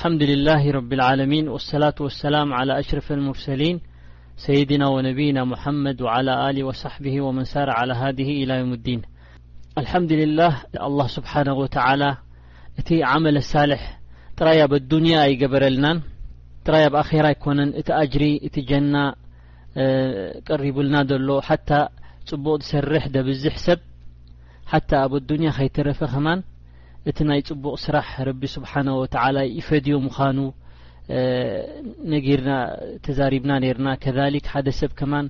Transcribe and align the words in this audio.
الحمد 0.00 0.22
لله 0.32 0.62
رب 0.78 0.92
العالمين 0.98 1.44
والصلاة 1.48 1.94
والسلام 2.00 2.48
على 2.58 2.78
أشرف 2.78 3.06
المرسلين 3.18 3.76
سيدنا 4.46 4.86
ونبينا 4.94 5.42
محمد 5.52 5.96
وعلى 6.02 6.34
له 6.54 6.64
وصحبه 6.64 7.14
ومن 7.26 7.44
سار 7.52 7.68
على 7.70 7.92
هذه 8.04 8.28
إلى 8.44 8.52
يوم 8.60 8.72
الدين 8.78 9.00
الحمدلله 9.82 10.52
الله 10.88 11.06
سبحانه 11.16 11.54
وتعالى 11.62 12.10
እت 12.80 12.88
عمل 13.12 13.36
صالح 13.54 13.82
تري 14.38 14.60
ب 14.70 14.74
الدنيا 14.82 15.20
يقبرلن 15.32 15.86
تري 16.66 16.84
ب 16.94 16.96
خر 17.08 17.24
يكن 17.34 17.58
ت 17.86 17.90
اجر 18.04 18.22
ت 18.54 18.56
جن 18.70 18.94
قربلና 20.48 20.96
ل 21.28 21.38
تى 21.68 21.80
بق 22.42 22.54
تسرح 22.60 23.04
د 23.14 23.16
بزح 23.26 23.54
س 23.66 23.68
تى 24.90 25.00
ب 25.10 25.14
الدنيا 25.22 25.52
يترفم 25.66 26.26
እቲ 27.10 27.18
ናይ 27.28 27.40
ፅቡቕ 27.48 27.72
ስራሕ 27.84 28.08
ረቢ 28.28 28.40
ስብሓነ 28.54 28.88
ወተላ 29.00 29.36
ይፈድዮ 29.58 29.94
ምዃኑ 30.06 30.38
ነጊርና 32.12 32.50
ተዛሪብና 33.04 33.52
ነርና 33.64 33.88
ከሊክ 34.02 34.46
ሓደ 34.52 34.66
ሰብ 34.80 34.92
ከማን 34.98 35.26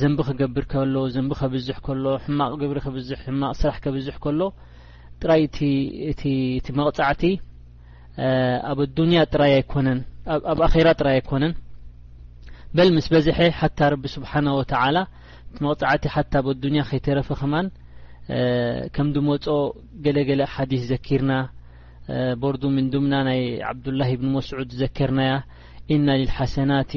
ዘንቢ 0.00 0.18
ክገብር 0.28 0.64
ከሎ 0.72 0.96
ዘንቢ 1.14 1.32
ከብዝሕ 1.40 1.76
ከሎ 1.86 2.04
ሕማቅ 2.24 2.50
ግብሪ 2.62 2.78
ከብዝ 2.86 3.08
ሕማቅ 3.22 3.52
ስራሕ 3.62 3.76
ከብዝሕ 3.84 4.16
ከሎ 4.24 4.40
ጥራይ 5.22 5.42
እእቲ 6.10 6.66
መቕጻዕቲ 6.80 7.22
ኣብ 8.70 8.78
ኣዱያ 9.24 9.52
ይ 9.56 9.66
ኮነንኣብ 9.72 10.60
ኣራ 10.66 10.88
ጥራይ 11.00 11.16
ኣይኮነን 11.18 11.54
በል 12.76 12.88
ምስ 12.96 13.06
በዝሐ 13.14 13.38
ሓታ 13.60 13.78
ረቢ 13.92 14.04
ስብሓነ 14.16 14.46
ወተላ 14.60 14.98
መቕጻዕቲ 15.64 16.04
ሓታ 16.16 16.32
ኣብ 16.42 16.46
ኣዱኒያ 16.54 16.82
ከይተረፈ 16.90 17.28
ኸማን 17.40 17.66
كم 18.92 19.12
دم 19.12 19.38
جلاجلا 20.02 20.46
حديث 20.46 20.80
زكرنا 20.80 21.48
بردو 22.10 22.68
من 22.68 22.90
دمنا 22.90 23.24
ني 23.24 23.62
عبدالله 23.62 24.16
بن 24.16 24.26
مسعود 24.32 24.70
زكرنايا 24.72 25.42
ان 25.90 26.10
للحسنات 26.10 26.92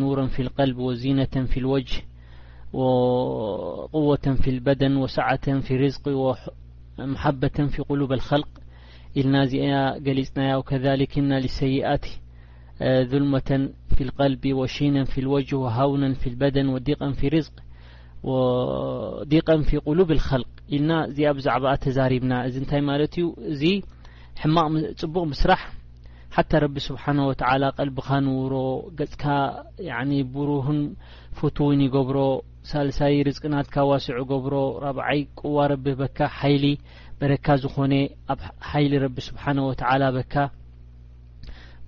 نورا 0.00 0.26
في 0.26 0.42
القلب 0.42 0.78
وزينة 0.78 1.26
في 1.46 1.56
الوجه 1.56 2.02
وقوة 2.72 4.16
في 4.42 4.50
البدن 4.50 4.96
وسعة 4.96 5.60
في 5.60 5.76
رزق 5.76 6.08
ومحبة 6.98 7.48
في 7.68 7.82
قلوب 7.88 8.12
الخلق 8.12 8.48
النازا 9.16 9.98
لنايا 10.34 10.56
وكذلك 10.56 11.18
ان 11.18 11.32
للسيئات 11.32 12.06
ذلمة 12.82 13.70
في 13.96 14.00
القلب 14.00 14.52
و 14.52 14.66
شينا 14.66 15.04
في 15.04 15.20
الوجه 15.20 15.56
وهونا 15.56 16.14
في 16.14 16.26
البدن 16.26 16.68
ودقا 16.68 17.12
في 17.12 17.28
رزق 17.28 17.52
ዲቀን 19.32 19.62
ፊ 19.68 19.80
ቁሉብ 19.88 20.08
ልቅ 20.18 20.28
ኢልና 20.76 20.92
እዚኣ 21.08 21.30
ብዛዕባኣ 21.38 21.72
ተዛሪብና 21.84 22.34
እዚ 22.48 22.54
እንታይ 22.62 22.82
ማለት 22.90 23.14
እዩ 23.20 23.24
እዚ 23.52 23.62
ሕማቕ 24.42 24.68
ጽቡቕ 25.00 25.24
ምስራሕ 25.32 25.62
ሓታ 26.36 26.52
ረቢ 26.64 26.76
ስብሓን 26.86 27.18
ወተ 27.30 27.40
ቀልቢኻ 27.78 28.08
ንውሮ 28.26 28.54
ገጽካ 28.98 29.24
ብሩህን 30.34 30.80
ፍትውን 31.38 31.82
ይገብሮ 31.86 32.18
ሳልሳይ 32.70 33.14
ርዝቅናትካ 33.28 33.76
ዋሲዑ 33.90 34.18
ገብሮ 34.32 34.54
ራብዓይ 34.84 35.20
ቁዋ 35.40 35.58
ረብ 35.72 35.86
በካ 36.00 36.18
ሓይሊ 36.38 36.64
በረካ 37.20 37.46
ዝኾነ 37.62 37.92
ኣብ 38.32 38.40
ሓይሊ 38.68 38.92
ረቢ 39.04 39.16
ስብሓን 39.28 39.58
ወትላ 39.68 40.02
በካ 40.18 40.34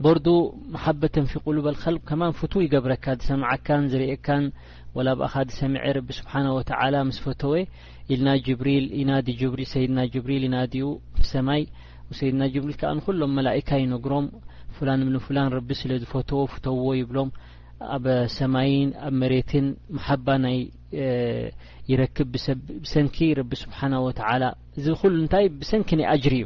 ቦርዱ 0.05 0.27
ማሓበተን 0.73 1.27
ፊ 1.33 1.41
ቁሉብ 1.47 1.67
ል 1.75 1.97
ከማን 2.09 2.35
ፍቱ 2.41 2.55
ይገብረካ 2.67 3.05
ዝሰምዓካን 3.21 3.85
ዝርእካን 3.93 4.45
ወላ 4.97 5.09
ብኣካ 5.21 5.35
ዚ 5.49 5.51
ሰሚዐ 5.61 5.83
ረቢ 5.97 6.09
ስብሓና 6.19 6.47
ወተላ 6.59 6.95
ምስ 7.09 7.17
ፈተወ 7.25 7.53
ኢልና 8.15 8.29
ጅብሪል 8.47 8.85
ኢናዲ 9.01 9.27
ብሪል 9.53 9.69
ሰይድና 9.73 9.99
ጅብሪል 10.13 10.45
ኢናዲኡ 10.49 10.87
ሰማይ 11.33 11.63
ሰይድና 12.21 12.43
ጅብሪል 12.55 12.77
ከዓ 12.81 12.91
ንኩሎም 12.99 13.33
መላእካ 13.39 13.69
ይነግሮም 13.83 14.27
ፍላን 14.77 15.01
ምኒፍላን 15.09 15.49
ረቢ 15.57 15.69
ስለዝፈትዎ 15.81 16.41
ፍተውዎ 16.55 16.89
ይብሎም 17.01 17.31
ኣብ 17.97 18.05
ሰማይን 18.39 18.91
ኣብ 19.09 19.15
መሬትን 19.23 19.67
መሓባ 19.97 20.27
ናይ 20.45 20.59
ይረክብ 21.93 22.31
ብሰንኪ 22.35 23.17
ረቢ 23.41 23.53
ስብሓና 23.63 23.95
ወተላ 24.07 24.45
እዚ 24.79 24.87
ኩሉ 25.01 25.15
እንታይ 25.25 25.47
ብሰንኪ 25.63 25.91
ናይ 26.01 26.09
አጅር 26.15 26.35
እዩ 26.39 26.45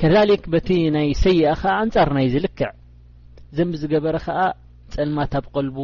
ከሊክ 0.00 0.44
በቲ 0.54 0.68
ናይ 0.96 1.08
ሰይኣ 1.24 1.54
ከዓ 1.62 1.74
እንጻር 1.86 2.10
ናዩ 2.18 2.28
ዝልክዕ 2.36 2.70
ዘም 3.56 3.70
ብዝገበረ 3.74 4.16
ከ 4.26 4.36
ጸلማت 4.94 5.34
غلب 5.56 5.76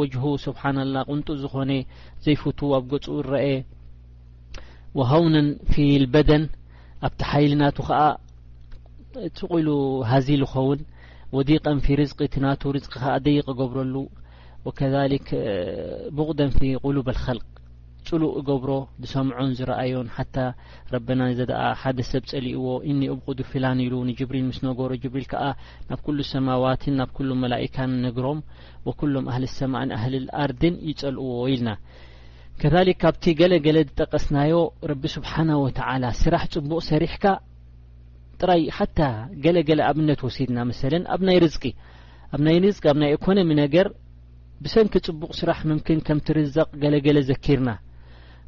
وجه 0.00 0.22
سبحن 0.46 0.76
الله 0.84 1.02
غنط 1.10 1.28
ዝኾن 1.42 1.70
ዘيفت 2.26 2.60
ኣብ 2.78 2.84
قፁ 3.04 3.06
رአ 3.32 3.44
وهونا 4.98 5.42
في 5.72 5.84
البدن 6.00 6.42
ኣبቲ 7.06 7.20
حيل 7.32 7.52
ናت 7.60 7.76
تغل 9.38 9.68
هዚ 10.10 10.26
لኸውን 10.42 10.78
وዲيق 11.36 11.64
ف 11.84 11.86
رزق 12.02 12.18
تت 12.32 12.62
رزق 12.76 12.92
دي 13.24 13.34
ገብረሉ 13.60 13.94
وكذلك 14.66 15.26
مقد 16.18 16.38
في 16.58 16.68
قلوب 16.84 17.08
الخلق 17.14 17.46
ፅሉ 18.08 18.24
ገብሮ 18.48 18.72
ብሰምዖን 19.02 19.52
ዝረኣዮን 19.58 20.08
ና 21.20 21.24
ዘ 21.38 21.44
ደ 21.98 22.02
ሰብ 22.10 22.24
ፀሊእዎ 22.30 22.66
እኒ 22.90 23.00
እቅ 23.14 23.38
ፍላን 23.50 23.78
ብሪል 24.28 24.44
ምስነገሮ 24.50 24.90
ብሪል 25.14 25.26
ናብ 25.88 25.98
ሰማዋትን 26.32 26.94
ናብ 27.00 27.16
መላካ 27.44 27.76
ግሮም 28.18 28.40
ሎም 29.14 29.26
ኣል 29.36 29.44
ሰማ 29.58 29.74
ልርን 30.14 30.76
ይፀልእዎ 30.90 31.30
ኢልና 31.54 31.70
ካብ 33.02 33.16
ገለገለ 33.40 33.78
ዝጠቀስናዮ 33.88 34.54
ቢ 35.02 35.10
ስብሓ 35.16 35.34
ስራፅቡቅ 36.22 36.80
ሰሪይገ 36.90 37.24
ኣብ 39.90 39.98
ወሲድና 40.28 40.58
ኣ 41.16 41.38
ኣኣኮሚ 42.32 43.52
ብሰኪ 44.64 44.86
ፅቡቕ 45.06 45.30
ስራ 45.40 45.50
ም 45.70 45.74
ምርዘቕ 46.28 46.68
ገ 46.82 47.18
ዘኪርና 47.30 47.68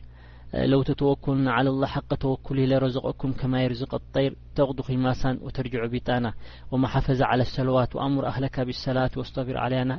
لو 0.55 0.83
تتوكلنا 0.83 1.53
على 1.53 1.71
الله 1.71 1.87
حق 1.87 2.15
توكل 2.15 2.69
لرزقكم 2.71 3.33
كماي 3.33 3.67
رزق 3.67 3.95
الطير 3.95 4.37
تقدخماثان 4.55 5.39
وترجعا 5.43 5.87
بطنا 5.87 6.35
ومحفز 6.73 7.23
على 7.23 7.43
السلوات 7.43 7.97
وأمر 7.97 8.27
أهلك 8.27 8.61
بالسلة 8.61 9.11
و 9.17 9.21
اصطفر 9.21 9.57
علي 9.59 9.99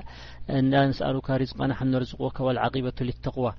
نسألك 0.88 1.29
رزقنا 1.29 1.75
حنرزقوك 1.75 2.39
و 2.39 2.51
العقبة 2.51 2.93
للتقوى 3.01 3.53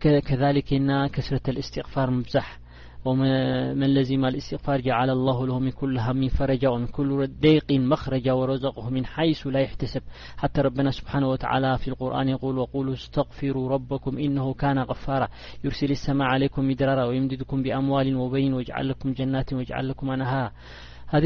كذلك 0.00 0.72
نا 0.72 1.06
كثرة 1.06 1.42
الاستغفر 1.50 2.10
مبزح 2.10 2.60
ومن 3.04 3.94
لزم 3.94 4.24
الاستغفار 4.24 4.80
جعل 4.80 5.10
الله 5.10 5.46
له 5.46 5.58
من 5.58 5.70
كل 5.70 5.98
هم 5.98 6.28
فرج 6.28 6.66
ومن 6.66 6.86
كل 6.86 7.26
ديق 7.40 7.72
مخرج 7.72 8.28
ورزقه 8.28 8.90
من 8.90 9.06
حيث 9.06 9.46
لا 9.46 9.60
يحتسب 9.60 10.02
حتىربنا 10.36 10.90
سبحانهوتلى 10.90 11.78
في 11.78 11.88
القرآن 11.88 12.36
قولقول 12.36 12.92
استغفروا 12.92 13.68
ربكم 13.68 14.18
انه 14.18 14.54
كان 14.54 14.78
غفار 14.78 15.28
يرسل 15.64 15.90
السماع 15.90 16.28
عليكم 16.28 16.68
مدرار 16.68 17.08
ويمددكم 17.08 17.62
باموال 17.62 18.16
وبيوللكمناتوللكنه 18.16 20.50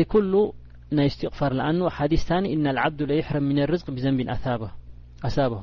كل 0.08 0.50
ياستغفارلن 0.92 1.88
حديثاني 1.90 2.54
ان 2.54 2.66
العبد 2.66 3.02
ليحرم 3.02 3.42
من 3.42 3.58
الرزق 3.58 3.90
بنب 3.90 4.20
ابهسالحام 4.20 5.62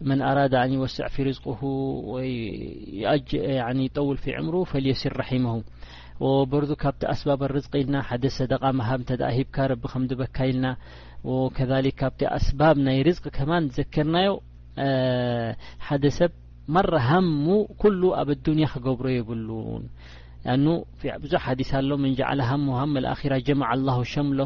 من 0.00 0.22
اراد 0.22 0.54
ن 0.54 0.72
يوسع 0.72 1.08
في 1.08 1.22
رزقه 1.22 1.50
يطول 3.82 4.16
في 4.16 4.34
عمر 4.34 4.64
فليسر 4.64 5.16
رحمه 5.16 5.62
وبرد 6.20 6.72
كبت 6.72 7.04
اسباب 7.04 7.42
رزق 7.42 7.76
ل 7.76 7.96
حد 8.02 8.26
صدق 8.26 8.64
مهب 8.70 9.00
اهبك 9.10 9.58
رب 9.58 9.84
م 9.96 10.06
بكلن 10.06 10.76
وكذلك 11.24 12.04
بت 12.04 12.22
اسباب 12.22 12.76
ي 12.78 13.02
رزق 13.02 13.28
كمن 13.28 13.62
تذكرني 13.70 14.26
حد 15.86 16.06
سب 16.08 16.30
مر 16.68 16.92
هم 17.10 17.64
كل 17.82 18.10
اب 18.14 18.30
الدنيا 18.30 18.66
قبر 18.66 19.08
يبلن 19.08 19.82
ብዙ 21.22 21.32
ዲ 21.60 21.70
ሎ 21.90 21.94
መን 22.02 22.12
ጀ 22.18 22.24
ሸለ 23.20 24.40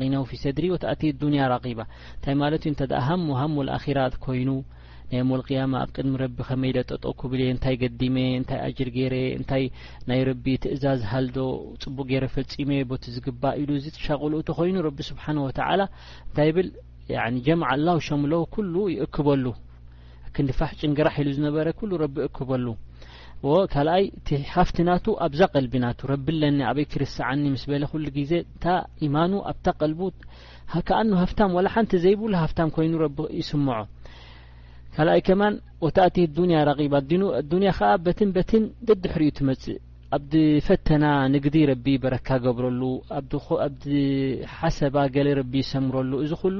غነ 0.00 0.22
ፊ 0.30 0.38
ሰድሪ 0.42 0.66
ወ 0.72 0.76
ዱንያ 1.22 1.46
ባ 1.78 1.86
ታ 2.24 2.26
ኮይ 4.26 4.38
ይ 4.40 5.24
ል 5.30 6.28
ድሚ 8.02 8.16
ጠጠ 8.50 8.94
ር 10.28 10.34
ትእዛዝ 10.64 11.02
ዶ 11.38 11.48
ፅቡቅ 11.84 12.10
ፈ 12.36 12.46
ዝግእ 13.16 13.90
ሻቅሉ 14.06 14.32
ኮይኑ 14.58 14.84
ስه 15.10 15.30
ጀ 17.46 17.48
ሸ 18.06 18.20
ይእክበሉ 18.94 19.46
ዲ 20.46 20.60
ጭንግራ 20.80 21.08
ሉ 21.88 21.98
ዝ 22.06 22.24
እክበሉ 22.28 22.66
ዎ 23.52 23.56
ካልኣይ 23.72 24.04
እቲ 24.18 24.28
ሃፍት 24.52 24.76
ናቱ 24.88 25.06
ኣብዛ 25.24 25.40
ቀልቢናቱ 25.54 26.00
ረቢለኒ 26.10 26.58
ኣበይ 26.68 26.86
ክርስቲ 26.92 27.18
ዓኒ 27.28 27.42
ምስ 27.54 27.64
በለ 27.70 27.82
ኩሉ 27.92 28.04
ግዜ 28.18 28.32
እታ 28.44 28.64
ኢማኑ 29.06 29.32
ኣብታ 29.50 29.66
ቀልቡ 29.80 30.00
ከኣኑ 30.88 31.10
ሃፍታም 31.22 31.50
ወላ 31.56 31.68
ሓንቲ 31.74 31.92
ዘይብሉ 32.04 32.32
ሃፍታም 32.42 32.68
ኮይኑ 32.76 32.94
ይስምዖ 33.40 33.76
ካልኣይ 34.94 35.20
ከማን 35.26 35.54
ወታእቲ 35.84 36.16
ዱንያ 36.38 36.56
ራቂባ 36.70 36.94
ዲኑ 37.10 37.22
ኣዱኒያ 37.40 37.72
ከኣ 37.78 37.90
በትን 38.06 38.30
በትን 38.38 38.64
ደድሕርእኡ 38.88 39.30
ትመጽእ 39.38 39.78
ኣብዲ 40.16 40.32
ፈተና 40.68 41.04
ንግዲ 41.34 41.56
ረቢ 41.72 41.86
በረካ 42.04 42.28
ገብረሉ 42.46 42.80
ኣብዲ 43.68 43.82
ሓሰባ 44.56 44.96
ገለ 45.16 45.28
ረቢ 45.40 45.52
ይሰምረሉ 45.64 46.12
እዚ 46.26 46.32
ኩሉ 46.44 46.58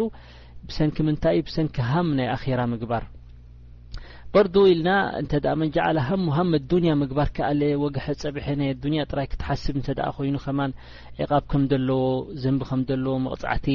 ብሰንኪ 0.69 0.97
ምንታይ 1.09 1.37
ይ 1.41 1.45
ብሰንኪ 1.49 1.77
ሃም 1.93 2.09
ናይ 2.21 2.29
ኣኼራ 2.37 2.61
ምግባር 2.75 3.05
በርዱ 4.35 4.55
ኢልና 4.71 4.93
እንተ 5.23 5.33
መንጃዕላ 5.61 5.99
ሀሙ 6.07 6.25
ሀም 6.37 6.49
ኣዱንያ 6.59 6.93
ምግባርካ 7.03 7.37
ኣለ 7.51 7.61
ወግሐ 7.83 8.07
ፀብሐ 8.23 8.47
ናይ 8.61 8.71
ኣዱንያ 8.75 9.03
ጥራይ 9.11 9.27
ክትሓስብ 9.33 9.75
እንተ 9.81 9.89
ኮይኑ 10.17 10.37
ከማን 10.45 10.73
ዕቓብ 11.25 11.45
ከም 11.51 11.65
ዘለዎ 11.73 12.01
ዘንቢ 12.45 12.61
ከም 12.71 12.81
ዘለዎ 12.89 13.13
መቕጻዕቲ 13.27 13.67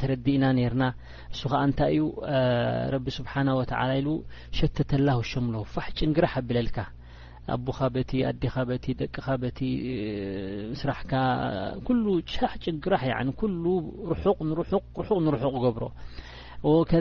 ተረዲእና 0.00 0.44
ነይርና 0.58 0.84
እሱ 1.34 1.42
ከዓ 1.52 1.60
እንታይ 1.68 1.92
ዩ 1.98 2.06
ረቢ 2.94 3.06
ስብሓናه 3.18 3.54
ወተላ 3.60 3.92
ኢሉ 4.00 4.08
ሸተተላ 4.60 5.08
ውሾም 5.20 5.46
ለ 5.54 5.62
ፋሕ 5.76 5.86
ጭንግራሕ 6.00 6.32
ኣብለልካ 6.42 6.78
ኣቦካ 7.56 7.80
በቲ 7.96 8.12
ኣዲኻ 8.32 8.54
በቲ 8.72 8.84
ደቅኻ 9.04 9.28
በቲ 9.44 9.60
ምስራሕካ 10.72 11.12
ኩሉ 11.86 12.04
ሕ 12.50 12.54
ጭንግራህ 12.66 13.04
ያ 13.12 13.22
ኩሉ 13.42 13.64
ርሑቅ 14.16 14.38
ንር 14.50 14.60
ርሑቅ 14.64 15.08
ንርሑቅ 15.28 15.54
ገብሮ 15.66 15.86
ከ 16.90 16.94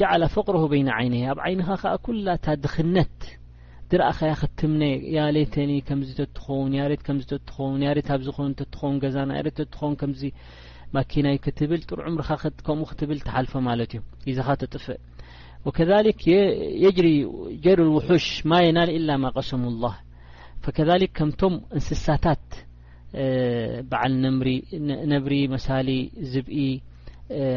ጃعل 0.00 0.22
ፈቅሮ 0.34 0.56
በይن 0.72 0.88
ይነይ 1.06 1.24
ኣብ 1.30 1.38
ዓይንኻ 1.46 1.68
ከ 1.82 1.84
ኩላ 2.06 2.26
ታድክነት 2.46 3.16
ድርእኸያ 3.90 4.32
ክትምነ 4.42 4.82
ያ 5.16 5.18
ሌተኒ 5.36 5.70
ከምዚ 5.88 6.10
ትኾውን 6.36 6.72
ሬት 6.92 7.02
ትኾውን 7.48 7.74
ሬ 7.98 7.98
ኣብ 8.16 8.20
ዝኮኑ 8.26 8.48
ትኾውን 8.74 8.96
ዛና 9.16 9.30
ትኾውን 9.74 9.94
ከምዚ 10.00 10.22
ማኪናይ 10.96 11.36
ክትብል 11.44 11.80
ጥርዑም 11.90 12.16
ከምኡ 12.66 12.86
ክትብል 12.90 13.18
ተሓልፈ 13.26 13.52
ማለት 13.68 13.90
እዩ 13.96 14.00
ግዛኻ 14.28 14.48
ተጥፍእ 14.62 15.00
ከ 15.78 15.80
የጅሪ 16.84 17.08
ጀር 17.64 17.78
ውሑሽ 17.96 18.26
ማ 18.50 18.62
የናል 18.66 18.90
إላ 18.98 19.08
ማ 19.22 19.26
ቀሰሙ 19.36 19.62
الላه 19.72 19.94
فከ 20.64 20.78
ከምቶም 21.16 21.54
እንስሳታት 21.76 22.46
በዓል 23.90 24.12
ነብሪ 25.14 25.34
መሳሊ 25.54 25.88
ዝብኢ 26.32 26.56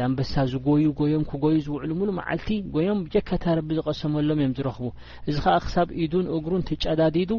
ኣንበሳ 0.04 0.32
ዝጎዩ 0.52 0.84
ጎዮም 0.98 1.24
ክጎዩ 1.30 1.56
ዝውዕሉ 1.66 1.90
ሙሉ 1.98 2.08
መዓልቲ 2.18 2.48
ጎዮም 2.74 3.00
ጀካታ 3.14 3.44
ረቢ 3.58 3.68
ዝቐሰመሎም 3.78 4.38
እዮም 4.42 4.54
ዝረኽቡ 4.58 4.86
እዚ 5.30 5.36
ከዓ 5.44 5.56
ክሳብ 5.64 5.88
ኢዱን 6.04 6.26
እግሩን 6.36 6.64
ትጫዳዲዱ 6.68 7.30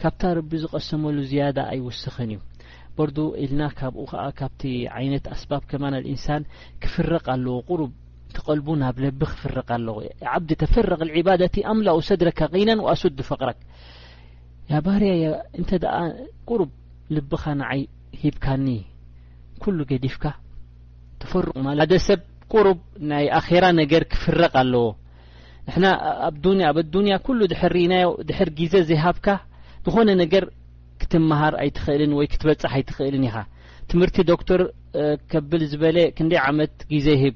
ካብታ 0.00 0.22
ረቢ 0.38 0.50
ዝቐሰመሉ 0.62 1.16
ዝያደ 1.30 1.58
ኣይውስኽን 1.72 2.30
እዩ 2.34 2.40
በር 2.96 3.10
ኢልና 3.42 3.62
ካብኡ 3.78 4.02
ከ 4.12 4.24
ካብቲ 4.38 4.62
ዓይነት 4.98 5.24
ኣስባብ 5.34 5.62
ከማና 5.72 5.94
ልእንሳን 6.04 6.42
ክፍርቕ 6.84 7.24
ኣለዎ 7.34 7.54
ቁሩብ 7.70 7.90
ትቀልቡ 8.38 8.68
ናብ 8.82 8.96
ለቢ 9.04 9.20
ክፍርቕ 9.32 9.68
ኣለዎ 9.76 9.96
ዓብዲ 10.34 10.50
ተፈረቅ 10.62 11.00
ዕባደእቲ 11.20 11.56
ኣምላው 11.72 11.98
ሰድረካ 12.08 12.40
ቂነን 12.54 12.80
ኣሱድ 12.92 13.20
ፈቕረክ 13.30 13.58
ያ 14.72 14.80
ባርያ 14.86 15.12
እንተ 15.60 15.70
ቁሩብ 16.50 16.70
ልብኻ 17.16 17.44
ንዓይ 17.60 17.80
ሂብካኒ 18.24 18.66
ኩሉ 19.64 19.78
ገዲፍካ 19.92 20.24
ሓደ 21.30 21.92
ሰብ 22.06 22.20
ቁሩብ 22.52 22.78
ናይ 23.10 23.24
ኣኼራ 23.38 23.64
ነገር 23.80 24.02
ክፍረቕ 24.12 24.52
ኣለዎ 24.62 24.84
ንሕና 25.66 25.84
ኣኣብ 26.26 26.34
ኣዱንያ 26.82 27.14
ኩሉ 27.26 27.40
ድናዮ 27.52 28.08
ድሕር 28.28 28.48
ግዜ 28.58 28.74
ዘይሃብካ 28.90 29.28
ዝኾነ 29.86 30.08
ነገር 30.22 30.44
ክትምሃር 31.00 31.54
ኣይትክእልን 31.62 32.12
ወይ 32.18 32.26
ክትበፅሕ 32.32 32.72
ኣይትኽእልን 32.78 33.24
ኢኻ 33.28 33.36
ትምህርቲ 33.90 34.16
ዶክተር 34.32 34.60
ከብል 35.30 35.62
ዝበለ 35.72 35.96
ክንደይ 36.16 36.40
ዓመት 36.48 36.74
ግዜ 36.92 37.08
ሂብ 37.22 37.34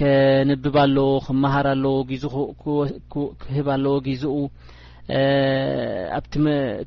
ከንብብለዎ 0.00 1.08
ክመሃር 1.26 1.68
ለክህብ 1.84 3.68
ለዎ 3.84 3.94
ግዙኡ 4.08 4.36
ኣብ 6.16 6.24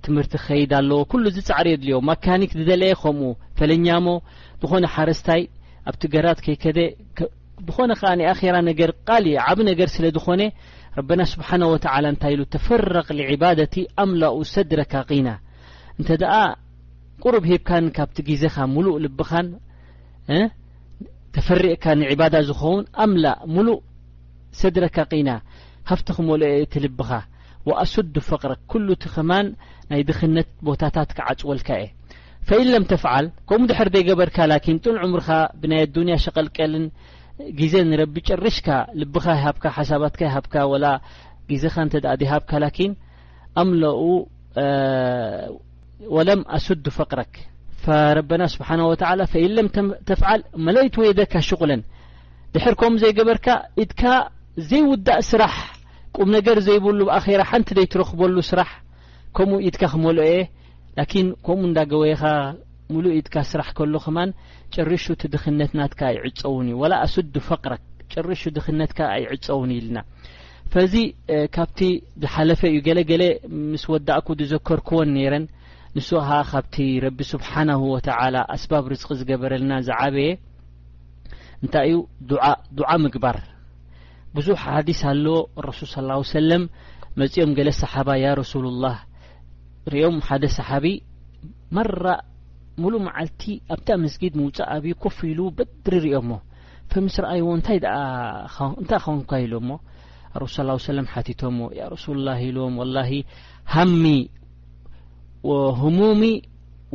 ትምህርቲ 0.08 0.34
ክከይድ 0.42 0.72
ኣለዎ 0.80 1.00
ኩሉ 1.14 1.24
ዚፃዕሪ 1.38 1.68
የድልዮ 1.74 1.96
ማካኒክ 2.10 2.52
ዝደለየ 2.60 2.96
ከምኡ 3.04 3.32
ፈለኛሞ 3.60 4.08
ዝኾነ 4.62 4.86
ሓረስታይ 4.96 5.42
ኣብቲ 5.90 6.04
ገራት 6.14 6.40
ከይከደ 6.46 6.80
ብኾነ 7.68 7.92
ከ 8.00 8.04
ን 8.18 8.22
ኣኼራ 8.32 8.56
ነገር 8.70 8.92
ቃልእ 9.08 9.36
ዓብ 9.48 9.60
ነገር 9.70 9.90
ስለ 9.96 10.06
ዝኾነ 10.16 10.42
ረብና 10.98 11.22
ስብሓን 11.34 11.62
ወተላ 11.74 12.06
እንታይ 12.14 12.34
ኢሉ 12.36 12.42
ተፈረቕ 12.56 13.08
ዕባደቲ 13.34 13.76
ኣምላኡ 14.04 14.36
ሰድረካ 14.54 14.94
ቂና 15.10 15.28
እንተ 16.00 16.10
ደኣ 16.22 16.34
ቁሩብ 17.24 17.44
ሂብካን 17.52 17.86
ካብቲ 17.98 18.18
ግዜኻ 18.30 18.56
ሙሉእ 18.76 18.98
ልብኻን 19.06 19.48
ተፈርእካ 21.36 21.84
ንዕባዳ 22.02 22.36
ዝኸውን 22.50 22.84
ኣምላእ 23.04 23.38
ሙሉእ 23.56 23.80
ሰድረካ 24.62 24.98
ቂና 25.14 25.30
ሀፍቲ 25.90 26.08
ክመል 26.18 26.42
እቲ 26.64 26.74
ልብኻ 26.86 27.12
ወኣሱዱ 27.70 28.16
ፈቅረ 28.30 28.52
ኩሉ 28.72 28.88
እቲ 28.98 29.06
ክማን 29.16 29.48
ናይ 29.90 30.02
ድክነት 30.10 30.50
ቦታታት 30.68 31.10
ክዓፅወልካ 31.18 31.68
እየ 31.84 31.90
فኢلም 32.48 32.84
ተفል 32.92 33.26
ከምኡ 33.50 33.68
ድ 33.70 33.98
ዘይበርካ 34.08 34.38
ن 34.52 34.78
ጥን 34.84 34.96
ምر 35.12 35.22
ብናይ 35.62 35.84
ዱያ 35.96 36.16
ሸቀልቀልን 36.24 36.86
ግዜ 37.60 37.74
ረቢ 38.02 38.16
ጨርሽካ 38.28 38.68
ል 39.00 39.04
ሳት 39.90 40.16
ግዜ 41.52 41.64
ኣምኡ 43.62 43.84
ለም 46.28 46.42
ኣስ 46.58 46.68
فቅረክ 46.98 47.32
ረና 48.30 48.42
ስብه 48.54 48.70
و 48.92 48.94
ኢም 49.46 49.88
ል 50.40 50.42
መለይ 50.66 50.88
ወይደካ 51.04 51.34
ሽቁለ 51.50 51.72
ድ 52.54 52.56
ከምኡ 52.82 52.94
ዘይገበርካ 53.04 53.48
ትካ 53.92 54.02
ዘይውዳእ 54.70 55.22
ስራሕ 55.32 55.56
ቁም 56.16 56.28
ነገር 56.38 56.58
ዘይብሉ 56.68 57.00
ኣ 57.18 57.20
ሓንቲ 57.50 57.70
ይትረክበሉ 57.86 58.36
ስራሕ 58.52 58.72
ከምኡ 59.38 59.60
ኢትካ 59.68 59.82
ክመል 59.94 60.18
የ 60.32 60.34
ላኪን 61.00 61.28
ከምኡ 61.46 61.66
እንዳገበየኻ 61.70 62.24
ሙሉእ 62.94 63.16
ኢድካ 63.20 63.36
ስራሕ 63.52 63.68
ከሎ 63.78 63.94
ኸማን 64.06 64.30
ጨርሹ 64.74 65.04
እት 65.16 65.22
ድኽነትናትካ 65.34 66.02
ኣይዕፀውን 66.12 66.68
እዩ 66.70 66.76
ወላ 66.82 66.94
ኣስዱ 67.06 67.34
ፈቕረክ 67.50 67.82
ጨርሹ 68.14 68.42
ድኽነትካ 68.58 69.00
ኣይዕፀውን 69.16 69.72
ኢልና 69.78 69.98
ፈዚ 70.74 70.94
ካብቲ 71.56 71.80
ዝሓለፈ 72.24 72.62
እዩ 72.72 72.80
ገለገለ 72.88 73.24
ምስ 73.72 73.84
ወዳእኩ 73.94 74.28
ዝዘከርክዎን 74.42 75.10
ነይረን 75.18 75.46
ንስ 75.98 76.10
ከ 76.28 76.40
ካብቲ 76.52 76.76
ረቢ 77.06 77.20
ስብሓናሁ 77.34 77.80
ወተዓላ 77.96 78.36
ኣስባብ 78.56 78.86
ርዝቂ 78.94 79.10
ዝገበረልና 79.20 79.72
ዝዓበየ 79.88 80.30
እንታይ 81.64 81.90
እዩ 81.94 82.00
ዓ 82.50 82.52
ድዓ 82.80 82.90
ምግባር 83.06 83.40
ብዙሕ 84.36 84.60
ሓዲስ 84.76 85.02
ኣሎ 85.12 85.26
ረሱል 85.70 85.90
ስ 86.28 86.32
ሰለም 86.38 86.66
መጺኦም 87.22 87.56
ገሌ 87.60 87.70
ሰሓባ 87.82 88.10
ያ 88.24 88.28
ረሱሉላህ 88.42 88.96
ሪኦም 89.94 90.18
ሓደ 90.28 90.44
ሰሓቢ 90.58 90.86
መራ 91.76 92.06
ሙሉእ 92.82 93.02
መዓልቲ 93.06 93.42
ኣብታ 93.74 93.88
መስጊድ 94.04 94.34
ምውፃእ 94.40 94.70
ብዩ 94.84 94.94
ኮፍ 95.04 95.18
ኢሉ 95.30 95.40
በድሪ 95.58 95.96
ርኦሞ 96.06 96.30
فምስርአይዎ 96.92 97.46
እንታይ 97.58 97.80
ከንኳ 99.06 99.32
ኢሎዎሞ 99.46 99.70
ረ 100.42 100.46
ص 100.56 100.58
س 100.86 101.24
ቲቶም 101.28 101.58
ያ 101.80 101.84
رሱላه 101.96 102.40
ኢሎዎም 102.50 102.74
وله 102.82 103.10
ሃሚ 103.76 104.04
هሙሚ 105.82 106.22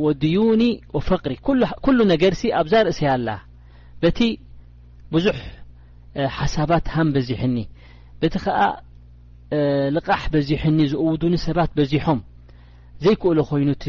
وድዩኒ 0.05 0.61
وفቅሪ 0.95 1.33
ኩل 1.85 1.97
ነገር 2.13 2.33
ሲ 2.39 2.41
ኣብዛ 2.61 2.73
ርእሰይ 2.87 3.09
ኣላ 3.15 3.29
በቲ 4.01 4.19
ብዙሕ 5.13 5.37
ሓሳባት 6.39 6.85
ሃም 6.95 7.07
በዚሕኒ 7.15 7.57
በቲ 8.21 8.33
ከ 8.45 8.49
ልቕሕ 9.95 10.23
በዚሕኒ 10.33 10.77
ዝእውዱኒ 10.93 11.33
ሰባት 11.47 11.69
በዚሖም 11.77 12.19
ዘይክእሎ 13.05 13.39
ኮይኑ 13.49 13.67
እቲ 13.75 13.85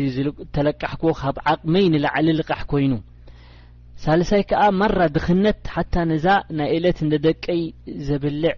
ተለቃሕክዎ 0.57 1.11
ካብ 1.21 1.37
ዓቕመይ 1.53 1.85
ንላዕሊ 1.93 2.29
ልቃሕ 2.39 2.61
ኮይኑ 2.71 2.93
ሳልሳይ 4.03 4.43
ከዓ 4.51 4.63
ማራ 4.81 4.99
ድኽነት 5.15 5.59
ሓታ 5.75 5.95
ነዛ 6.11 6.27
ናይ 6.59 6.69
ኤለት 6.77 6.99
እንደ 7.05 7.15
ደቀይ 7.27 7.63
ዘብልዕ 8.09 8.53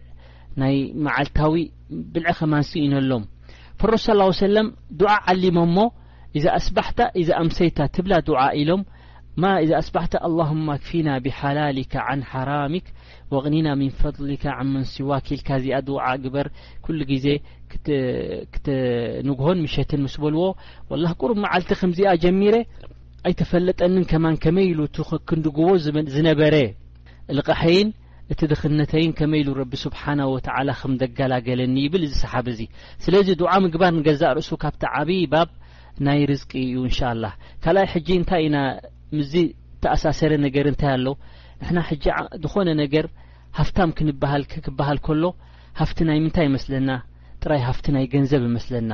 ናይ 0.61 0.75
መዓልታዊ 1.05 1.55
ብልዕኸማንስ 2.15 2.71
እዩነ 2.81 2.95
ሎም 3.11 3.25
ፍሮ 3.83 3.93
ስ 4.07 4.17
ሰለም 4.45 4.69
ድዓ 5.01 5.13
ዓሊሞ 5.33 5.59
እሞ 5.69 5.79
እዛ 6.39 6.45
ኣስባሕታ 6.59 7.01
እዛ 7.21 7.29
ኣምሰይታ 7.43 7.79
ትብላ 7.95 8.13
ድዓ 8.27 8.41
ኢሎም 8.63 8.83
ማ 9.43 9.51
እዛ 9.65 9.71
ኣስባቲ 9.83 10.13
ኣلهማ 10.27 10.69
ኣክፊና 10.79 11.09
ብሓላሊካ 11.25 11.95
ን 12.19 12.23
ሓራሚክ 12.31 12.87
ወቕኒና 13.35 13.69
ሚንፈضሊካ 13.81 14.45
መንሲዋኪልካዚኣ 14.75 15.79
ድ 15.87 15.93
ግበር 16.25 16.47
ኩሉ 16.87 16.99
ግዜ 17.13 17.27
ክትንግሆን 18.53 19.57
ምሸትን 19.65 20.01
ምስ 20.07 20.15
በልዎ 20.23 20.43
ላ 21.05 21.13
ቁሩ 21.21 21.31
መዓልቲ 21.45 21.71
ከምዚኣ 21.81 22.13
ጀሚረ 22.25 22.57
ኣይተፈለጠኒን 23.29 24.05
ከማን 24.11 24.37
ከመይ 24.45 24.67
ኢሉ 24.73 24.81
ክንድጉቦ 25.31 25.69
ዝነበረ 26.17 26.57
ልቕሐይን 27.39 27.89
እቲ 28.33 28.41
ድኽነተይን 28.51 29.13
ከመይ 29.19 29.41
ኢሉ 29.45 29.51
ረቢ 29.63 29.73
ስብሓናه 29.87 30.31
ከም 30.83 30.93
ዘገላገለኒ 31.01 31.77
ይብል 31.87 32.03
እዚ 32.09 32.15
ሰሓብ 32.25 32.47
እዚ 32.53 32.61
ስለዚ 33.05 33.29
ድዓ 33.41 33.51
ምግባር 33.65 33.93
ንገዛእ 33.99 34.33
ርእሱ 34.39 34.51
ካብቲ 34.63 34.83
ዓብዪ 34.99 35.21
ባብ 35.33 35.49
ናይ 36.07 36.19
ርዝቂ 36.31 36.53
እዩ 36.69 36.77
እንሻላ 36.89 37.25
ካይ 37.65 37.99
ጂ 38.09 38.17
እንታይ 38.21 38.45
ኢና 38.49 38.59
ምዚ 39.17 39.33
ተኣሳሰረ 39.85 40.33
ነገር 40.47 40.65
እንታይ 40.71 40.91
ኣሎ 40.97 41.07
ንና 41.69 41.79
ሕጂ 41.91 42.05
ዝኾነ 42.43 42.69
ነገር 42.83 43.07
ሃፍታም 43.59 43.91
ክበሃል 43.99 44.99
ከሎ 45.07 45.25
ሃፍቲ 45.81 45.99
ናይ 46.09 46.19
ምንታይ 46.25 46.47
ይመስለና 46.49 46.91
ጥራይ 47.43 47.61
ሃፍቲ 47.69 47.87
ናይ 47.97 48.05
ገንዘብ 48.15 48.43
ይመስለና 48.51 48.93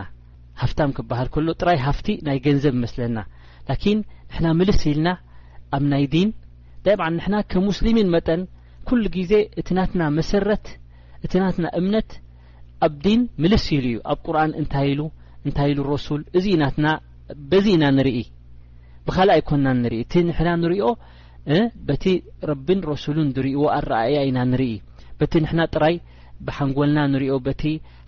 ሃፍ 0.62 0.73
ክሃል 0.96 1.28
ከሎ 1.35 1.46
ጥራይ 1.61 1.78
ሃፍቲ 1.87 2.08
ናይ 2.28 2.38
ገንዘብ 2.46 2.75
ይመስለና 2.78 3.16
ላኪን 3.68 3.99
ንሕና 4.28 4.46
ምልስ 4.61 4.80
ኢልና 4.90 5.08
ኣብ 5.76 5.85
ናይ 5.92 6.04
ዲን 6.14 6.28
ዳ 6.85 6.94
ብዓ 7.00 7.06
ንሕና 7.16 7.37
ከምሙስሊሚን 7.52 8.11
መጠን 8.16 8.42
ኩሉ 8.88 9.02
ግዜ 9.16 9.32
እቲናትና 9.61 10.02
መሰረት 10.18 10.66
እቲ 11.25 11.32
ናትና 11.44 11.66
እምነት 11.80 12.11
ኣብ 12.87 12.94
ዲን 13.04 13.20
ምልስ 13.42 13.64
ኢሉ 13.76 13.85
እዩ 13.92 13.99
ኣብ 14.12 14.18
ቁርን 14.26 14.52
እታ 14.62 14.75
እንታይ 15.49 15.68
ኢሉ 15.73 15.80
ሮሱል 15.92 16.23
እዚ 16.38 16.46
ኢናትና 16.56 16.87
በዚ 17.50 17.66
ኢና 17.76 17.85
ንርኢ 17.96 18.18
ብካልእ 19.06 19.32
ኣይኮንናን 19.36 19.78
ንርኢ 19.84 19.98
እቲ 20.04 20.12
ንሕና 20.28 20.48
እንሪኦ 20.58 20.84
በቲ 21.88 22.04
ረቢን 22.50 22.80
ረሱሉን 22.90 23.28
ዝርእዎ 23.34 23.60
ኣረኣያ 23.76 24.16
ኢና 24.28 24.38
ንርኢ 24.52 24.72
በቲ 25.20 25.32
ንሕና 25.44 25.60
ጥራይ 25.75 25.94
ብሓንጎልና 26.46 26.98
ንሪኦ 27.12 27.34
በቲ 27.46 27.62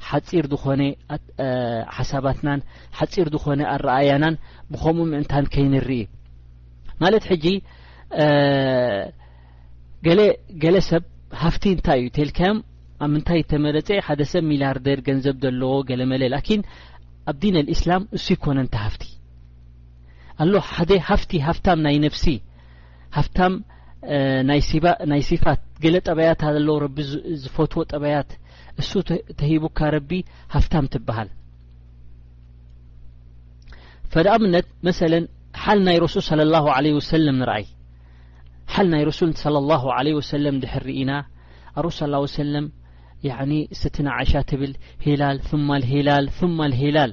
ሓፂር 0.08 0.44
ዝኾነሓሳባትናን 0.52 2.60
ሓፂር 2.98 3.26
ዝኾነ 3.34 3.60
ኣረኣያናን 3.74 4.34
ብከምኡ 4.72 5.06
ምእንታን 5.12 5.44
ከይንርኢ 5.54 6.00
ማለት 7.04 7.24
ሕጂ 7.32 7.46
ለገለ 10.18 10.76
ሰብ 10.90 11.04
ሃፍቲ 11.42 11.64
እንታይ 11.76 11.98
እዩ 12.02 12.06
ቴልካዮም 12.18 12.58
ኣብ 13.04 13.10
ምንታይ 13.14 13.40
ተመለፀ 13.52 13.88
ሓደ 14.06 14.20
ሰብ 14.32 14.42
ሚልያርዴር 14.50 14.98
ገንዘብ 15.08 15.36
ዘለዎ 15.46 15.72
ገለ 15.90 16.00
መለ 16.12 16.22
ላኪን 16.34 16.60
ኣብ 17.30 17.36
ዲን 17.44 17.56
ልእስላም 17.68 18.02
ንሱ 18.16 18.26
ይኮነንቲ 18.36 18.74
ሃፍቲ 18.84 19.02
ደ 20.90 20.92
ሀፍቲ 21.08 21.32
ሃፍታም 21.46 21.78
ናይ 21.86 21.96
ነፍሲ 22.06 22.24
ሃፍታም 23.16 23.54
ናይ 25.12 25.20
صፋት 25.30 25.62
ገለ 25.84 25.96
ጠበያታ 26.08 26.42
ለ 26.56 26.68
ቢ 26.96 27.06
ዝፈትዎ 27.42 27.82
ጠበያት 27.92 28.30
እሱ 28.80 28.90
ተሂቡካ 29.40 29.78
ረቢ 29.96 30.10
ሃፍታም 30.54 30.86
ትበሃል 30.94 31.30
ፈ 34.14 34.24
ምነት 34.44 34.68
መث 34.86 35.00
ሓል 35.64 35.78
ናይ 35.88 35.96
رሱል 36.06 36.22
صى 36.28 36.36
الله 36.52 36.64
عليه 36.76 36.94
وሰل 37.00 37.26
ንርአይ 37.40 37.64
ል 38.84 38.86
ናይ 38.92 39.02
رሱል 39.10 39.30
صى 39.42 39.46
الله 39.62 39.82
عله 39.96 40.12
وسل 40.20 40.44
ድርኢና 40.64 41.10
ሱ 41.96 41.98
ص 41.98 42.38
ه 42.44 42.46
ለም 42.54 42.66
ያ 43.28 43.32
ስትና 43.80 44.08
ሻ 44.30 44.32
ትብል 44.50 44.72
ሂላል 45.06 45.36
ثማ 45.48 45.68
هላል 45.92 46.24
ثማ 46.38 46.58
ሂላል 46.82 47.12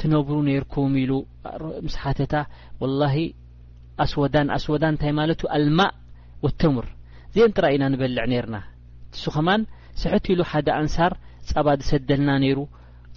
ትነብሩ 0.00 0.34
ነርኩም 0.48 0.92
ኢሉ 1.02 1.12
ምስሓተታ 1.86 2.34
ወላሂ 2.82 3.16
ኣስወዳን 4.04 4.48
ኣስወዳን 4.56 4.92
እንታይ 4.94 5.12
ማለት 5.20 5.38
ዩ 5.44 5.48
ኣልማእ 5.56 5.92
ወተሙር 6.44 6.86
ዘእንጥራይ 7.36 7.74
ኢና 7.76 7.84
ንበልዕ 7.92 8.24
ነይርና 8.32 8.56
ንሱኹማን 9.12 9.62
ስሕት 10.02 10.26
ኢሉ 10.32 10.40
ሓደ 10.50 10.68
ኣንሳር 10.80 11.12
ፀባ 11.48 11.68
ዝሰደልና 11.80 12.30
ነይሩ 12.44 12.58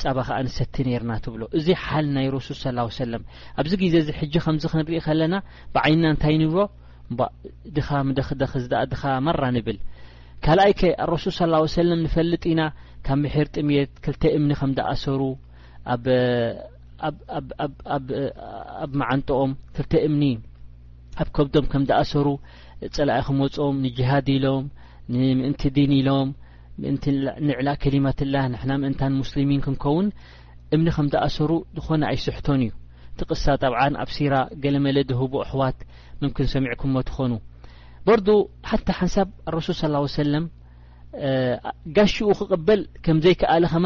ፀባ 0.03 0.17
ከንሰቲ 0.27 0.75
ነይርና 0.87 1.11
እትብሎ 1.19 1.41
እዚ 1.57 1.67
ሓል 1.85 2.05
ናይ 2.15 2.27
ረሱል 2.37 2.57
ስ 2.61 2.65
ሰለም 3.01 3.23
ኣብዚ 3.61 3.71
ግዜ 3.81 3.95
እዚ 4.03 4.09
ሕጂ 4.19 4.33
ከምዚ 4.45 4.63
ክንርኢ 4.73 4.99
ከለና 5.07 5.35
ብዓይንና 5.75 6.05
እንታይ 6.15 6.35
እንብሮ 6.39 6.59
ድኻ 7.75 7.87
ምደክደክዝእ 8.09 8.73
ድኻ 8.93 9.03
መራ 9.27 9.41
ንብል 9.57 9.79
ካልኣይ 10.45 10.73
ከ 10.79 10.91
ኣረሱል 11.05 11.35
ስ 11.35 11.73
ሰለም 11.79 11.99
ንፈልጥ 12.05 12.43
ኢና 12.53 12.61
ካብ 13.05 13.17
ምሕር 13.25 13.47
ጥምት 13.55 13.91
ክልተ 14.03 14.23
እምኒ 14.37 14.51
ከም 14.59 14.71
ድኣሰሩኣብ 14.77 16.05
ኣብ 18.83 18.91
መዓንጦኦም 19.01 19.51
ፍርተ 19.75 19.93
እምኒ 20.07 20.23
ኣብ 21.21 21.29
ከብዶም 21.37 21.65
ከም 21.71 21.83
ዝኣሰሩ 21.89 22.27
ፀላኢ 22.97 23.21
ክመፅኦም 23.27 23.75
ንጅሃድ 23.85 24.27
ኢሎም 24.35 24.63
ንምእንቲ 25.13 25.63
ዲን 25.75 25.91
ኢሎም 25.99 26.29
ንዕላ 27.47 27.69
ከሊማት 27.81 28.19
ላ 28.33 28.43
ንሕና 28.53 28.71
ምእንታን 28.83 29.13
ሙስሊሚን 29.21 29.61
ክንከውን 29.65 30.07
እምኒ 30.75 30.87
ከም 30.97 31.07
ዝኣሰሩ 31.15 31.51
ዝኾነ 31.77 32.03
ኣይስሕቶን 32.11 32.61
እዩ 32.67 32.71
ቲ 33.19 33.25
ቕሳ 33.31 33.43
ጠብ 33.61 33.73
ኣብ 34.03 34.09
ሲራ 34.15 34.35
ገለ 34.63 34.75
መለ 34.85 34.97
ዝህቦ 35.09 35.33
ኣሕዋት 35.45 35.77
ምን 36.21 36.29
ክንሰሚዕኩሞ 36.37 36.95
ትኮኑ 37.09 37.31
በር 38.07 38.19
ሓታ 38.71 38.87
ሓንሳብ 38.99 39.27
ረሱል 39.55 39.75
صى 39.79 39.87
ه 39.97 40.03
ሰለም 40.21 40.45
ጋሽኡ 41.95 42.27
ክቕበል 42.39 42.81
ከም 43.05 43.17
ዘይከኣለ 43.23 43.63
ኸማ 43.73 43.85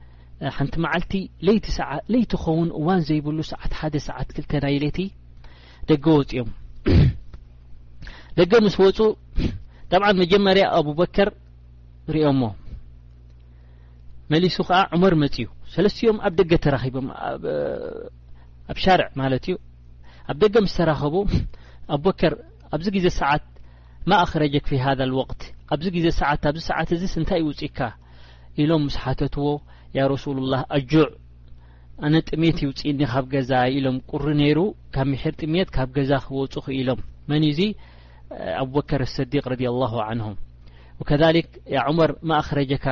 ሓንቲ 0.57 0.73
መዓልቲ 0.83 1.13
ለይቲ 1.47 1.65
ሰዓት 1.77 2.03
ለይቲ 2.13 2.31
ኸውን 2.43 2.69
እዋን 2.79 3.01
ዘይብሉ 3.07 3.37
ሰዓት 3.51 3.71
ሓደ 3.79 3.95
ሰዓት 4.07 4.29
ክልተ 4.35 4.51
ናይ 4.63 4.75
ለቲ 4.83 4.99
ደገ 5.89 6.05
ወፅኦም 6.19 6.49
ደገ 8.39 8.51
ምስ 8.65 8.75
ወፁ 8.83 8.97
ጠብዓን 9.91 10.17
መጀመርያ 10.23 10.63
ኣብበከር 10.79 11.29
ርኦሞ 12.15 12.41
መሊሱ 14.33 14.57
ከዓ 14.69 14.79
ዑመር 14.95 15.13
መጺዩ 15.23 15.47
ሰለስትኦም 15.73 16.17
ኣብ 16.27 16.33
ደገ 16.39 16.51
ተራኪቦም 16.63 17.07
ኣብ 18.71 18.77
ሻርዕ 18.85 19.07
ማለት 19.21 19.45
እዩ 19.49 19.55
ኣብ 20.31 20.37
ደገ 20.43 20.55
ምስ 20.65 20.75
ተራኸቡ 20.79 21.15
ኣብበከር 21.95 22.33
ኣብዚ 22.75 22.87
ግዜ 22.97 23.07
ሰዓት 23.19 23.45
ማ 24.09 24.17
ኣክረጀ 24.25 24.55
ፊ 24.69 24.77
ሃ 24.83 24.89
ወቅት 25.21 25.41
ኣብዚ 25.73 25.85
ግዜ 25.97 26.07
ሰዓት 26.21 26.41
ኣብዚ 26.51 26.61
ሰዓት 26.69 26.89
እዚ 26.95 27.03
ስንታይ 27.13 27.39
ይውፅኢካ 27.43 27.79
ኢሎም 28.61 28.81
ምስ 28.87 28.95
ሓተትዎ 29.03 29.47
ي 29.95 29.99
رሱሉ 30.13 30.37
الله 30.43 30.61
أجع 30.77 31.01
ኣነ 32.05 32.13
ጥሜት 32.27 32.57
ይውፅእኒ 32.63 32.99
ካብ 33.13 33.25
ገዛ 33.33 33.51
ኢሎም 33.77 33.97
ቁሪ 34.11 34.23
ነይሩ 34.41 34.59
ካብ 34.95 35.07
ምሕር 35.13 35.33
ጥምት 35.41 35.67
ካብ 35.75 35.89
ገዛ 35.97 36.11
ክወፅ 36.25 36.65
ኢሎም 36.79 36.99
መن 37.29 37.43
ዙ 37.57 37.59
ኣببከር 38.61 39.01
الصዲق 39.09 39.45
ረي 39.53 39.65
الله 39.73 39.93
عنه 40.07 40.25
وከذ 40.99 41.21
عመር 41.85 42.09
ማእ 42.29 42.43
ክረجካ 42.47 42.85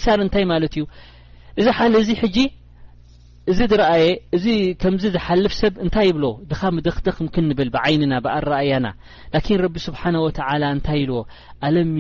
ዎ 0.07 0.09
ى 0.79 0.81
እዚ 1.61 1.67
ሓሊ 1.79 1.95
እዚ 2.03 2.11
ሕጂ 2.21 2.37
እዚ 3.53 3.59
ድረአየ 3.73 4.05
እዚ 4.37 4.47
ከምዚ 4.83 5.03
ዝሓልፍ 5.15 5.53
ሰብ 5.61 5.75
እንታይ 5.85 6.07
ይብሎ 6.11 6.25
ድኻ 6.51 6.61
ምደክደክክንብል 6.77 7.69
ብዓይንና 7.75 8.13
ብኣርራኣያና 8.25 8.87
ላኪን 9.33 9.59
ረቢ 9.65 9.75
ስብሓንወተላ 9.87 10.63
እንታይ 10.77 11.01
ኢልዎ 11.05 11.19
ኣለም 11.69 11.91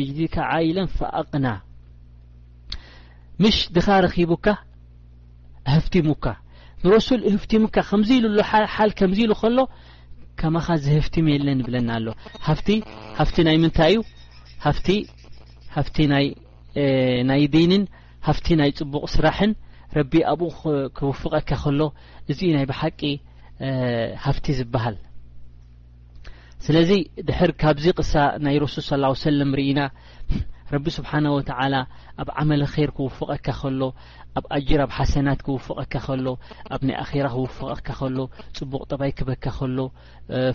የጅድካ 0.00 0.50
ዓ 0.52 0.60
ኢለን 0.68 0.88
ፋኣቅና 0.98 1.46
ምሽ 3.44 3.58
ድኻ 3.76 3.86
ረኪቡካ 4.06 4.46
ኣህፍትሙካ 5.72 6.24
ንረሱል 6.84 7.20
እህፍቲሙካ 7.30 7.76
ከምዚ 7.90 8.10
ኢሉ 8.18 8.26
ሎ 8.38 8.44
ሓል 8.74 8.90
ከምዚ 9.00 9.18
ኢሉ 9.26 9.32
ከሎ 9.42 9.58
ከማኻ 10.40 10.66
ዝህፍትም 10.84 11.26
የለን 11.34 11.58
ይብለና 11.62 11.90
ኣሎ 11.98 12.06
ሃፍቲ 12.48 12.68
ሃፍቲ 13.18 13.36
ናይ 13.48 13.58
ምንታይ 13.64 13.92
እዩ 13.94 13.98
ሃፍቲ 14.66 14.88
ሃፍቲ 15.76 15.96
ናይ 16.12 16.26
ናይ 17.28 17.42
ደንን 17.54 17.84
ሃፍቲ 18.28 18.46
ናይ 18.60 18.70
ፅቡቅ 18.78 19.04
ስራሕን 19.16 19.52
ረቢ 19.98 20.12
ኣብኡ 20.32 20.50
ክውፍቀካ 20.98 21.48
ከሎ 21.62 21.80
እዚ 22.30 22.40
ናይ 22.56 22.64
ብሓቂ 22.70 23.00
ሃፍቲ 24.24 24.46
ዝበሃል 24.58 24.96
ስለዚ 26.64 26.90
ድሕር 27.28 27.50
ካብዚ 27.60 27.84
ቕሳ 27.98 28.12
ናይ 28.44 28.56
ረሱል 28.64 28.84
ሰለም 29.24 29.50
ርኢና 29.60 29.78
ረቢ 30.74 30.86
ስብሓና 30.96 31.26
ወተዓላ 31.36 31.74
ኣብ 32.22 32.28
ዓመል 32.40 32.62
ኸር 32.72 32.90
ክውፍቀካ 32.96 33.46
ኸሎ 33.60 33.80
ኣብ 34.38 34.44
ኣጅራ 34.56 34.80
ኣብ 34.86 34.92
ሓሰናት 34.96 35.40
ክውፍቀካ 35.46 35.94
ኸሎ 36.04 36.26
ኣብ 36.74 36.80
ናይ 36.88 36.96
ኣኼራ 37.04 37.26
ክውፍቀካ 37.34 37.88
ኸሎ 38.00 38.18
ፅቡቕ 38.56 38.80
ጠባይ 38.90 39.10
ክበካ 39.18 39.44
ኸሎ 39.56 39.78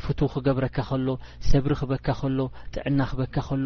ፍቱ 0.04 0.20
ክገብረካ 0.34 0.78
ኸሎ 0.90 1.08
ሰብሪ 1.50 1.72
ክበካ 1.82 2.08
ኸሎ 2.22 2.40
ጥዕና 2.76 3.00
ክበካ 3.12 3.36
ኸሎ 3.50 3.66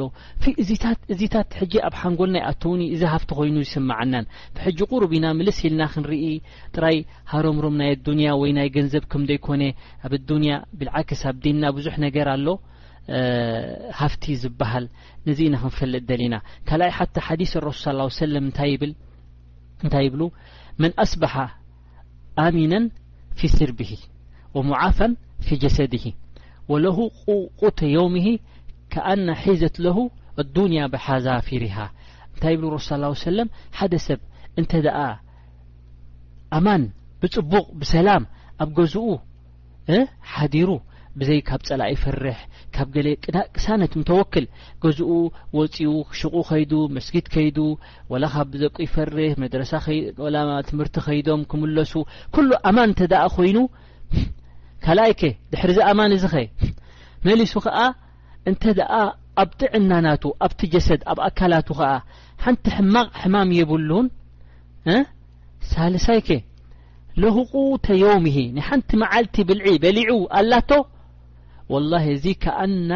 እዚታት 1.15 1.50
ሕጂ 1.60 1.74
ኣብ 1.89 1.96
ሓንጎልናይኣትውኒ 2.01 2.82
እዝሃፍቲ 2.96 3.29
ኮይኑ 3.41 3.58
ይስምዓናን 3.68 4.27
ሕጂ 4.65 4.79
ቕርብ 4.94 5.13
ኢና 5.20 5.25
ምልስ 5.41 5.60
ኢልና 5.65 5.84
ክንርኢ 5.94 6.24
ጥራይ 6.77 6.98
ሃሮምሮም 7.34 7.77
ናይ 7.82 7.91
ኣዱንያ 7.98 8.29
ወይ 8.44 8.53
ናይ 8.60 8.70
ገንዘብ 8.79 9.06
ከም 9.13 9.24
ደይኮነ 9.32 9.62
ኣብ 10.08 10.13
ኣዱንያ 10.22 10.53
ብልዓክስ 10.82 11.24
ኣብ 11.32 11.38
ዲንና 11.46 11.63
ብዙሕ 11.79 11.96
ነገር 12.08 12.27
ኣሎ 12.38 12.48
ሀፍቲ 14.00 14.24
ዝበሃል 14.42 14.86
እዚ 15.32 15.39
ኢና 15.48 15.56
ክንፈለጥ 15.62 16.01
ደሊና 16.10 16.36
ካይ 16.70 16.92
ሓ 16.98 17.06
ዲث 17.42 17.54
ረሱ 17.70 17.84
ص 18.18 18.22
ንታይ 18.48 18.74
ብ 20.12 20.16
መن 20.82 20.92
ኣስበح 21.04 21.34
ኣሚናا 22.44 22.82
ፊ 23.39 23.50
ስርቢሂ 23.56 23.92
وሙዓፋ 24.56 24.98
ፊ 25.46 25.58
ጀሰድሂ 25.63 26.04
وለ 26.72 26.86
ቁተ 27.62 27.80
يوምሂ 27.98 28.25
ከአና 28.94 29.28
ሒዘት 29.44 29.75
ለሁ 29.86 29.98
اዱንያ 30.42 30.80
ብሓዛፊር 30.94 31.63
እንታይ 32.34 32.56
ብ 32.62 32.63
ሱ 32.89 32.89
ى 32.94 33.34
ለ 33.38 33.42
ሓደ 33.80 33.94
ሰብ 34.08 34.20
እንተ 34.60 34.72
አማን 36.58 36.84
ብጽቡቕ 37.22 37.66
ብሰላም 37.82 38.24
ኣብ 38.63 38.70
ገዝኡ 38.78 39.08
ዲሩ 40.54 40.70
ብዘይ 41.20 41.40
ካብ 41.50 41.62
ፀላእ 41.68 41.90
ይፈርሕ 41.94 42.40
ካብ 42.76 42.88
ገሌ 42.96 43.08
ቅዳቅሳነት 43.24 43.94
ተወክል 44.10 44.46
ገዝኡ 44.84 45.12
ወፂኡ 45.58 45.94
ክሽቁ 46.10 46.34
ከይዱ 46.50 46.74
መስጊድ 46.96 47.26
ከይዱ 47.34 47.58
ላ 48.24 48.28
ካብ 48.36 48.52
ዘቂ 48.64 48.76
ይፈር 48.86 49.10
መ 49.42 49.46
ትምህርቲ 50.70 50.96
ከይዶም 51.08 51.42
ክምለሱ 51.52 51.94
ኩሉ 52.36 52.50
ኣማን 52.70 52.88
እንተ 52.92 53.00
ኣ 53.24 53.28
ኮይኑ 53.38 53.58
ካልኣይ 54.84 55.14
ድሕሪ 55.52 55.72
ዚ 55.78 55.80
ኣማን 55.92 56.14
እዚ 56.18 56.24
ኸ 56.34 56.44
መሊሱ 57.28 57.54
ከዓ 57.66 57.78
እንተ 58.52 58.64
ኣ 59.00 59.02
ኣብቲዕናናቱ 59.44 60.24
ኣብቲጀሰድ 60.46 61.02
ኣብ 61.12 61.20
ኣካላቱ 61.28 61.70
ከ 61.80 61.82
ሓንቲ 62.44 62.66
ሕማቕ 62.78 63.10
ሕማም 63.22 63.50
የብሉን 63.60 64.08
ሳልሳይ 65.72 66.20
ከ 66.28 66.38
ለውቁተ 67.22 67.86
ዮውምሂ 68.04 68.36
ንሓንቲ 68.58 68.90
መዓልቲ 69.04 69.38
ብልዒ 69.48 69.76
በሊዑ 69.84 70.12
ኣላ 70.40 70.52
ወላ 71.74 71.92
እዚ 72.14 72.26
ከኣና 72.44 72.92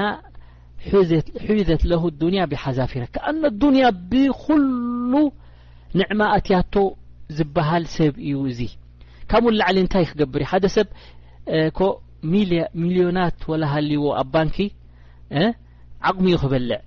ሒዘት 1.49 1.81
ለ 1.89 1.97
ዱንያ 2.21 2.41
ብሓዛፊረ 2.51 3.03
ከኣና 3.15 3.43
ዱንያ 3.61 3.83
ብኩሉ 4.11 5.11
ንዕማ 5.99 6.21
እትያቶ 6.37 6.75
ዝበሃል 7.37 7.83
ሰብ 7.97 8.13
እዩ 8.27 8.37
እዚ 8.51 8.61
ካብኡ 9.31 9.45
ኡ 9.51 9.53
ላዕሊ 9.59 9.77
እንታይ 9.83 10.05
ክገብር 10.09 10.41
እ 10.45 10.47
ሓደ 10.51 10.65
ሰብ 10.77 10.87
ሚልዮናት 12.81 13.37
ወላሃልይዎ 13.51 14.05
ኣብ 14.21 14.27
ባንኪ 14.33 14.57
ዓቕሚኡ 16.09 16.35
ክበልዕ 16.43 16.79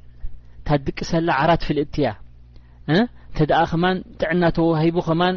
ታድቂ 0.69 0.99
ሰላ 1.13 1.29
ዓራት 1.43 1.63
ፍልእት 1.69 1.95
እያ 2.03 2.09
እተ 3.43 3.49
ኣ 3.61 3.63
ኸማን 3.71 3.97
ጥዕና 4.21 4.43
ተዋሂቡ 4.57 4.97
ኸማን 5.09 5.37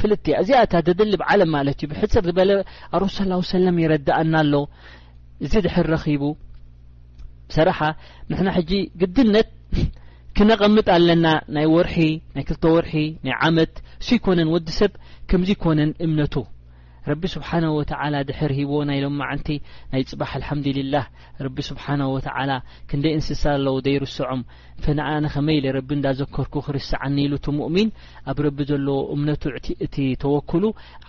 ፍልእቲ 0.00 0.24
እያ 0.32 0.38
እዚኣ 0.44 0.60
ታ 0.72 0.82
ደደሊብ 0.86 1.20
ዓለም 1.32 1.50
ማለት 1.56 1.78
እዩ 1.82 1.88
ብሕፅር 1.92 2.24
ዝበለ 2.28 2.50
ኣረሱ 2.96 3.16
ሰለም 3.52 3.76
ይረድእና 3.84 4.34
ኣሎ 4.44 4.54
እዚ 5.46 5.52
ድሕር 5.66 5.86
ረኺቡ 5.94 6.22
ሰራሓ 7.54 7.78
ምሕና 8.30 8.48
ሕጂ 8.58 8.70
ግድነት 9.00 9.50
ክነቐምጥ 10.36 10.86
ኣለና 10.96 11.26
ናይ 11.54 11.66
ወርሒ 11.74 11.96
ናይ 12.34 12.44
ክልተ 12.48 12.64
ወርሒ 12.74 12.92
ናይ 13.26 13.34
ዓመት 13.46 13.72
እሱ 14.00 14.08
ይኮነን 14.18 14.50
ወዲ 14.54 14.68
ሰብ 14.80 14.92
ከምዙኮነን 15.30 15.90
እምነቱ 16.06 16.34
ረቢ 17.10 17.22
ስብሓነه 17.34 17.70
ወተ 17.78 17.90
ድሕር 18.28 18.52
ሂብዎ 18.56 18.78
ናይሎም 18.88 19.14
ዓንቲ 19.26 19.48
ናይ 19.92 20.02
ፅባሕ 20.10 20.30
አልሓምዱልላህ 20.38 21.04
ረቢ 21.44 21.56
ስብሓናه 21.68 22.10
ተላ 22.26 22.50
ክንደይ 22.88 23.12
እንስሳ 23.18 23.42
ኣለዎ 23.58 23.74
ዘይርስዖም 23.86 24.40
ፈንኣነ 24.84 25.24
ኸመይ 25.34 25.58
ለ 25.64 25.72
ረቢ 25.78 25.88
እንዳዘከርኩ 25.98 26.54
ክርሲዓኒ 26.66 27.16
ኢሉት 27.26 27.46
ምእሚን 27.58 27.88
ኣብ 28.30 28.38
ረቢ 28.46 28.58
ዘለዎ 28.70 28.98
እምነቱ 29.14 29.44
እቲ 29.86 29.96
ተወክሉ 30.24 30.64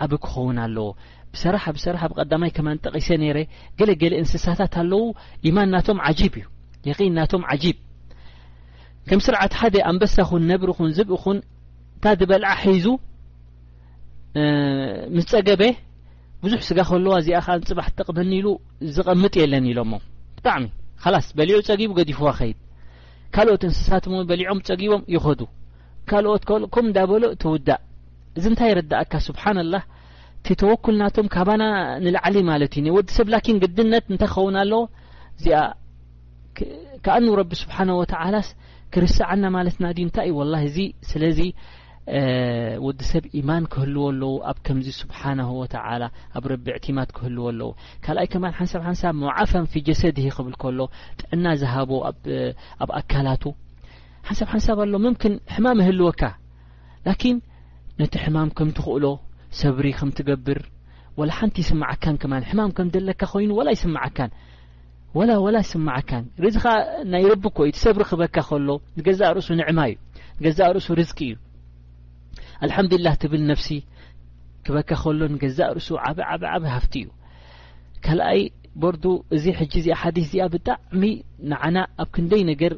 ዓብ 0.06 0.14
ክኸውን 0.26 0.60
ኣለዎ 0.68 0.88
ብሰራሓ 1.34 1.64
ብሰራሓ 1.78 2.02
ኣብ 2.08 2.14
ቀዳማይ 2.22 2.52
ከማንጠቂሰ 2.58 3.08
ነይረ 3.22 3.40
ገለገለ 3.80 4.14
እንስሳታት 4.22 4.76
ኣለው 4.82 5.02
ኢማን 5.50 5.70
ናቶም 5.74 6.00
ዓጂብ 6.10 6.34
እዩ 6.42 6.46
የቂን 6.90 7.14
ናቶም 7.20 7.44
ዓጂብ 7.54 7.78
ከም 9.10 9.20
ስርዓት 9.26 9.54
ሓደ 9.60 9.76
ኣንበሳኹን 9.90 10.44
ነብሪኹን 10.52 10.90
ዝብእኹን 10.98 11.38
እታድበልዓ 11.98 12.52
ሒዙ 12.64 12.88
ምስ 15.18 15.28
ፀገበ 15.34 15.62
ብዙሕ 16.44 16.60
ስጋ 16.70 16.80
ከለዋ 16.90 17.14
እዚኣ 17.22 17.40
ከን 17.46 17.62
ፅባሕ 17.70 17.88
ትጠቕመኒ 17.94 18.32
ኢሉ 18.40 18.48
ዝቐምጥ 18.96 19.34
የለኒ 19.42 19.66
ኢሎሞ 19.74 19.94
ብጣዕሚ 20.36 20.66
ላስ 21.14 21.28
በሊዑ 21.38 21.58
ፀጊቡ 21.70 21.92
ገዲፍዋ 22.00 22.30
ኸይድ 22.40 22.58
ካልኦት 23.36 23.64
እንስሳትም 23.70 24.14
በሊዖም 24.30 24.60
ፀጊቦም 24.68 25.02
ይኸዱ 25.16 25.42
ካልኦት 26.10 26.44
ከም 26.76 26.86
እንዳ 26.90 27.00
በሎ 27.12 27.24
ትውዳእ 27.42 27.82
እዚ 28.38 28.46
እንታይ 28.52 28.70
ይረዳእካ 28.72 29.14
ስብሓናላ 29.28 29.76
ትተወኩል 30.48 30.96
ናቶም 31.02 31.28
ካባና 31.36 31.64
ንልዓሊ 32.04 32.36
ማለት 32.52 32.74
እዩ 32.82 32.88
ወዲ 32.98 33.10
ሰብ 33.18 33.30
ኪን 33.46 33.58
ግድነት 33.64 34.04
እንታይ 34.14 34.30
ኸውን 34.36 34.56
ኣሎ 34.62 34.72
እዚኣ 35.38 35.58
ከኣኑ 37.04 37.26
ረቢ 37.40 37.52
ስብሓ 37.64 37.78
ላስ 38.36 38.48
ክርስዓና 38.94 39.44
ማለትና 39.58 39.88
እንታይ 40.06 40.28
እዩ 40.32 40.38
ላ 40.54 40.62
እዚ 40.70 40.78
ስለዚ 41.10 41.40
ወዲ 42.86 43.00
ሰብ 43.12 43.24
ኢማን 43.40 43.64
ክህልዎ 43.74 44.04
ኣለው 44.12 44.32
ኣብ 44.52 44.58
ከምዚ 44.68 44.88
ስብሓና 45.02 45.40
ላ 46.02 46.06
ኣብ 46.38 46.46
ረቢ 46.52 46.66
እዕቲማድ 46.78 47.10
ክህልዎ 47.18 47.44
ኣለው 47.52 47.70
ካልኣይ 48.06 48.28
ከሓንሳብ 48.34 48.82
ሓንሳብ 48.90 49.14
መዓፋን 49.24 49.66
ፊ 49.74 49.84
ጀሰድ 49.90 50.18
ሂ 50.26 50.28
ክብል 50.38 50.56
ከሎ 50.64 50.80
ጥዕና 51.22 51.46
ዝሃቦ 51.64 51.92
ኣብ 52.10 52.90
ኣካላቱ 53.00 53.44
ሓንሳብ 54.30 54.48
ሓንሳብ 54.54 54.80
ኣሎ 54.86 54.94
ምምን 55.08 55.36
ሕማም 55.58 55.82
እህልወካ 55.84 56.22
ኪን 57.22 57.38
ነቲ 58.02 58.14
ሕማም 58.26 58.50
ከምትክእሎ 58.58 59.06
ሰብሪ 59.62 59.86
ከም 60.00 60.10
ትገብር 60.18 60.60
ወላ 61.20 61.30
ሓንቲ 61.38 61.56
ይስማዓካን 61.64 62.16
ከማ 62.22 62.34
ሕማም 62.52 62.72
ከም 62.78 62.88
ዘለካ 62.94 63.22
ኮይኑ 63.34 63.52
ወላ 63.60 63.70
ይስማዓካን 63.76 64.32
ወላወላ 65.18 65.58
ስምዓካን 65.72 66.24
ርእዚከ 66.44 66.66
ናይ 67.12 67.24
ረቢ 67.32 67.44
ኮዩቲ 67.58 67.78
ሰብሪ 67.86 68.02
ክበካ 68.10 68.36
ከሎ 68.48 68.70
ንገዛእ 68.98 69.32
ርእሱ 69.38 69.50
ንዕማ 69.60 69.80
እዩ 69.90 69.94
ገዛእ 70.46 70.70
ርእሱ 70.76 70.88
ርዝቂ 71.00 71.20
እዩ 71.32 71.36
ኣልሓምዱሊላ 72.64 73.08
ትብል 73.22 73.42
ነፍሲ 73.52 73.70
ክበካ 74.66 74.90
ከሎ 75.04 75.20
ንገዛእ 75.36 75.70
ርእሱ 75.78 75.90
ዓብብዓብ 76.10 76.64
ሃፍቲ 76.76 76.94
እዩ 77.06 77.08
ካልኣይ 78.08 78.42
በርዱ 78.84 79.04
እዚ 79.36 79.46
ሕጂ 79.62 79.74
እዚኣ 79.82 79.96
ሓዲስ 80.04 80.26
እዚኣ 80.30 80.44
ብጣዕሚ 80.56 81.04
ንዓና 81.54 81.78
ኣብ 82.04 82.10
ክንደይ 82.18 82.44
ነገር 82.52 82.74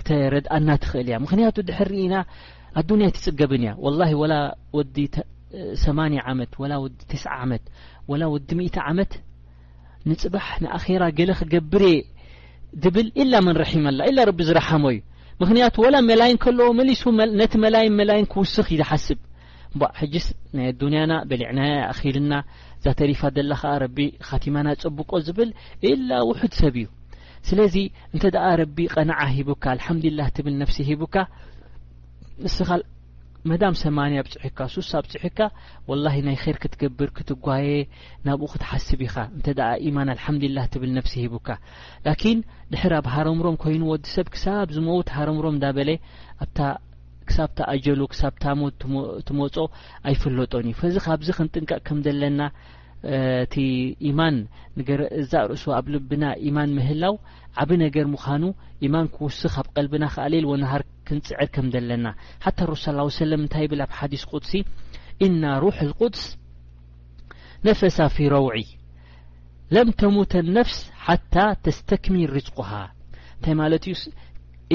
ክተረድኣና 0.00 0.68
ትክእል 0.84 1.06
እያ 1.10 1.16
ምክንያቱ 1.26 1.56
ድሕርርኢና 1.70 2.14
ኣዱንያ 2.80 3.08
ትፅገብን 3.18 3.62
እያ 3.66 3.72
ወላ 3.86 4.00
ወላ 4.22 4.34
ወዲ 4.78 4.96
8 5.84 6.34
መት 6.38 6.50
ዲ 7.10 7.18
ት 7.24 7.26
ዓመት 7.42 7.68
ላ 8.20 8.28
ወዲ 8.32 8.54
0 8.66 8.78
ዓመት 8.90 9.12
ንፅባሕ 10.10 10.48
ንኣራ 10.64 11.02
ገለ 11.18 11.30
ክገብረ 11.40 11.84
ትብል 12.84 13.06
ኢላ 13.22 13.32
መን 13.46 13.56
ርሒማላ 13.62 13.98
ኢላ 14.10 14.18
ረቢ 14.30 14.40
ዝረሓሞ 14.48 14.84
እዩ 14.94 14.98
ምክንያቱ 15.42 15.74
ዋላ 15.84 15.96
መላይን 16.08 16.38
ከለዎ 16.44 16.66
መሊሱ 16.80 17.02
ነቲ 17.40 17.52
መላይን 17.64 17.94
መላይን 18.00 18.26
ክውስኽ 18.32 18.66
እዩ 18.74 18.78
ዝሓስብ 18.82 19.20
እ 19.76 19.88
ሕጂስ 20.00 20.26
ናይ 20.56 20.68
ዱንያና 20.80 21.12
በሊዕና 21.30 21.60
ኣኪልና 21.92 22.34
ዘተሪፋ 22.86 23.20
ዘላኸ 23.36 23.62
ረቢ 23.84 23.98
ካቲማና 24.28 24.66
ፀቡቆ 24.84 25.10
ዝብል 25.28 25.50
ኢላ 25.90 26.10
ውሑድ 26.30 26.52
ሰብ 26.60 26.74
እዩ 26.82 26.88
ስለዚ 27.48 27.76
እንተደኣ 28.14 28.44
ረቢ 28.62 28.76
ቐነዓ 28.96 29.18
ሂቡካ 29.38 29.64
አልሓምዱላ 29.76 30.20
ትብል 30.36 30.54
ነፍሲ 30.62 30.76
ሂቡካ 30.90 31.16
ስል 32.58 32.82
መዳም 33.50 33.74
ሰማንያ 33.84 34.18
ኣብፅሑካ 34.22 34.58
ሱሳ 34.74 34.90
ኣብፅሑካ 35.02 35.40
ወላሂ 35.90 36.16
ናይ 36.26 36.36
ኸር 36.42 36.56
ክትገብር 36.62 37.08
ክትጓየ 37.16 37.66
ናብኡ 38.26 38.48
ክትሓስብ 38.52 39.00
ኢኻ 39.06 39.16
እንተ 39.36 39.46
ደኣ 39.58 39.70
ኢማን 39.88 40.08
አልሓምዱላህ 40.14 40.66
ትብል 40.74 40.90
ነፍሲ 40.98 41.14
ሂቡካ 41.24 41.48
ላኪን 42.06 42.38
ድሕር 42.74 42.94
ኣብ 42.98 43.08
ሃረምሮም 43.14 43.58
ኮይኑ 43.64 43.82
ወዲ 43.92 44.06
ሰብ 44.16 44.28
ክሳብ 44.36 44.68
ዝመውት 44.76 45.10
ሃረምሮም 45.16 45.58
እዳ 45.58 45.64
በለ 45.78 45.90
ኣታክሳብታ 46.44 47.58
ኣጀሉ 47.74 48.00
ክሳብታ 48.12 48.44
ሞት 48.60 48.78
ትመፆ 49.30 49.56
ኣይፈለጦን 50.08 50.66
እዩ 50.70 50.78
ፈዚ 50.80 50.94
ኻብዚ 51.08 51.28
ክንጥንቀቕ 51.40 51.80
ከም 51.90 52.00
ዘለና 52.06 52.40
እቲ 53.44 53.54
ኢማን 54.08 54.36
ገዛ 54.88 55.32
ርእሱዎ 55.50 55.72
ኣብ 55.78 55.86
ልብና 55.94 56.24
ኢማን 56.48 56.70
ምህላው 56.76 57.14
ዓብ 57.62 57.70
ነገር 57.82 58.06
ምዃኑ 58.12 58.44
ኢማን 58.86 59.06
ክውስኽ 59.16 59.54
ኣብ 59.60 59.66
ቀልቢና 59.74 60.04
ክኣልል 60.14 60.44
ወነሃር 60.52 60.82
ክንጽዕድ 61.08 61.48
ከም 61.54 61.66
ዘለና 61.74 62.06
ሓታ 62.44 62.58
ረሱ 62.70 62.84
ص 63.16 63.28
ለም 63.30 63.40
እንታይ 63.44 63.66
ብል 63.72 63.82
ኣብ 63.84 63.90
ሓዲስ 63.98 64.22
ቁሲ 64.32 64.50
እና 65.26 65.42
ሩሕ 65.64 65.78
اقድስ 65.88 66.22
ነፈሳ 67.66 67.98
ፊ 68.14 68.26
ረውዒ 68.34 68.64
ለም 69.74 69.88
ተሙተ 70.00 70.32
ነፍስ 70.58 70.78
ሓታ 71.04 71.34
ተስተክሚር 71.66 72.30
ርዝቁሃ 72.38 72.70
እንታይ 73.36 73.56
ማለት 73.62 73.84
እዩ 73.90 73.94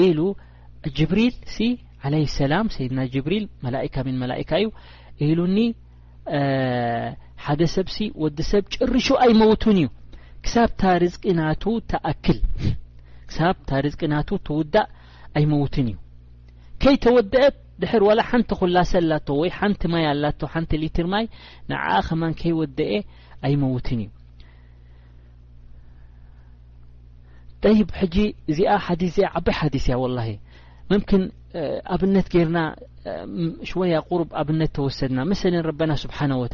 ኢሉ 0.06 0.18
ጅብሪል 0.98 1.34
ሲ 1.54 1.58
عለ 2.06 2.14
ሰላም 2.40 2.66
ሰይድና 2.76 3.00
ጅብሪል 3.14 3.44
መላእካ 3.66 3.94
ሚን 4.06 4.18
መላእካ 4.24 4.50
እዩ 4.62 4.68
ኢሉኒ 5.30 5.58
ሓደ 7.44 7.60
ሰብሲ 7.76 7.96
ወዲ 8.22 8.38
ሰብ 8.52 8.64
ጭርሹ 8.74 9.06
ኣይመውቱን 9.24 9.76
እዩ 9.82 9.88
رዝቂና 11.02 11.40
ተأክ 11.90 12.26
رزቂና 13.86 14.14
ተውዳእ 14.48 14.86
ኣይ 15.38 15.44
موትን 15.52 15.86
እዩ 15.92 15.96
ከይ 16.82 16.94
ተወدአ 17.04 17.42
ድر 17.82 18.02
و 18.08 18.10
ሓንቲ 18.28 18.50
ኩላሰ 18.60 18.90
ኣላ 19.02 19.12
ወ 19.40 19.42
ሓንቲ 19.58 19.80
ማ 19.92 19.94
ኣላ 20.12 20.24
ቲ 20.68 20.70
ሊትر 20.82 21.06
ማይ 21.12 21.24
ع 21.80 21.92
ኸ 22.06 22.08
ከይወدአ 22.40 22.90
ኣይمውት 23.46 23.86
እዩ 23.94 24.08
ጠይ 27.62 27.76
እዚ 28.50 28.58
ዲ 28.58 28.60
ዓበይ 29.38 29.60
ዲث 29.74 29.86
እያ 29.90 29.94
واله 30.02 30.28
ምك 30.90 31.10
ኣብነት 31.94 32.26
ጌرና 32.34 32.58
ሽوያ 33.70 33.92
قر 34.08 34.20
ኣብነት 34.40 34.70
ተወሰድና 34.76 35.18
مሰل 35.30 35.52
ربና 35.68 35.90
ስብنه 36.02 36.36
وى 36.42 36.48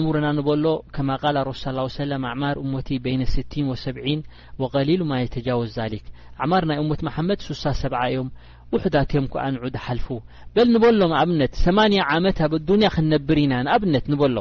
እምርና 0.00 0.26
ንበሎ 0.38 0.66
ከማ 0.94 1.10
ቃል 1.22 1.36
ሱ 1.62 1.72
ه 1.72 2.18
ማር 2.42 2.56
እሞቲ 2.64 2.88
ቤስ 3.04 3.34
ሰ 3.84 3.92
وغሊሉማ 4.60 5.12
ተጃወዝ 5.36 5.76
ሊك 5.92 6.06
عማር 6.42 6.62
ናይ 6.70 6.78
እሞት 6.82 7.00
መحመድ 7.08 7.38
ሱሳ 7.46 7.62
ሰ 7.80 7.90
እዮም 8.06 8.28
ውሕዳትዮም 8.74 9.26
ንዑድ 9.54 9.76
ሓልፉ 9.84 10.06
በል 10.54 10.68
ንበሎ 10.74 11.00
ኣብነት 11.22 11.52
8 11.62 12.26
መት 12.26 12.38
ኣብ 12.46 12.52
ዱኒያ 12.68 12.88
ክነብር 12.96 13.38
ኢና 13.44 13.52
ንኣብነት 13.66 14.06
ንበሎ 14.12 14.36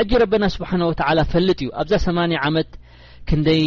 ሕጂ 0.00 0.10
ረብና 0.24 0.44
ስብሓه 0.56 0.80
و 0.90 0.92
ፈልጥ 1.32 1.58
እዩ 1.64 1.70
ኣብዛ 1.82 1.92
8 2.08 2.42
መት 2.56 2.70
ክንይ 3.28 3.64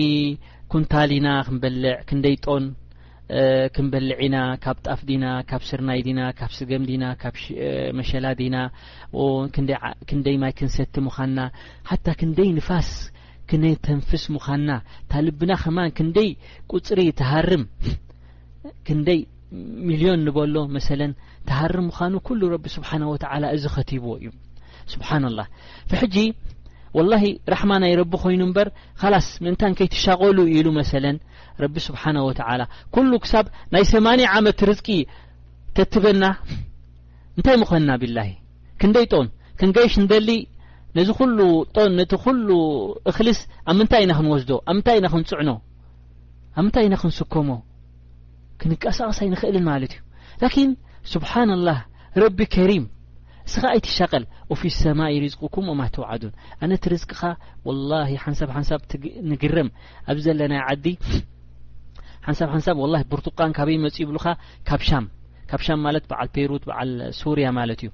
ኩንታሊ 0.73 1.11
ና 1.25 1.29
ክንበልዕ 1.47 1.93
ክንይ 2.09 2.35
ጦን 2.45 2.65
ክንበልዒና 3.75 4.37
ካብ 4.63 4.77
ጣፍ 4.85 5.01
ዲና 5.09 5.25
ካብ 5.49 5.61
ስርናይ 5.69 5.99
ዲና 6.07 6.21
ካብ 6.39 6.51
ስገም 6.57 6.83
ዲና 6.89 7.03
ካብ 7.21 7.35
መሸላ 7.99 8.25
ዲና 8.39 8.55
ክንደይ 10.09 10.37
ማይ 10.43 10.53
ክንሰቲ 10.59 10.95
ምዃንና 11.07 11.39
ሓታ 11.89 12.05
ክንደይ 12.21 12.49
ንፋስ 12.57 12.89
ክነይ 13.49 13.75
ተንፍስ 13.85 14.23
ምዃንና 14.35 14.71
ታልብና 15.13 15.51
ኸማን 15.63 15.91
ክንደይ 15.99 16.29
ቁፅሪ 16.75 16.99
ተሃርም 17.21 17.63
ክንደይ 18.89 19.19
ሚልዮን 19.87 20.21
ንበሎ 20.27 20.55
መሰለን 20.77 21.13
ተሃር 21.49 21.73
ምዃኑ 21.87 22.13
ኩሉ 22.27 22.41
ረቢ 22.55 22.65
ስብሓን 22.75 23.03
ወተላ 23.13 23.43
እዚ 23.57 23.63
ከቲብዎ 23.75 24.11
እዩ 24.21 24.27
ስብሓን 24.95 25.23
ላه 25.37 25.47
ፍሕጂ 25.91 26.15
ወላሂ 26.97 27.23
ራሕማ 27.53 27.71
ናይ 27.81 27.93
ረቢ 27.99 28.13
ኮይኑ 28.23 28.41
እምበር 28.47 28.67
ላስ 29.13 29.27
ምእንታን 29.43 29.73
ከይትሻቀሉ 29.79 30.37
ኢሉ 30.55 30.67
መሰለን 30.79 31.17
ረቢ 31.63 31.75
ስብሓን 31.87 32.17
ወተላ 32.27 32.61
ኩሉ 32.95 33.11
ክሳብ 33.23 33.45
ናይ 33.73 33.83
8ኒ 33.91 34.21
ዓመት 34.37 34.61
ርዝቂ 34.69 34.87
ተትበና 35.77 36.23
እንታይ 37.37 37.57
ምኮንና 37.61 37.91
ብላሂ 38.01 38.29
ክንደይ 38.81 39.05
ጦን 39.13 39.27
ክንገየሽ 39.61 39.95
ንደሊ 40.03 40.29
ነዚ 40.97 41.09
ኩሉ 41.19 41.39
ጦን 41.75 41.91
ነቲ 41.99 42.11
ኩሉ 42.23 42.47
እክልስ 43.09 43.39
ኣብ 43.69 43.75
ምንታይ 43.79 44.01
ኢና 44.05 44.13
ክንወስዶ 44.19 44.49
ኣብ 44.69 44.75
ምንታይ 44.77 44.97
ኢና 44.99 45.07
ክንፅዕኖ 45.13 45.49
ኣብ 46.57 46.63
ምንታይ 46.65 46.85
ኢና 46.87 46.95
ክንስከሞ 47.03 47.49
ክንቀሳቐሳይ 48.61 49.27
ንክእልን 49.33 49.65
ማለት 49.71 49.93
እዩ 49.97 50.01
ላኪን 50.43 50.71
ስብሓና 51.13 51.51
ላህ 51.67 51.79
ረቢ 52.23 52.39
ከሪም 52.55 52.83
እስ 53.51 53.57
ኣይትሻቀል 53.71 54.23
ፊ 54.59 54.69
ሰማይ 54.81 55.15
ሪዝቁኩም 55.23 55.65
ወማ 55.71 55.81
ተውዓዱን 55.95 56.33
ኣነቲ 56.65 56.83
ርዝቅኻ 56.93 57.21
ወላሂ 57.67 58.11
ሓንሳብ 58.25 58.49
ሓንሳብ 58.57 58.79
ንግርም 59.31 59.69
ኣብ 60.11 60.17
ዘለናይ 60.25 60.61
ዓዲ 60.67 60.85
ሓንሳብ 62.27 62.47
ሓንሳብ 62.55 62.75
ፖርቱቃን 63.13 63.55
ካበይ 63.57 63.77
መፅ 63.85 63.97
ይብሉካ 64.03 64.27
ካብ 64.69 64.81
ብ 65.65 65.67
ማለት 65.85 66.03
ዓል 66.19 66.29
ፔሩት 66.35 66.63
ዓል 66.77 66.91
ሱርያ 67.19 67.47
ማለት 67.59 67.79
እዩ 67.85 67.89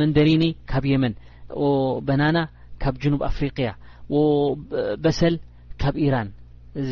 መንደሪኒ 0.00 0.44
ካብ 0.72 0.86
የመን 0.92 1.14
በናና 2.08 2.38
ካብ 2.84 2.96
ጅኑብ 3.04 3.22
ኣፍሪቅያ 3.30 3.70
በሰል 5.04 5.34
ካብ 5.82 5.94
ኢራን 6.06 6.30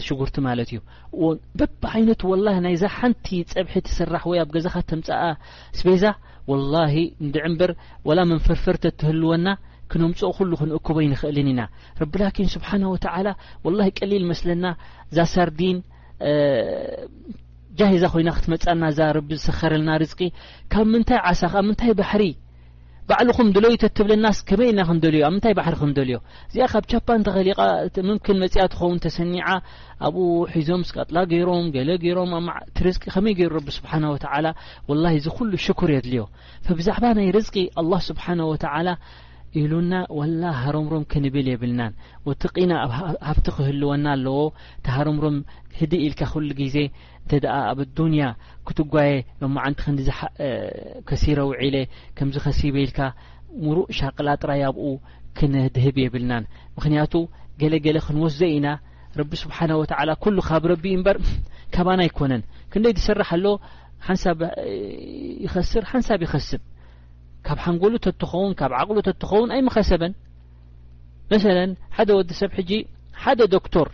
ሽጉርቲ 0.09 0.37
ማለት 0.49 0.71
እዩ 0.73 0.79
በብ 1.59 1.83
ዓይነት 1.97 2.23
ላ 2.47 2.57
ናይዛ 2.67 2.85
ሓንቲ 2.99 3.27
ፀብሒ 3.55 3.75
ትስራሕ 3.89 4.23
ወይ 4.33 4.41
ኣብ 4.45 4.49
ገዛኻ 4.59 4.77
ተምፃኣዛ 4.93 6.05
ወላሂ 6.51 6.95
እንድዕንበር 7.25 7.71
ወላ 8.09 8.21
መንፈርፈርተ 8.31 8.85
ትህልወና 9.01 9.47
ክነምፅኦ 9.93 10.29
ኩሉ 10.39 10.51
ክንእክቦ 10.61 10.97
ይንክእልን 11.05 11.49
ኢና 11.53 11.61
ረቢላኪን 12.03 12.49
ስብሓን 12.55 12.83
ወተ 12.95 13.07
ወላሂ 13.67 13.89
ቀሊል 13.99 14.25
መስለና 14.31 14.65
ዛ 15.17 15.27
ሳርዲን 15.35 15.79
ጃሂዛ 17.81 18.05
ኮይና 18.13 18.31
ክትመፃና 18.37 18.83
እዛ 18.93 19.01
ረቢ 19.19 19.31
ዝሰኸርልና 19.39 19.91
ርዝቂ 20.03 20.21
ካብ 20.73 20.87
ምንታይ 20.95 21.21
ዓሳ 21.31 21.43
ብ 21.55 21.65
ምንታይ 21.69 21.93
ባሕሪ 21.99 22.23
ባዕልኹም 23.11 23.49
ድለዊ 23.57 23.75
ትብለ 23.99 24.13
ናስ 24.23 24.39
ከመይ 24.49 24.71
ና 24.79 24.81
ክንደልዮ 24.89 25.21
ኣብ 25.29 25.33
ምንታይ 25.35 25.55
ባሕሪ 25.59 25.75
ክንደልዮ 25.83 26.17
እዚኣ 26.49 26.65
ካብ 26.73 26.85
ቻፓተኸሊ 26.93 27.49
ምምክን 28.09 28.37
መፅኣ 28.43 28.65
ትኸውን 28.73 28.99
ተሰኒዓ 29.05 29.47
ኣብኡ 30.07 30.25
ሒዞም 30.55 30.83
ስቀጥላ 30.89 31.19
ገይሮም 31.31 31.69
ገለ 31.77 31.91
ገይሮም 32.03 32.33
ርዝቂ 32.87 33.05
ከመይ 33.15 33.35
ገይሩ 33.41 33.55
ስብሓه 33.79 33.97
و 34.89 35.09
እዚ 35.19 35.27
ኩሉ 35.39 35.53
ሽኩር 35.67 35.91
የድልዮ 35.97 36.23
ብዛዕባ 36.81 37.05
ናይ 37.19 37.29
ርዝቂ 37.39 37.57
ኣلله 37.81 37.99
ስብሓንه 38.11 38.45
وተ 38.53 38.65
ኢሉና 39.61 39.93
ላ 40.41 40.45
ሃረምሮም 40.63 41.05
ክንብል 41.13 41.47
የብልናን 41.51 41.93
ወቲቂና 42.29 42.73
ሃብቲ 43.29 43.47
ክህልወና 43.57 44.07
ኣለዎ 44.17 44.39
ቲሃረምሮም 44.87 45.37
ዲ 45.91 45.93
ኢልካ 46.07 46.21
ክሉ 46.33 46.49
ግዜ 46.61 46.77
ተደ 47.31 47.47
ኣብ 47.59 47.79
ኣዱንያ 47.85 48.25
ክትጓየ 48.67 49.13
ሎማዓንቲ 49.43 49.79
ክን 49.85 49.97
ከሲረ 51.09 51.39
ውዒለ 51.51 51.77
ከምዚ 52.17 52.37
ኸሲበኢልካ 52.45 53.01
ምሩእ 53.65 53.89
ሻቅላጥራ 53.99 54.51
ያብኡ 54.63 54.85
ክንድህብ 55.39 55.97
የብልናን 56.05 56.45
ምክንያቱ 56.77 57.15
ገለገለ 57.61 57.99
ክንወስዘ 58.07 58.41
ኢና 58.57 58.69
ረቢ 59.19 59.33
ስብሓን 59.43 59.71
ወተላ 59.83 60.11
ኩሉ 60.25 60.39
ካብ 60.49 60.65
ረቢ 60.73 60.85
እምበር 60.97 61.17
ካባና 61.75 62.01
ኣይኮነን 62.07 62.43
ክንደይ 62.73 62.95
ትሰራሕ 62.99 63.31
ኣሎ 63.37 63.47
ሓንሳብ 64.09 64.41
ይኸስር 65.45 65.85
ሓንሳብ 65.93 66.21
ይኸስር 66.27 66.61
ካብ 67.47 67.59
ሓንጎሉ 67.65 67.95
ተትኸውን 68.07 68.55
ካብ 68.61 68.73
ዓቕሉ 68.81 68.99
ተትኸውን 69.09 69.53
ኣይምኸሰበን 69.57 70.13
መሰለ 71.35 71.57
ሓደ 71.99 72.11
ወዲ 72.21 72.33
ሰብ 72.43 72.51
ሕጂ 72.59 72.73
ሓደ 73.23 73.41
ዶክቶር 73.55 73.89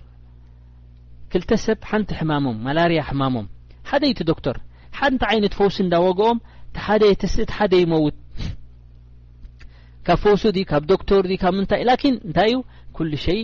ክልተሰብ 1.34 1.78
ሓንቲ 1.90 2.10
ሕማሞም 2.18 2.58
ማላርያ 2.64 3.00
ሕማሞም 3.06 3.46
ሓደይቲ 3.90 4.18
ዶክተር 4.28 4.56
ሓንቲ 4.98 5.22
ዓይነት 5.30 5.54
ፈውሲ 5.58 5.78
እንዳዎግኦም 5.84 6.38
ቲሓደ 6.76 7.04
ትስእት 7.22 7.50
ሓደ 7.56 7.72
ይመውት 7.80 8.16
ካብ 10.06 10.18
ፈውሱ 10.24 10.44
ካብ 10.70 10.84
ዶክተር 10.92 11.26
ካብ 11.42 11.54
ምንታይ 11.58 11.82
ላኪን 11.88 12.14
እንታይ 12.28 12.48
እዩ 12.52 12.60
ኩሉ 12.98 13.12
ሸይ 13.24 13.40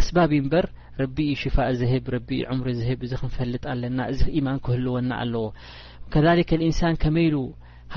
ኣስባብ 0.00 0.32
እምበር 0.38 0.66
ረቢኡ 1.02 1.28
ሽፋእ 1.42 1.70
ዝህብ 1.80 2.04
ረቢኡ 2.16 2.42
ዕምሪ 2.54 2.70
ዝህብ 2.80 3.00
እዚ 3.08 3.12
ክንፈልጥ 3.22 3.62
ኣለና 3.74 3.98
እዚኢማን 4.14 4.60
ክህልወና 4.66 5.10
ኣለዎ 5.24 5.44
ከሊከ 6.14 6.50
እንሳን 6.70 6.96
ከመይሉ 7.04 7.36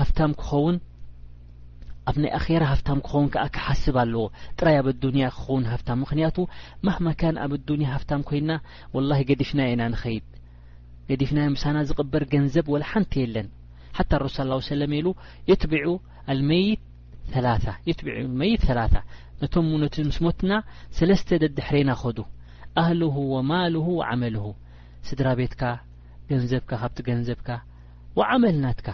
ሃፍታም 0.00 0.34
ክኸውን 0.40 0.76
ኣብ 2.10 2.16
ናይ 2.22 2.30
ኣኼራ 2.38 2.62
ሃፍታም 2.70 3.00
ክኸውን 3.06 3.28
ከዓ 3.34 3.42
ክሓስብ 3.54 3.96
ኣለዎ 4.02 4.22
ጥራይ 4.58 4.76
ኣብ 4.80 4.86
ኣዱንያ 4.92 5.26
ክኸውን 5.34 5.64
ሃፍታም 5.72 5.98
ምክንያቱ 6.04 6.36
ማህማካን 6.86 7.36
ኣብ 7.44 7.52
ኣዱኒያ 7.58 7.88
ሀፍታም 7.96 8.22
ኮይና 8.28 8.50
ወላሂ 8.94 9.20
ገዲፍና 9.30 9.60
ኢና 9.72 9.82
ንኸይድ 9.92 10.24
ገዲፍናዮ 11.10 11.48
ምሳና 11.56 11.76
ዝቕበር 11.88 12.22
ገንዘብ 12.32 12.66
ወላሓንቲ 12.74 13.12
የለን 13.22 13.48
ሓታ 13.98 14.10
ረሱ 14.24 14.36
ሰለም 14.70 14.92
ኢሉ 14.98 15.06
የትቢዑ 15.50 15.88
መይት 16.50 17.36
ላ 17.46 17.54
የትቢዑ 17.90 18.16
መይት 18.42 18.64
ላ 18.78 18.82
ነቶም 19.42 19.68
ነቲ 19.84 19.96
ምስ 20.10 20.18
ሞትና 20.26 20.52
ሰለስተ 20.98 21.40
ደድሕሬና 21.44 21.90
ኸዱ 22.02 22.18
ኣህልሁ 22.82 23.14
ወማልሁ 23.36 23.86
ዓመልሁ 24.08 24.44
ስድራ 25.10 25.28
ቤትካ 25.40 25.62
ገንዘብካ 26.32 26.70
ካብቲ 26.80 26.98
ገንዘብካ 27.10 27.48
ዓመልናትካ 28.34 28.88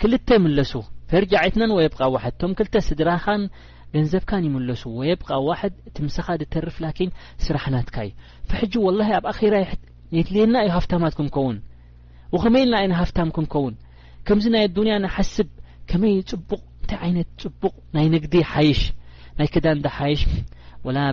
ክልተ 0.00 0.28
ምለሱ 0.44 0.72
ፈርጃ 1.10 1.32
ዓትናን 1.46 1.72
ወየብቃ 1.78 2.00
ዋድ 2.14 2.32
ቶም 2.42 2.52
ክተ 2.58 2.74
ስድራኻን 2.88 3.42
ገንዘብካን 3.94 4.46
ይምለሱ 4.46 4.82
ወየብቃ 5.00 5.28
ዋድ 5.48 5.74
ትምሰኻ 5.96 6.28
ተርፍ 6.54 6.78
ስራሕናትካዩ 7.46 8.10
ሕጂ 8.60 8.74
ላ 8.98 9.04
ኣብ 9.18 9.24
ኣራትልየና 9.32 10.56
ዩ 10.66 10.68
ሃፍታማት 10.78 11.14
ክንከውን 11.18 11.56
ኸመይ 12.44 12.62
ኢልና 12.64 12.74
ይ 12.84 12.88
ሃፍታም 13.00 13.28
ክንከውን 13.36 13.74
ከምዚ 14.26 14.46
ናይ 14.54 14.64
ዱንያ 14.76 14.94
ንሓስብ 15.04 15.48
ከመይ 15.90 16.14
ፅቡቅ 16.30 16.60
ታ 16.90 16.98
ይነት 17.10 17.28
ፅቡቅ 17.44 17.74
ናይ 17.96 18.06
ንግዲ 18.14 18.34
ሓይሽ 18.52 18.80
ናይ 19.38 19.48
ክዳን 19.54 19.78
ይሽ 20.12 20.22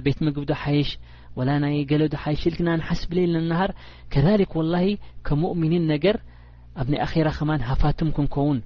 ቤት 0.06 0.20
ምግብዶ 0.26 0.52
ይሽ 0.80 0.90
ናይ 1.66 1.76
ገለዶ 1.92 2.16
ይሽ 2.36 2.44
ልና 2.58 2.70
ንሓስ 2.82 3.02
ብል 3.12 3.20
ናሃር 3.52 3.72
ከ 4.14 4.60
ላ 4.74 4.76
ከؤሚኒን 5.28 5.86
ነገር 5.94 6.18
ኣብ 6.84 6.88
ይ 6.96 7.00
ኣራ 7.06 7.30
ኸማ 7.38 7.52
ሃፋትም 7.72 8.10
ክንከውን 8.18 8.60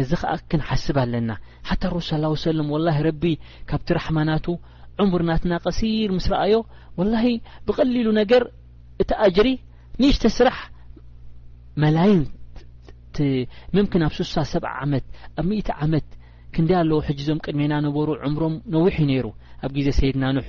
እዚ 0.00 0.10
ከዓ 0.22 0.32
ክንሓስብ 0.50 0.96
ኣለና 1.02 1.30
ሓታ 1.68 1.82
ረሱ 1.94 2.08
ስ 2.40 2.44
ሰለም 2.46 2.68
ወላ 2.74 2.88
ረቢ 3.06 3.22
ካብቲ 3.68 3.88
ራሕማናቱ 3.98 4.46
ዑሙር 5.00 5.22
ናትና 5.28 5.52
ቀሲር 5.66 6.10
ምስ 6.16 6.26
ረኣዮ 6.32 6.54
ወላሂ 6.98 7.26
ብቀሊሉ 7.66 8.08
ነገር 8.20 8.42
እቲ 9.02 9.10
ኣጅሪ 9.26 9.48
ንዩዝተስራሕ 10.00 10.58
መላይን 11.84 12.22
ምም 13.74 13.86
ክናብ 13.92 14.12
6ሳ 14.18 14.34
ሰብ 14.52 14.64
ዓመት 14.84 15.04
ኣብ 15.40 15.46
ሚእ 15.50 15.64
ዓመት 15.84 16.08
ክንዲ 16.54 16.70
ኣለዉ 16.80 16.98
ሕጅዞም 17.08 17.38
ቅድሜና 17.44 17.72
ነበሩ 17.86 18.08
ዕምሮም 18.26 18.54
ነዊሕ 18.74 18.94
እዩ 19.02 19.06
ነይሩ 19.10 19.26
ኣብ 19.64 19.70
ግዜ 19.76 19.88
ሰይድናንሕ 19.98 20.46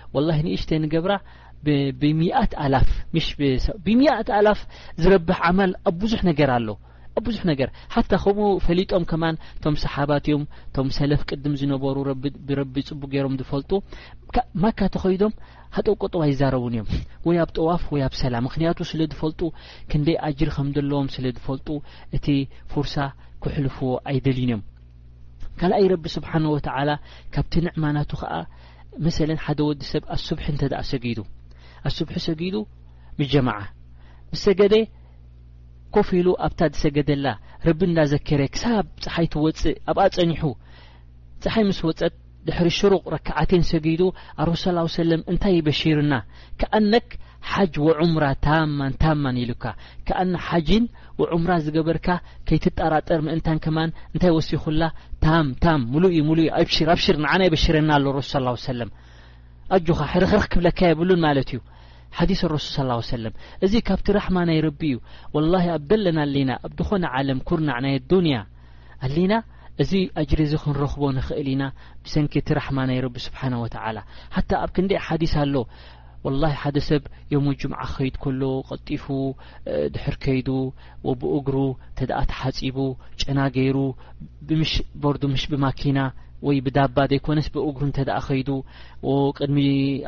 km 0.03 0.43
h 0.51 0.73
ngብ 0.77 1.09
ብሚኣት 2.01 2.51
ኣላፍ 2.65 2.87
ሽብሚኣት 3.25 4.29
ኣላፍ 4.37 4.59
ዝረብህ 5.01 5.39
ዓማል 5.47 5.71
ኣብ 5.89 5.95
ብዙሕ 6.03 6.21
ነገር 6.29 6.49
ኣሎ 6.57 6.69
ኣብ 7.19 7.23
ብዙሕ 7.27 7.43
ነገር 7.51 7.69
ሓታ 7.95 8.11
ከምኡ 8.23 8.47
ፈሊጦም 8.65 9.03
ከማን 9.11 9.35
ቶም 9.63 9.75
ሰሓባትዮም 9.83 10.43
ቶም 10.75 10.87
ሰለፍ 10.97 11.21
ቅድም 11.29 11.53
ዝነበሩ 11.61 11.95
ብረቢ 12.47 12.75
ፅቡቅ 12.89 13.09
ገይሮም 13.13 13.35
ዝፈልጡ 13.39 13.71
ማካተ 14.63 14.93
ኸይዶም 15.03 15.33
ሃጠቆጠባ 15.77 16.21
ይዛረቡን 16.31 16.73
እዮም 16.75 16.87
ወይ 17.27 17.37
ኣብ 17.43 17.51
ጠዋፍ 17.57 17.83
ወይ 17.93 18.01
ኣብ 18.07 18.13
ሰላም 18.21 18.45
ምክንያቱ 18.47 18.79
ስለ 18.91 19.01
ዝፈልጡ 19.11 19.41
ክንደይ 19.91 20.17
ኣጅር 20.27 20.49
ከም 20.55 20.69
ዘለዎም 20.77 21.09
ስለ 21.15 21.25
ዝፈልጡ 21.37 21.67
እቲ 22.17 22.25
ፍርሳ 22.71 22.95
ክሕልፍዎ 23.43 23.91
ኣይደልዩን 24.11 24.49
እዮም 24.49 24.63
ካልኣይ 25.59 25.85
ረቢ 25.93 26.05
ስብሓንወተዓላ 26.17 26.89
ካብቲ 27.35 27.53
ንዕማናቱ 27.67 28.11
ከዓ 28.23 28.33
መሰለን 29.07 29.39
ሓደ 29.45 29.59
ወዲ 29.69 29.81
ሰብ 29.93 30.03
ኣ 30.15 30.17
ስቡሒ 30.27 30.45
እንተ 30.53 30.63
ደእ 30.73 30.83
ሰጊዱ 30.93 31.19
ኣስብሒ 31.89 32.15
ሰጊዱ 32.27 32.55
ምጀማዓ 33.19 33.57
ብሰገደ 34.31 34.75
ኮፍ 35.95 36.09
ኢሉ 36.17 36.27
ኣብታ 36.45 36.59
ዝሰገደላ 36.73 37.27
ረቢ 37.67 37.79
እዳዘከረ 37.91 38.41
ክሳብ 38.55 38.85
ፀሓይ 39.03 39.27
ትወፅእ 39.33 39.79
ኣብኣ 39.91 40.03
ፀኒሑ 40.15 40.43
ፀሓይ 41.43 41.63
ምስ 41.69 41.79
ወፀጥ 41.87 42.11
ድሕሪ 42.47 42.69
ሽሩቅ 42.77 43.01
ረክዓትን 43.15 43.63
ሰጊዱ 43.71 44.01
ኣረሱ 44.43 44.63
ስ 44.75 44.93
ሰለም 44.99 45.21
እንታይ 45.31 45.53
ይበሽርና 45.57 46.13
ክኣነክ 46.61 47.09
ሓጅ 47.51 47.73
ወዑምራ 47.87 48.25
ታማን 48.45 48.93
ታማን 49.03 49.37
ኢሉካ 49.43 49.63
ከኣነ 50.07 50.33
ሓጅን 50.47 50.85
ወዑምራ 51.21 51.51
ዝገበርካ 51.65 52.07
ከይትጠራጠር 52.49 53.19
ምእንታን 53.27 53.59
ክማን 53.65 53.93
እንታይ 54.13 54.33
ወሲኹላ 54.37 54.81
ታ 55.23 55.43
ታ 55.63 55.73
ሙሉ 55.93 56.03
እዩ 56.13 56.21
ምሉእዩ 56.29 56.49
ኣኣብ 56.57 57.01
ሽር 57.07 57.17
ንዓና 57.25 57.41
ይበሽረና 57.49 57.89
ኣሎ 57.99 58.05
ረሱ 58.19 58.31
ስ 58.45 58.65
ሰለም 58.71 58.91
ኣጅኻ 59.75 59.99
ሕርኽርክ 60.13 60.47
ክብለካ 60.53 60.79
የብሉን 60.89 61.21
ማለት 61.27 61.49
እዩ 61.51 61.59
ሓዲስ 62.17 62.39
ረሱል 62.53 62.89
ص 62.93 63.11
ሰለም 63.15 63.33
እዚ 63.65 63.73
ካብቲ 63.87 64.07
ራሕማ 64.17 64.37
ናይ 64.49 64.57
ረቢ 64.65 64.81
እዩ 64.93 64.97
وላሂ 65.35 65.65
ኣብ 65.75 65.83
በለና 65.89 66.17
ኣለና 66.27 66.51
ኣብድኾነ 66.65 67.03
ዓለም 67.17 67.39
ኩርናዕ 67.49 67.77
ናይ 67.85 67.93
ዱንያ 68.11 68.37
ኣለና 69.07 69.33
እዚ 69.83 69.91
ኣጅሪ 70.21 70.39
እዚ 70.47 70.53
ክንረክቦ 70.63 71.01
ንክእል 71.17 71.47
ኢና 71.53 71.63
ብሰንኪ 72.05 72.33
ቲ 72.47 72.57
ራሕማ 72.59 72.77
ናይ 72.89 72.99
ረቢ 73.05 73.15
ስብሓه 73.27 73.53
ተ 73.73 73.77
ሓታ 74.35 74.49
ኣብ 74.63 74.69
ክንደይ 74.75 74.99
ሓዲስ 75.07 75.35
ኣሎ 75.43 75.55
وላ 76.25 76.43
ሓደ 76.63 76.77
ሰብ 76.89 77.03
የም 77.33 77.45
ጅምዓ 77.61 77.81
ክኸይድ 77.91 78.15
ከሎ 78.23 78.41
ቀጢፉ 78.69 79.05
ድሕር 79.93 80.15
ከይዱ 80.25 80.49
ብእግሩ 81.21 81.55
ተደእተሓጺቡ 81.99 82.77
ጨናገይሩ 83.21 83.77
ብምሽ 84.49 84.73
በርዱ 85.03 85.23
ምሽ 85.35 85.45
ብማኪና 85.53 85.99
ወይ 86.47 86.57
ብዳባ 86.65 86.97
ዘይኮነስ 87.11 87.47
ብእጉር 87.53 87.83
እተ 88.03 88.09
ኣ 88.17 88.19
ከይ 88.27 88.41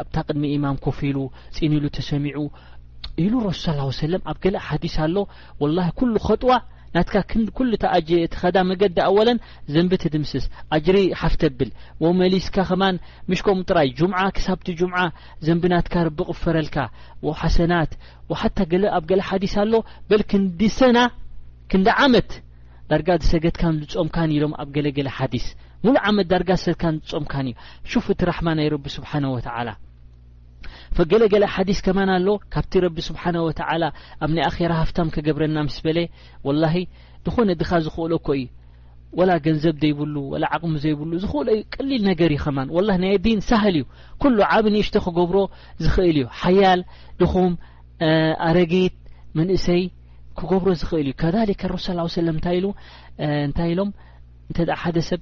ኣታ 0.03 0.15
ቅድሚ 0.27 0.43
እማም 0.57 0.77
ኮፍ 0.85 0.97
ሉ 1.15 1.17
ፂንሉ 1.55 1.83
ተሰሚዑ 1.97 2.37
ኢሉ 3.23 3.33
ሱ 3.61 3.89
ሰ 4.01 4.07
ኣብ 4.31 4.37
ገ 4.43 4.53
ዲስ 4.83 4.95
ኣሎ 5.05 5.15
و 5.61 5.63
ሉ 6.13 6.15
ጥዋ 6.43 6.51
ናት 6.95 7.09
ዳ 8.55 8.63
መገዲ 8.69 8.97
ኣወለን 9.09 9.39
ዘንብ 9.73 9.91
ት 10.01 10.11
ድምስስ 10.15 10.43
ጅሪ 10.85 10.97
ሓፍተብል 11.21 11.69
መሊስካ 12.21 12.55
ኸማ 12.69 12.83
ምሽም 13.31 13.59
ጥራይ 13.69 13.89
ም 14.11 14.13
ክሳብቲ 14.37 14.67
ም 14.93 15.05
ዘንቢ 15.47 15.63
ናትካ 15.73 15.93
ብቕ 16.19 16.29
ፈረልካ 16.43 16.75
ሓሰት 17.39 17.91
ኣብ 18.99 19.03
ገ 19.09 19.15
ዲ 19.43 19.47
ኣሎ 19.65 19.73
በልክንዲክንዲ 20.09 21.87
ዓመት 22.05 22.31
ዳ 22.91 23.15
ሰገትካን 23.33 23.75
ዝጾምካ 23.83 24.17
ኢሎም 24.37 24.53
ኣብ 24.61 24.69
ገለገለ 24.77 25.09
ዲስ 25.33 25.45
ሙሉእ 25.85 26.01
ዓመት 26.09 26.27
ዳርጋ 26.31 26.49
ሰልካን 26.65 26.95
ጾምካን 27.11 27.47
እዩ 27.53 27.93
ሹፍ 27.99 28.05
እቲ 28.13 28.21
ራሕማ 28.29 28.47
ናይ 28.57 28.67
ረቢ 28.73 28.85
ስብሓን 28.97 29.25
ወላ 29.35 29.69
ፈገለገለ 30.97 31.43
ሓዲስ 31.53 31.79
ከማን 31.85 32.09
ኣሎ 32.15 32.27
ካብቲ 32.53 32.73
ረቢ 32.85 32.97
ስብሓ 33.07 33.23
ወተላ 33.47 33.83
ኣብ 34.23 34.29
ኒይ 34.35 34.43
ኣራ 34.65 34.71
ሃፍታም 34.81 35.07
ክገብረና 35.15 35.57
ምስ 35.67 35.77
በለ 35.85 35.99
ወላ 36.47 36.63
ንኮነ 37.25 37.49
ድኻ 37.61 37.71
ዝክእሎኮ 37.85 38.27
እዩ 38.39 38.45
ወላ 39.19 39.31
ገንዘብ 39.45 39.75
ዘይብሉ 39.83 40.15
ወላ 40.33 40.43
ዓቕሚ 40.55 40.73
ዘይብሉ 40.85 41.11
ዝኽእሎዩ 41.23 41.59
ቀሊል 41.75 42.01
ነገር 42.11 42.29
እዩ 42.35 42.39
ኸማን 42.45 42.69
ወላ 42.77 42.89
ናይ 43.03 43.15
ዲን 43.25 43.41
ሳሃል 43.49 43.75
እዩ 43.79 43.83
ኩሉ 44.21 44.37
ዓብ 44.51 44.65
ንእሽቶ 44.75 44.95
ክገብሮ 45.07 45.37
ዝኽእል 45.83 46.17
እዩ 46.21 46.27
ሓያል 46.41 46.81
ድኹም 47.21 47.53
ኣረጊት 48.47 48.95
መንእሰይ 49.39 49.83
ክገብሮ 50.39 50.69
ዝኽእል 50.83 51.07
እዩ 51.11 51.15
ከካ 51.21 51.43
ረብ 51.51 52.09
ለምእንታይ 52.27 53.69
ኢሎም 53.73 53.91
ን 54.53 54.79
ሓደ 54.83 54.97
ሰብ 55.09 55.21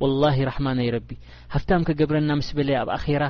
والله 0.00 0.36
رحማ 0.50 0.66
ረ 0.94 0.96
ሃፍታ 1.54 1.70
ክገብረና 1.88 2.30
مس 2.40 2.48
በለ 2.56 2.70
ኣብ 2.82 2.90
ኣራ 2.96 3.24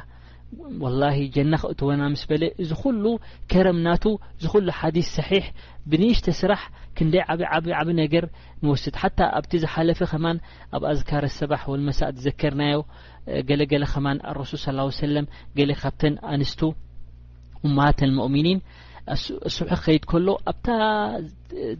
ول 0.85 1.03
ጀና 1.35 1.53
ክእትወና 1.63 2.03
ስ 2.23 2.27
ለ 2.43 2.45
ዝ 2.69 2.73
ኩሉ 2.83 3.05
ከረም 3.51 3.79
ናቱ 3.87 4.05
ዝሉ 4.43 4.67
ሓዲث 4.81 5.07
صሒح 5.17 5.45
ብንሽተ 5.91 6.27
ስራሕ 6.41 6.63
ክንይ 6.97 7.23
ዓብ 7.57 7.67
ብ 7.89 7.97
ነገር 8.03 8.25
ንወስድ 8.65 8.95
ኣብቲ 9.39 9.53
ዝሓለፈ 9.65 10.01
ኸማ 10.13 10.25
ኣብ 10.77 10.83
ኣዝካር 10.93 11.25
ሰባ 11.41 11.53
ولመሳእ 11.73 12.13
ዘከርናዮ 12.25 12.79
ገለገለ 13.49 13.85
ኸማ 13.93 14.07
رሱ 14.41 14.53
صى 14.65 14.71
ه 14.81 14.85
وس 14.89 15.01
ካብተ 15.83 16.03
ኣንስቱ 16.33 16.61
እማት 17.67 17.99
المؤሚኒ 18.09 18.49
ስሑ 19.55 19.69
ከይድ 19.85 20.05
ከሎ 20.11 20.29
ኣብ 20.51 20.65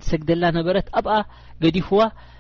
ዝሰግደላ 0.03 0.45
ነበረት 0.59 0.87
ኣብኣ 0.99 1.15
ገዲፍዋ 1.63 2.01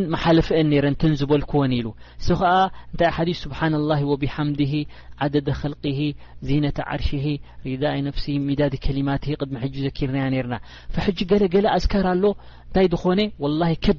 ን 0.00 0.02
መሓለፍአን 0.12 0.72
ረን 0.84 0.94
ትንዝበልክዎን 1.02 1.72
ኢሉ 1.76 1.86
እ 2.32 2.34
ከ 2.40 2.48
ታይ 3.00 3.30
ስብሓ 3.42 3.60
ወ 4.10 4.14
ብሓምድ 4.22 4.60
ል 5.28 6.00
ዜነ 6.48 6.64
ርሽ 7.00 7.10
ሲ 8.24 8.32
ማ 9.08 9.12
ድሚ 9.24 9.68
ዘኪርናና 9.84 10.54
ገለገለ 11.30 11.66
ኣስከር 11.76 12.06
ኣሎ 12.12 12.24
እታይ 12.68 12.88
ኾ 13.86 13.96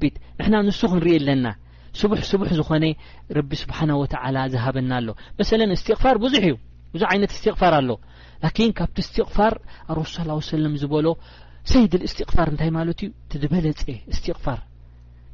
ቢቢ 0.00 0.12
ና 0.52 0.62
ንሱ 0.68 0.80
ክንርኢ 0.92 1.12
ኣለና 1.18 1.46
ስስ 1.98 2.30
ዝኾነ 2.60 2.84
ቢ 3.50 3.60
ስብሓ 3.62 3.78
ዝበና 4.54 4.92
ኣሎ 5.00 5.10
መ 5.38 5.42
ስቕፋር 5.82 6.16
ብዙ 6.24 6.34
እዩብዙ 6.96 7.02
ስቕፋር 7.42 7.72
ኣሎ 7.80 7.90
ካብቲ 8.80 8.98
ስቕፋር 9.08 9.54
ኣሱ 9.92 10.16
ዝሎ 10.84 11.06
ሰይድ 11.70 11.92
ስቕፋር 12.14 12.48
ዩ 13.02 13.08
በለ 13.52 13.66
ፋ 14.46 14.56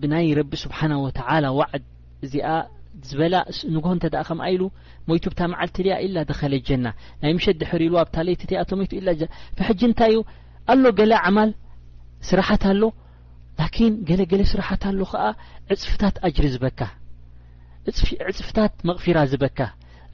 ብናይ 0.00 0.28
ረቢ 0.38 0.52
ስብሓና 0.64 0.92
ወተ 1.04 1.18
ዋዓድ 1.58 1.84
እዚኣ 2.26 2.48
ዝበላ 3.08 3.34
ንጎ 3.74 3.84
እተ 3.96 4.14
ከምኣ 4.28 4.46
ኢሉ 4.54 4.62
ሞይቱ 5.08 5.24
ብታመዓልት 5.32 5.76
ኣ 5.96 5.98
ኢላ 6.06 6.16
ደኸለ 6.30 6.52
ጀና 6.68 6.86
ናይ 7.22 7.32
ምሸት 7.36 7.56
ድሕሪ 7.60 7.82
ኢሉ 7.88 7.94
ኣብታለይቲቲቶ 8.04 8.70
ብሕጂ 9.58 9.80
እንታይ 9.88 10.10
እዩ 10.14 10.18
ኣሎ 10.72 10.84
ገለ 10.98 11.12
ዓማል 11.28 11.50
ስራሓት 12.28 12.64
ኣሎ 12.72 12.82
ላኪን 13.60 13.92
ገለገለ 14.08 14.42
ስራሓት 14.52 14.82
ኣሎ 14.90 15.00
ከዓ 15.12 15.22
ዕፅፍታት 15.74 16.16
ኣጅሪ 16.28 16.46
ዝበካ 16.54 16.80
ዕፅፍታት 18.32 18.74
መቕፊራ 18.90 19.18
ዝበካ 19.32 19.58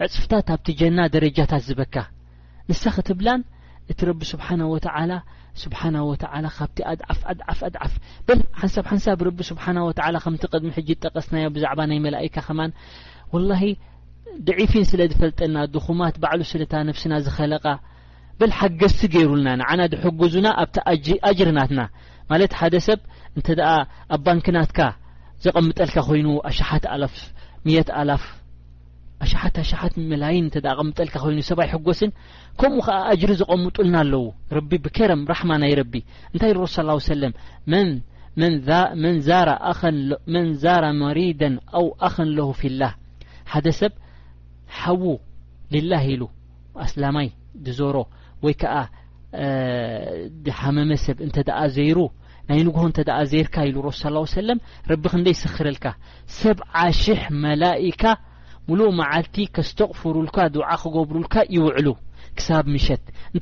ዕፅፍታት 0.07 0.47
ኣብቲ 0.55 0.69
ጀና 0.83 0.99
ደረጃታት 1.15 1.65
ዝበካ 1.71 1.97
ንሳ 2.69 2.83
ክትብላን 2.97 3.41
እቲ 3.91 3.99
ረቢ 4.11 4.21
ስብሓና 4.33 4.63
ወተላ 4.75 5.11
ስብሓና 5.63 5.97
ወ 6.09 6.13
ካብቲ 6.57 6.79
ኣድፍ 6.93 7.21
ኣድፍ 7.33 7.61
ኣድፍ 7.69 7.93
በል 8.29 8.39
ሓንሳብ 8.61 8.85
ሓንሳብ 8.93 9.19
ረቢ 9.29 9.39
ስብሓና 9.51 9.79
ወ 9.87 9.93
ከምቲ 10.25 10.45
ቅድሚ 10.53 10.71
ሕጂ 10.79 10.89
ጠቀስናዮ 11.05 11.45
ብዛዕባ 11.57 11.81
ናይ 11.91 11.99
መላእካ 12.07 12.37
ኸማን 12.47 12.71
ወላሂ 13.35 13.63
ድዒፊን 14.47 14.85
ስለ 14.91 15.01
ዝፈልጠና 15.13 15.57
ድኹማት 15.75 16.15
ባዕሉ 16.23 16.43
ስለታ 16.53 16.73
ነፍስና 16.89 17.13
ዝኸለቃ 17.27 17.65
በል 18.39 18.53
ሓገዝቲ 18.59 19.01
ገይሩልና 19.15 19.49
ንዓና 19.61 19.81
ድሕግዙና 19.93 20.47
ኣብቲ 20.63 21.13
ኣጅርናትና 21.31 21.81
ማለት 22.31 22.53
ሓደ 22.61 22.75
ሰብ 22.87 23.01
እንተ 23.39 23.49
ኣ 23.73 23.75
ኣብ 24.15 24.21
ባንክናትካ 24.27 24.81
ዘቐምጠልካ 25.45 25.97
ኮይኑ 26.09 26.27
ኣሸሓት 26.51 26.85
ኣላፍ 26.95 27.17
የት 27.75 27.91
ኣላፍ 28.01 28.25
ኣሸሓት 29.25 29.55
ኣሸሓት 29.63 29.95
መላይን 30.11 30.47
እተ 30.51 30.57
ቀምጠልካ 30.79 31.15
ኮይኑ 31.25 31.39
ሰብኣይ 31.51 31.69
ሕጎስን 31.75 32.11
ከምኡ 32.61 32.83
ከዓ 32.87 32.97
እጅሪ 33.15 33.31
ዘቐምጡልና 33.41 33.97
ኣለዉ 34.05 34.25
ረቢ 34.57 34.71
ብከረም 34.85 35.23
ራሕማ 35.33 35.51
ናይ 35.63 35.73
ረቢ 35.81 35.95
እንታይ 36.33 36.51
ኢሉ 36.53 36.59
ረስሱ 36.67 36.99
ሰለም 37.13 37.33
መን 39.03 40.47
ዛራ 40.65 40.85
መሪደን 41.03 41.55
ኣው 41.81 41.87
ኣኸን 42.09 42.31
ለሁ 42.39 42.49
ፊላህ 42.63 42.93
ሓደ 43.53 43.67
ሰብ 43.81 43.93
ሓዉ 44.81 45.03
ልላህ 45.77 46.05
ኢሉ 46.17 46.23
ኣስላማይ 46.87 47.29
ድዞሮ 47.67 47.97
ወይ 48.45 48.55
ከዓ 48.61 48.77
ሓመመ 50.61 50.91
ሰብ 51.07 51.19
እንተ 51.29 51.37
ዘይሩ 51.77 51.99
ናይ 52.49 52.61
ንግሆ 52.67 52.83
እተ 52.91 52.99
ዘይርካ 53.33 53.55
ኢሉ 53.71 53.79
ሱ 54.03 54.09
ሰለም 54.39 54.59
ረቢ 54.91 55.03
ክንደይ 55.13 55.35
ይስክረልካ 55.37 55.85
ሰብዓ 56.43 56.75
ሽሕ 57.03 57.21
መላኢካ 57.45 58.03
ሉእ 58.79 58.91
መልቲ 58.99 59.35
ስተቕፍሩል 59.69 60.29
ድ 60.55 60.59
ክገብሩል 60.83 61.25
ይውዕሉ 61.57 61.89
ክ 62.39 62.41
እ 63.37 63.39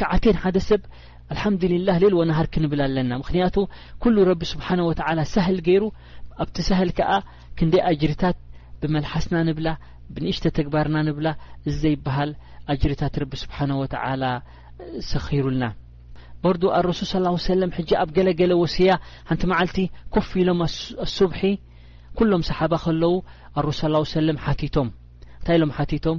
ክ 0.00 0.02
ሰብ 0.70 0.82
ه 1.40 1.42
ር 2.46 2.48
ክንብ 2.54 2.72
ኣለና 2.88 3.10
ንቱ 3.20 3.60
ስه 4.52 4.68
و 4.90 4.92
ሳ 5.34 5.36
ገይሩ 5.68 5.82
ኣቲ 6.42 6.56
س 6.68 6.70
ክ 7.58 7.60
ጅርታ 8.00 8.22
ብመስና 8.82 9.34
ብ 9.56 9.58
ንእሽተ 10.24 10.44
ተግባርና 10.58 10.96
ንብላ 11.08 11.28
እዘይበሃል 11.70 12.30
ጅሪታት 12.82 13.14
ቢ 13.30 13.32
ስብሓه 13.42 13.68
و 13.80 13.84
ሰኺሩና 15.10 15.64
በር 16.42 16.56
ኣرሱል 16.78 17.06
صى 17.10 17.18
وس 17.36 17.48
ኣብ 18.02 18.08
ገለገለ 18.16 18.52
ወሲያ 18.62 18.90
ሓንቲ 19.28 19.42
መዓልቲ 19.52 19.76
ኮፍ 20.14 20.28
ኢሎም 20.42 20.58
ኣصبሒ 21.04 21.40
ኩሎም 22.18 22.42
ሰሓባ 22.50 22.72
ከለዉ 22.84 23.10
ሱ 23.78 23.80
صى 24.12 24.36
و 24.52 24.54
ቲቶም 24.60 24.88
ንታይ 25.40 25.56
ሎ 25.62 25.66
ቲቶም 25.90 26.18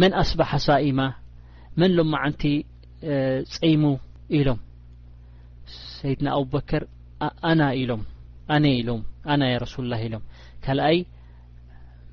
መን 0.00 0.12
ኣስባሓ 0.22 0.50
ሳኢማ 0.66 1.00
መን 1.80 1.90
ሎ 1.96 2.00
ዓንቲ 2.24 2.42
ፀይሙ 3.54 3.82
ኢሎም 4.38 4.58
ሰይድና 5.98 6.26
ኣበከር 6.40 6.82
ኢሎ 7.82 8.90
ሎ 8.90 10.12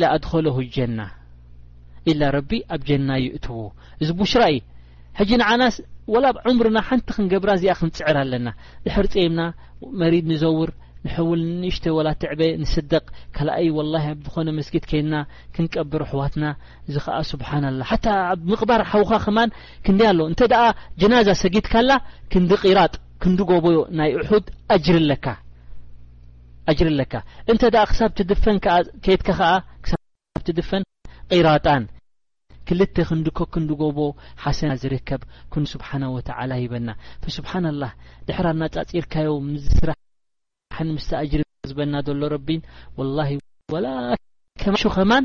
ላ 0.00 0.10
ኣድኸለ 0.16 0.46
ጀና 0.74 1.00
ኢላ 2.10 2.22
ረቢ 2.36 2.50
ኣብ 2.74 2.82
ጀና 2.88 3.10
ይእትዎ 3.24 3.60
እዚ 4.02 4.08
ብሽራኢ 4.20 4.54
ሕጂ 5.18 5.30
ንዓናስ 5.40 5.76
ላ 6.22 6.26
ዑምርና 6.50 6.78
ሓንቲ 6.88 7.08
ክንገብራ 7.16 7.50
እዚኣ 7.58 7.72
ክንፅዕር 7.80 8.16
ኣለና 8.22 8.46
ልሕር 8.86 9.06
ፀምና 9.12 9.40
መሪድ 10.00 10.24
ንዘውር 10.32 10.70
ንሕውል 11.06 11.40
ንእሽተ 11.60 11.84
ወላ 11.96 12.08
ትዕበ 12.22 12.40
ንስደቅ 12.62 13.04
ካኣይ 13.36 13.68
ወላ 13.78 13.94
ኣዝኾነ 14.10 14.48
መስጊድ 14.58 14.84
ከድና 14.90 15.14
ክንቀብር 15.54 16.02
ኣሕዋትና 16.06 16.44
ዚ 16.96 17.04
ዓ 17.18 17.20
ስብሓና 17.32 17.64
ላ 17.78 17.82
ሓ 17.92 17.98
ኣብ 18.32 18.40
ምቕባር 18.52 18.84
ሓውኻ 18.92 19.10
ከማን 19.26 19.52
ክንዲ 19.86 20.02
ኣሎ 20.10 20.20
እንተ 20.32 20.40
ኣ 20.64 20.68
ጀናዛ 21.02 21.28
ሰጊድካላ 21.44 21.90
ክንዲ 22.34 22.52
ቂራጥ 22.64 22.94
ክንዲጎበዮ 23.24 23.78
ናይ 24.00 24.10
እሑድ 24.24 24.46
ኣጅር 24.76 24.96
ኣለካ 25.04 25.26
ኣጅር 26.70 26.86
ኣለካ 26.92 27.14
እንተ 27.52 27.62
ደ 27.74 27.78
ክሳብ 27.90 28.10
ትድፈን 28.18 28.56
ከዓ 28.64 28.74
ከየትካ 29.04 29.30
ኸዓ 29.38 29.50
ሳብ 29.90 30.40
ትድፈን 30.48 30.82
ቂራጣን 31.36 31.84
ክልተ 32.68 32.96
ክንድኮክንድጎቦ 33.08 33.98
ሓሰና 34.44 34.72
ዝርከብ 34.82 35.22
ክን 35.52 35.64
ስብሓና 35.72 36.04
ወተዓላ 36.16 36.50
ሂበና 36.62 36.88
ፈስብሓና 37.24 37.66
ላህ 37.82 37.92
ድሕራብ 38.28 38.56
ናጻጺርካዮ 38.62 39.30
ዝስራሕ 39.64 39.98
ንምስተኣጅሪ 40.88 41.42
ዝበና 41.70 41.94
ዘሎ 42.08 42.22
ረቢን 42.34 42.62
ወላሂ 42.98 43.30
ወላ 43.74 43.86
ከ 44.60 44.70
ሹኸማን 44.84 45.24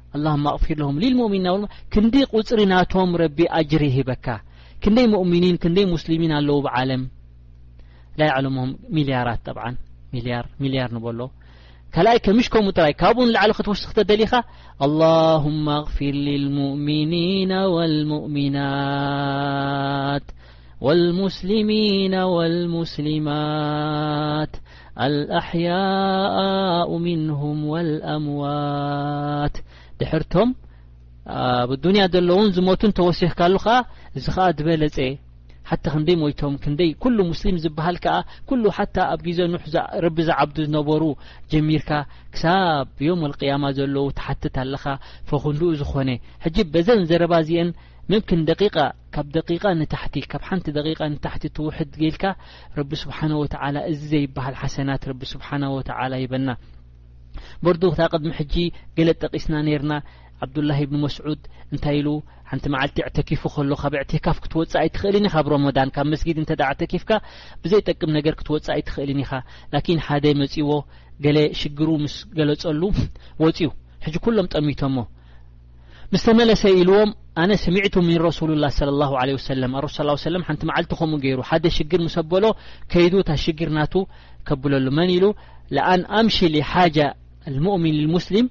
اللهم 0.15 0.45
اغفر 0.51 0.75
لهم 0.81 0.95
للمؤمنين 1.03 1.59
كند 1.93 2.15
قፅر 2.33 2.59
نتم 2.69 3.09
رب 3.23 3.39
اجر 3.59 3.81
هبك 3.97 4.27
كندي 4.83 5.05
مؤمنين 5.07 5.55
ي 5.77 5.79
مسلمين 5.93 6.31
ኣلو 6.39 6.57
بعلم 6.65 7.01
ل 8.19 8.21
يعلمهم 8.29 8.69
مليرت 8.95 9.41
طا 9.45 9.67
ملر 10.61 10.89
نبل 10.95 11.19
ل 12.05 12.07
كمش 12.25 12.47
كم 12.49 12.67
ت 12.77 12.79
ካبو 13.01 13.21
لعل 13.33 13.51
ክتوስت 13.57 13.99
دلኻ 14.11 14.31
اللهم 14.85 15.65
اغفر 15.81 16.13
للمؤمنين 16.29 17.51
ولؤت 17.75 20.27
والمسلمين 20.85 22.13
والمسلمات 22.35 24.53
الاحياء 25.07 26.87
منهم 27.07 27.57
والاموات 27.73 29.55
ድሕርቶም 30.01 30.49
ኣብ 31.39 31.71
ዱንያ 31.83 32.03
ዘሎእውን 32.13 32.47
ዝሞቱን 32.55 32.93
ተወሲኽካሉ 32.99 33.55
ከኣ 33.65 33.75
እዚ 34.17 34.25
ከዓ 34.35 34.45
ትበለፀ 34.59 34.97
ሓታ 35.69 35.85
ክንደይ 35.93 36.15
ሞይቶም 36.21 36.53
ክንደይ 36.63 36.89
ኩሉ 37.03 37.17
ሙስሊም 37.31 37.57
ዝበሃል 37.63 37.97
ከኣ 38.03 38.15
ኩሉ 38.49 38.63
ሓታ 38.77 38.95
ኣብ 39.13 39.21
ግዜ 39.27 39.39
ንሕረቢ 39.51 40.17
ዝዓብዱ 40.29 40.55
ዝነበሩ 40.67 41.03
ጀሚርካ 41.51 41.91
ክሳብ 42.33 42.89
ዮም 43.07 43.21
ኣልቅያማ 43.27 43.63
ዘለዉ 43.77 44.05
ተሓትት 44.17 44.55
ኣለኻ 44.63 44.83
ፈክንድኡ 45.29 45.69
ዝኾነ 45.83 46.09
ሕጂ 46.45 46.57
በዘን 46.73 47.03
ዘረባእዚአን 47.11 47.69
ምምክን 48.11 48.41
ደ 48.49 48.51
ካብ 49.15 49.27
ደ 49.35 49.39
ንታሕቲ 49.81 50.15
ካብ 50.31 50.43
ሓንቲ 50.47 50.67
ደቂ 50.77 50.99
ንታሕቲ 51.13 51.43
ትውሕድ 51.57 51.91
ገልካ 52.01 52.23
ረቢ 52.79 52.91
ስብሓን 53.03 53.31
ወተላ 53.41 53.75
እዚ 53.93 53.99
ዘይበሃል 54.13 54.55
ሓሰናት 54.63 55.03
ረቢ 55.11 55.21
ስብሓና 55.33 55.63
ወተላ 55.77 56.13
ይበና 56.23 56.47
በር 57.65 57.75
ታ 57.99 58.01
ቅድሚ 58.13 58.31
ሕጂ 58.39 58.55
ገለ 58.97 59.09
ጠቂስና 59.23 59.53
ነና 59.67 59.93
ዓብዱላه 60.45 60.77
ብኒ 60.89 60.97
መስዑድ 61.05 61.41
እንታይ 61.73 61.95
ኢሉ 61.99 62.07
ሓንቲ 62.51 62.65
መዓልቲ 62.73 62.97
ዕተኪፉ 63.07 63.41
ከሎ 63.55 63.71
ካብ 63.81 63.93
ዕካፍ 64.19 64.37
ክትወፃይ 64.43 64.87
ትኽእልን 64.95 65.25
ኢካ 65.29 65.35
ብ 65.45 65.51
ረሞዳን 65.53 65.89
ካብ 65.95 66.07
መስጊድ 66.13 66.37
እ 66.43 66.47
ተኪፍካ 66.81 67.11
ብዘይጠቅም 67.63 68.11
ነገር 68.17 68.33
ክትወፃይ 68.39 68.81
ትኽእልኒ 68.87 69.19
ኢ 69.29 69.97
ን 69.99 70.19
ደ 70.23 70.25
መፂዎ 70.41 70.69
ገለ 71.23 71.37
ሽግሩ 71.61 71.89
ምስገለፀሉ 72.03 72.81
ወፅ 73.43 73.59
ሕ 74.05 74.11
ኩሎም 74.25 74.47
ጠሚቶሞ 74.55 74.95
ምስተመለሰይ 76.13 76.73
ኢልዎም 76.79 77.09
ኣነ 77.41 77.51
ሰሚዕቱ 77.65 77.95
ምን 78.07 78.17
ረሱሉ 78.27 78.49
ላه 78.63 78.71
ص 78.77 78.79
ለه 80.07 80.15
ሰ 80.23 80.27
ሓንቲ 80.47 80.61
መዓልቲ 80.69 80.91
ኸምኡ 80.99 81.17
ገይሩ 81.25 81.39
ደ 81.65 81.67
ሽግር 81.77 81.99
ምስበሎ 82.07 82.43
ከይ 82.91 83.05
ታሽግር 83.29 83.69
ናቱ 83.77 83.93
ከብለሉ 84.47 84.85
መን 84.97 85.09
ኢሉ 85.17 85.25
ኣ 85.91 85.93
ኣምሽ 86.19 86.37
المؤمن 87.47 87.91
للمسلم 87.93 88.49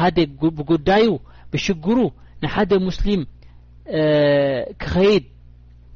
د 0.00 0.20
بقዳዩ 0.42 1.18
بشግر 1.52 1.98
د 2.70 2.74
مسلم 2.74 3.26
كኸيد 4.82 5.24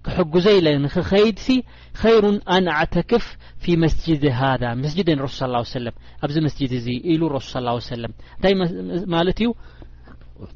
ክحጉዘ 0.06 0.46
نክኸيد 0.84 1.36
س 1.38 1.48
خير 2.02 2.24
أنأعتكፍ 2.56 3.24
في 3.58 3.76
مسجد 3.76 4.26
هذا 4.26 4.74
مسجد 4.74 5.10
رس 5.10 5.38
صى 5.38 5.44
اله 5.44 5.58
عي 5.58 5.64
سلم 5.64 5.92
ኣብዚ 6.24 6.36
مسجد 6.40 6.70
رسل 7.36 7.52
صى 7.52 7.58
اله 7.58 7.72
ه 7.72 7.76
وسلم 7.76 8.10
ታ 8.42 8.48
ት 9.36 9.40
ዩ 9.46 9.52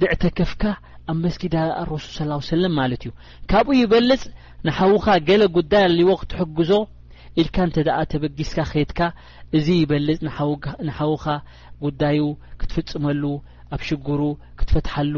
ድዕተከፍካ 0.00 0.62
ኣብ 1.10 1.16
መስጊዳ 1.24 1.54
ረሱል 1.90 2.30
ሰለም 2.52 2.72
ማለት 2.80 3.02
እዩ 3.04 3.10
ካብኡ 3.50 3.72
ይበልጽ 3.82 4.22
ንሓዉኻ 4.66 5.06
ገለ 5.28 5.42
ጉዳይ 5.56 5.84
ኣልይዎ 5.88 6.10
ክትሕግዞ 6.22 6.70
ኢልካ 7.42 7.56
እንተ 7.68 7.76
ደኣ 7.88 7.98
ተበጊስካ 8.12 8.58
ከትካ 8.72 9.00
እዚ 9.58 9.66
ይበልጽ 9.80 10.18
ንሓዉኻ 10.88 11.24
ጉዳዩ 11.84 12.20
ክትፍጽመሉ 12.60 13.22
ኣብ 13.76 13.82
ሽጉሩ 13.88 14.20
ክትፈትሓሉ 14.60 15.16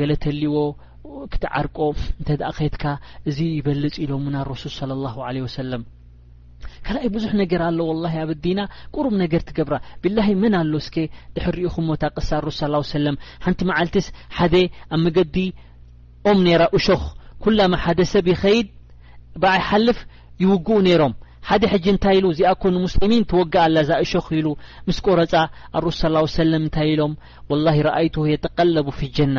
ገለ 0.00 0.12
ተልይዎ 0.26 0.56
ክትዓርቆ 1.32 1.76
እንተ 2.18 2.28
ኣ 2.50 2.52
ከትካ 2.60 2.84
እዚ 3.30 3.38
ይበልጽ 3.58 3.96
ኢሎሙና 4.06 4.36
ረሱል 4.52 4.74
ስለ 4.78 4.90
ላሁ 5.06 5.16
ለ 5.36 5.44
ወሰለም 5.48 5.82
ካልኣይ 6.86 7.08
ብዙሕ 7.14 7.32
ነገር 7.40 7.60
ኣሎ 7.68 7.78
ወላሂ 7.90 8.14
ኣብ 8.24 8.30
ኣዲና 8.34 8.60
ቁሩም 8.96 9.14
ነገር 9.22 9.42
ትገብራ 9.48 9.74
ብላሂ 10.02 10.28
መን 10.42 10.54
ኣሎእስኬ 10.60 10.94
ድሕሪኡ 11.36 11.68
ክሞታ 11.76 12.02
ቅሳ 12.16 12.30
ኣሩስ 12.40 12.60
ሰለም 12.96 13.16
ሓንቲ 13.44 13.60
መዓልትስ 13.70 14.06
ሓደ 14.38 14.54
ኣብ 14.94 15.00
መገዲኦም 15.06 16.38
ነይራ 16.46 16.64
እሾኽ 16.78 17.02
ኩላማ 17.44 17.74
ሓደ 17.84 18.00
ሰብ 18.12 18.26
ይኸይድ 18.32 18.68
ብኣይሓልፍ 19.42 20.00
ይውግኡ 20.44 20.76
ነይሮም 20.86 21.14
ሓደ 21.48 21.62
ሕጂ 21.72 21.86
እንታይ 21.92 22.16
ኢሉ 22.18 22.26
ዚኣኮ 22.38 22.62
ንሙስሊሚን 22.74 23.22
ትወጋእ 23.30 23.62
ኣላዛ 23.68 23.90
እሾኽ 24.04 24.26
ኢሉ 24.40 24.48
ምስ 24.88 24.98
ቆረፃ 25.06 25.32
ኣሩስ 25.78 25.98
ሰለም 26.40 26.62
እንታይ 26.66 26.88
ኢሎም 26.92 27.14
ወላሂ 27.50 27.78
ረአይቶ 27.86 28.16
የ 28.32 28.36
ተቀለቡ 28.44 28.86
ፊ 28.98 29.08
ጀና 29.16 29.38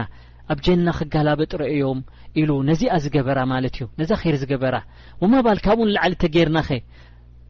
ኣብ 0.53 0.59
ጀና 0.65 0.87
ክጋላበጥ 0.97 1.51
ርአዮም 1.61 1.99
ኢሉ 2.41 2.51
ነዚኣ 2.69 2.93
ዝገበራ 3.03 3.39
ማለት 3.53 3.73
እዩ 3.77 3.85
ነዛ 3.99 4.11
ኸር 4.21 4.35
ዝገበራ 4.41 4.75
ወማ 5.21 5.33
ባል 5.45 5.59
ካብኡን 5.65 5.89
ላዓሊ 5.95 6.13
ተገርና 6.23 6.57
ኸ 6.67 6.79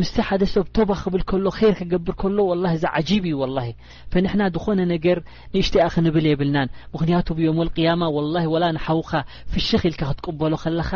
ምስ 0.00 0.10
ሓደ 0.26 0.42
ሰብ 0.52 0.66
ቶባ 0.76 0.90
ክብል 1.02 1.22
ከሎ 1.30 1.46
ይር 1.60 1.72
ክገብር 1.78 2.14
ከሎ 2.22 2.38
ዛ 2.82 2.90
ጂብ 3.08 3.24
እዩ 3.30 3.64
ፈንሕና 4.12 4.42
ዝኾነ 4.54 4.80
ነገር 4.92 5.18
ንእሽት 5.54 5.76
ኣ 5.84 5.86
ክንብል 5.94 6.26
የብልናን 6.30 6.68
ምክንያቱ 6.94 7.28
ዮም 7.46 7.58
ያማ 7.86 8.02
ላ 8.64 8.68
ሓውካ 8.86 9.10
ፍሽኽ 9.52 9.82
ኢልካ 9.90 10.00
ክትቀበሎ 10.10 10.52
ከለኻ 10.64 10.90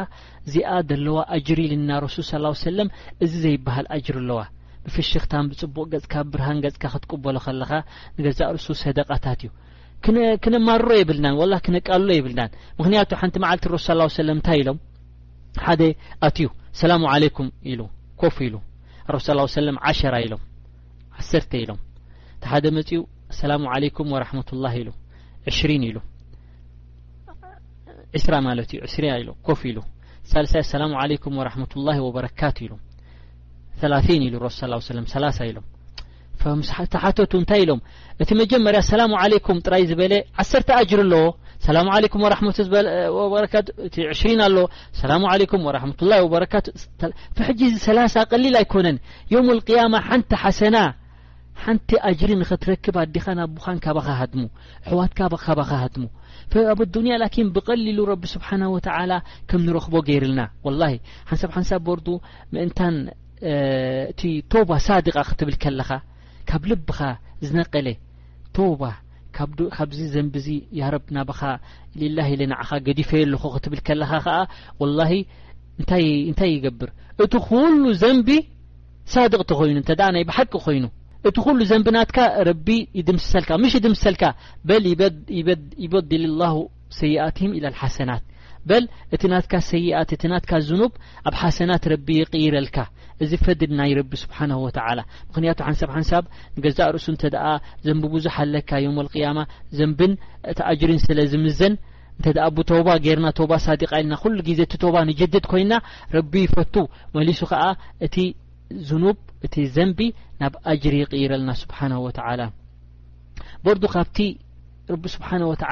እዚኣ 0.48 0.70
ለዋ 1.07 1.18
ጅር 1.46 1.61
ኢል 1.64 1.74
ና 1.90 1.98
ሱል 2.18 2.48
ለ 2.78 2.86
እዚ 3.24 3.32
ዘይብሃል 3.44 3.86
ጅር 4.09 4.18
ኣለዋ 4.22 4.40
ብፍሽኽታን 4.86 5.46
ብፅቡቅ 5.50 5.86
ገካ 5.94 6.12
ብሃን 6.34 6.59
ገካ 6.66 6.84
ክትበሎ 6.96 7.36
ንገዛ 8.18 8.40
ርሱ 8.57 8.68
ሰደቃታት 8.84 9.42
እዩ 9.44 9.50
ክነማሮ 10.44 10.86
የብናን 11.03 11.36
ክነቃልሎ 11.66 12.09
የብልናክንያቱ 12.18 13.11
ሓንቲ 13.22 13.36
ዓልቲ 13.53 13.64
ሱ 13.86 13.88
ታ 14.46 14.59
ኢሎኣዩ 14.62 16.50
ላ 16.92 17.03
ለም 17.03 17.07
ኢኮፍ 17.70 18.38
ኢ 18.48 18.55
ረሱ 19.14 19.30
ሰም 19.55 19.76
1ሸራ 19.90 20.14
ኢሎም 20.26 20.42
ዓሰርተ 21.20 21.53
ኢሎም 21.62 21.78
ቲ 22.42 22.46
ሓደ 22.53 22.66
መፂኡ 22.76 22.96
ኣሰላሙ 23.32 23.62
ለይኩም 23.82 24.09
ወራመት 24.14 24.48
ላه 24.64 24.74
ኢሉ 24.82 24.88
ሽን 25.57 25.82
ኢሉ 25.88 25.98
ስራ 28.24 28.34
ማለት 28.46 28.70
እዩ 28.74 28.80
ስ 28.92 28.96
ኮፍ 29.46 29.61
ኢሉ 29.70 29.78
ሳልሳይ 30.32 30.64
ሰላሙ 30.72 30.92
ለይኩም 31.11 31.36
ወራመት 31.40 31.72
ላه 31.86 31.98
ወበረካቱ 32.07 32.57
ኢሎ 32.66 32.72
3ላን 33.82 34.24
ኢሉ 34.28 34.34
ረሱ 34.46 34.59
ም 35.05 35.07
ሰላሳ 35.14 35.38
ኢሎም 35.50 35.66
ተሓተቱ 36.94 37.32
እንታይ 37.40 37.61
ኢሎም 37.64 37.80
እቲ 38.22 38.30
መጀመሪያ 38.42 38.80
ሰላሙ 38.92 39.11
ለይኩም 39.32 39.59
ጥራይ 39.66 39.84
ዝበለ 39.90 40.14
ዓሰርተ 40.42 40.70
አጅር 40.80 41.00
ኣለዎ 41.05 41.24
ሰላ 41.66 41.76
عም 41.82 41.88
ኣ 45.32 45.32
ة 48.32 48.40
ሊል 48.42 48.56
ኣይኮነን 48.62 48.96
يوም 49.34 49.46
القيማ 49.56 49.92
ሓንቲ 50.08 50.30
ሓሰና 50.42 50.76
ሓንቲ 51.62 51.88
ጅሪ 52.20 52.30
ኸትረክብ 52.50 52.96
ዲኻ 53.14 53.26
ናብ 53.38 53.56
ን 53.76 53.78
ካ 53.84 53.88
ድ 54.32 54.34
ሕዋትካ 54.88 55.20
ድሙ 55.94 56.04
ኣብ 56.72 56.80
ዱያ 56.94 57.14
ብቀሊሉ 57.56 57.98
ብ 58.22 58.24
ስብሓه 58.34 58.62
و 58.74 58.76
ም 59.60 59.62
ንረክቦ 59.66 59.94
ገይርና 60.08 60.40
و 60.66 60.68
ሓንሳብ 61.30 61.50
ሓንሳ 61.56 61.70
ር 61.98 62.08
እን 62.64 62.96
እቲ 64.12 64.22
ሳ 64.86 64.88
ክትብል 65.32 65.56
ከኻ 65.62 65.90
ካብ 66.48 66.62
ልብኻ 66.70 66.98
ዝነቀ 67.46 67.74
ካብዚ 69.36 69.98
ዘንቢ 70.14 70.34
እዚ 70.40 70.48
ያ 70.78 70.82
ረብ 70.94 71.04
ናባኻ 71.16 71.40
ልላ 72.00 72.18
ለ 72.40 72.46
ናዓኻ 72.52 72.70
ገዲፈየ 72.86 73.22
ለኹ 73.32 73.42
ክትብል 73.54 73.80
ከለኻ 73.86 74.10
ከዓ 74.26 74.36
ወላሂ 74.80 75.12
እንታይ 75.80 76.50
ይገብር 76.56 76.90
እቲ 77.24 77.32
ኩሉ 77.46 77.82
ዘንቢ 78.02 78.28
ሳድቅቲ 79.12 79.50
ኮይኑ 79.60 79.76
እንተ 79.82 79.90
ደ 80.00 80.10
ናይ 80.14 80.24
ብሓቂ 80.30 80.52
ኮይኑ 80.66 80.84
እቲ 81.28 81.36
ኩሉ 81.44 81.58
ዘንቢ 81.70 81.86
ናትካ 81.96 82.18
ረቢ 82.48 82.68
ይድምስሰልካ 82.98 83.50
ምሽ 83.62 83.72
ይድምስሰልካ 83.80 84.24
በል 84.68 84.84
ይበድሊ 85.84 86.22
ላሁ 86.42 86.56
ሰይኣትም 87.00 87.50
ኢላ 87.58 87.66
ልሓሰናት 87.74 88.22
በል 88.70 88.84
እቲ 89.14 89.22
ናትካ 89.32 89.54
ሰይኣት 89.70 90.10
እቲ 90.16 90.22
ናትካ 90.32 90.52
ዝኑብ 90.68 90.92
ኣብ 91.28 91.34
ሓሰናት 91.42 91.84
ረቢ 91.94 92.08
ይቕረልካ 92.22 92.76
እዚ 93.24 93.32
ፈድድ 93.44 93.70
ናይ 93.78 93.90
ረቢ 93.98 94.10
ስብሓናه 94.22 94.56
ወተላ 94.66 94.98
ምክንያቱ 95.28 95.58
ሓንሳብ 95.68 95.90
ሓንሳብ 95.96 96.24
ንገዛእ 96.56 96.88
ርእሱ 96.94 97.06
እንተ 97.12 97.22
ዘንቢ 97.86 98.02
ብዙሓ 98.14 98.34
ኣለካ 98.44 98.70
ዮም 98.84 98.96
ቅያማ 99.14 99.38
ዘንብን 99.78 100.12
እቲ 100.52 100.58
አጅሪን 100.70 101.00
ስለ 101.06 101.18
ዝምዘን 101.32 101.74
እንተ 102.18 102.26
ብቶባ 102.56 102.88
ጌርና 103.04 103.26
ቶባ 103.38 103.52
ሳዲቃ 103.66 103.90
ኢልና 104.02 104.14
ኩሉ 104.22 104.36
ግዜ 104.48 104.60
እቲ 104.66 104.74
ቶባ 104.84 104.96
ንጀድድ 105.10 105.44
ኮይና 105.52 105.72
ረቢ 106.16 106.32
ይፈቱ 106.46 106.74
መሊሱ 107.16 107.40
ከዓ 107.50 107.62
እቲ 108.06 108.16
ዝኑብ 108.88 109.16
እቲ 109.46 109.54
ዘንቢ 109.76 109.98
ናብ 110.40 110.54
አጅሪ 110.72 110.94
ይቅይረልና 111.04 111.50
ስብሓነه 111.62 112.02
ላ 112.40 112.50
በርዱ 113.64 113.84
ካብቲ 113.94 114.18
ረቢ 114.92 115.04
ስብሓነه 115.16 115.46
ወተ 115.52 115.62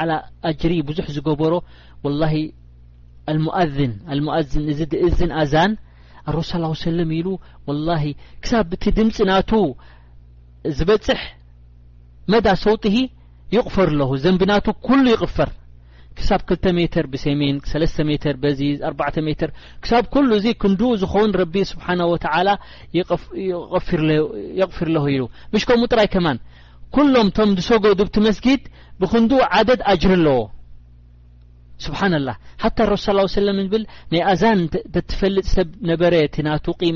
ኣጅሪ 0.50 0.72
ብዙሕ 0.88 1.06
ዝገበሮ 1.18 1.54
وላሂ 2.04 2.34
ኣሙአዝን 3.32 3.92
ሙؤዝን 4.26 4.64
እዚ 4.72 4.80
ድእዝን 4.92 5.30
ኣዛን 5.40 5.70
ر 6.30 6.42
ሉ 7.24 7.28
واله 7.66 8.04
ሳብ 8.50 8.68
ቲ 8.82 8.92
ድምፂ 8.98 9.16
ናቱ 9.30 9.50
ዝበፅሕ 10.76 11.20
መዳ 12.32 12.46
ሰውጢ 12.64 12.84
ይቕፈር 13.54 13.88
ኣለ 13.92 14.00
ዘንብና 14.24 14.52
ኩل 14.86 15.04
ይقፈር 15.14 15.50
ሳብ 16.28 16.40
2 16.50 16.72
ሜ 16.76 16.78
ብሜን 17.12 17.56
ሜ 18.08 18.14
4 18.90 19.20
ሜት 19.26 19.42
ሳብ 19.90 20.04
ሉ 20.28 20.30
ዚ 20.44 20.46
ክንኡ 20.62 20.82
ዝውን 21.02 21.30
ረ 21.40 21.42
ስብنه 21.70 22.04
و 22.12 22.14
የቕፍር 24.60 24.90
ለ 24.94 24.96
ሉ 25.20 25.22
ምሽكምኡ 25.52 25.82
ጥራይ 25.92 26.08
ከማ 26.14 26.26
ኩሎም 26.96 27.28
ቶም 27.36 27.48
ዝሰጎዱቲ 27.58 28.14
መስጊድ 28.26 28.62
ብክንدኡ 29.00 29.32
عደድ 29.56 29.80
ጅር 30.02 30.12
ኣለዎ 30.18 30.40
ስብሓናላ 31.84 32.30
ሓታ 32.62 32.78
ረሱ 32.92 33.06
ሰለ 33.34 33.48
ብል 33.72 33.84
ናይ 34.12 34.22
ኣዛን 34.32 34.60
ተትፈልጥ 34.94 35.44
ሰብ 35.56 35.68
ነበረ 35.90 36.14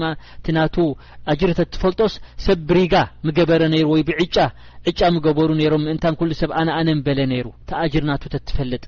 ማ 0.03 0.07
ጅሪ 1.41 1.51
ተትፈልጦስ 1.61 2.15
ሰብ 2.47 2.59
ብሪጋ 2.71 2.95
ገበረ 3.39 3.63
ነይሩ 3.75 3.87
ወይ 3.95 4.03
ብጫ 4.09 4.49
ገበሩ 5.27 5.49
ነይሮም 5.61 5.85
ምእንታ 5.89 6.07
ሰብ 6.43 6.51
ኣነኣነ 6.63 6.97
በለ 7.07 7.21
ነይሩ 7.33 7.47
ጅር 7.95 8.05
ናፈልጥ 8.11 8.83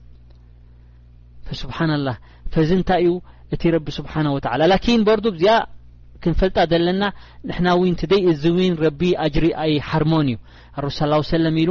ስብሓላ 1.62 2.08
ፈዚ 2.54 2.68
እንታይ 2.80 3.02
እዩ 3.06 3.12
እቲ 3.54 3.62
ረቢ 3.74 3.86
ስብሓወ 3.98 4.36
ላኪን 4.72 5.00
በር 5.06 5.18
ዚኣ 5.42 5.56
ክንፈልጣ 6.24 6.56
ዘለና 6.70 7.02
ንሕና 7.48 7.68
ን 7.92 7.96
ደይ 8.12 8.22
እዚ 8.32 8.42
ረቢ 8.84 9.00
ኣጅሪ 9.24 9.46
ኣይ 9.62 9.72
ሃርሞን 9.88 10.28
እዩ 10.30 10.38
ኣረሱ 10.78 10.98
ሰለ 11.32 11.46
ኢሉ 11.62 11.70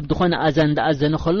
ኣብዝኾነ 0.00 0.32
ኣዛን 0.46 0.70
እዳኣዘነ 0.74 1.16
ከሎ 1.24 1.40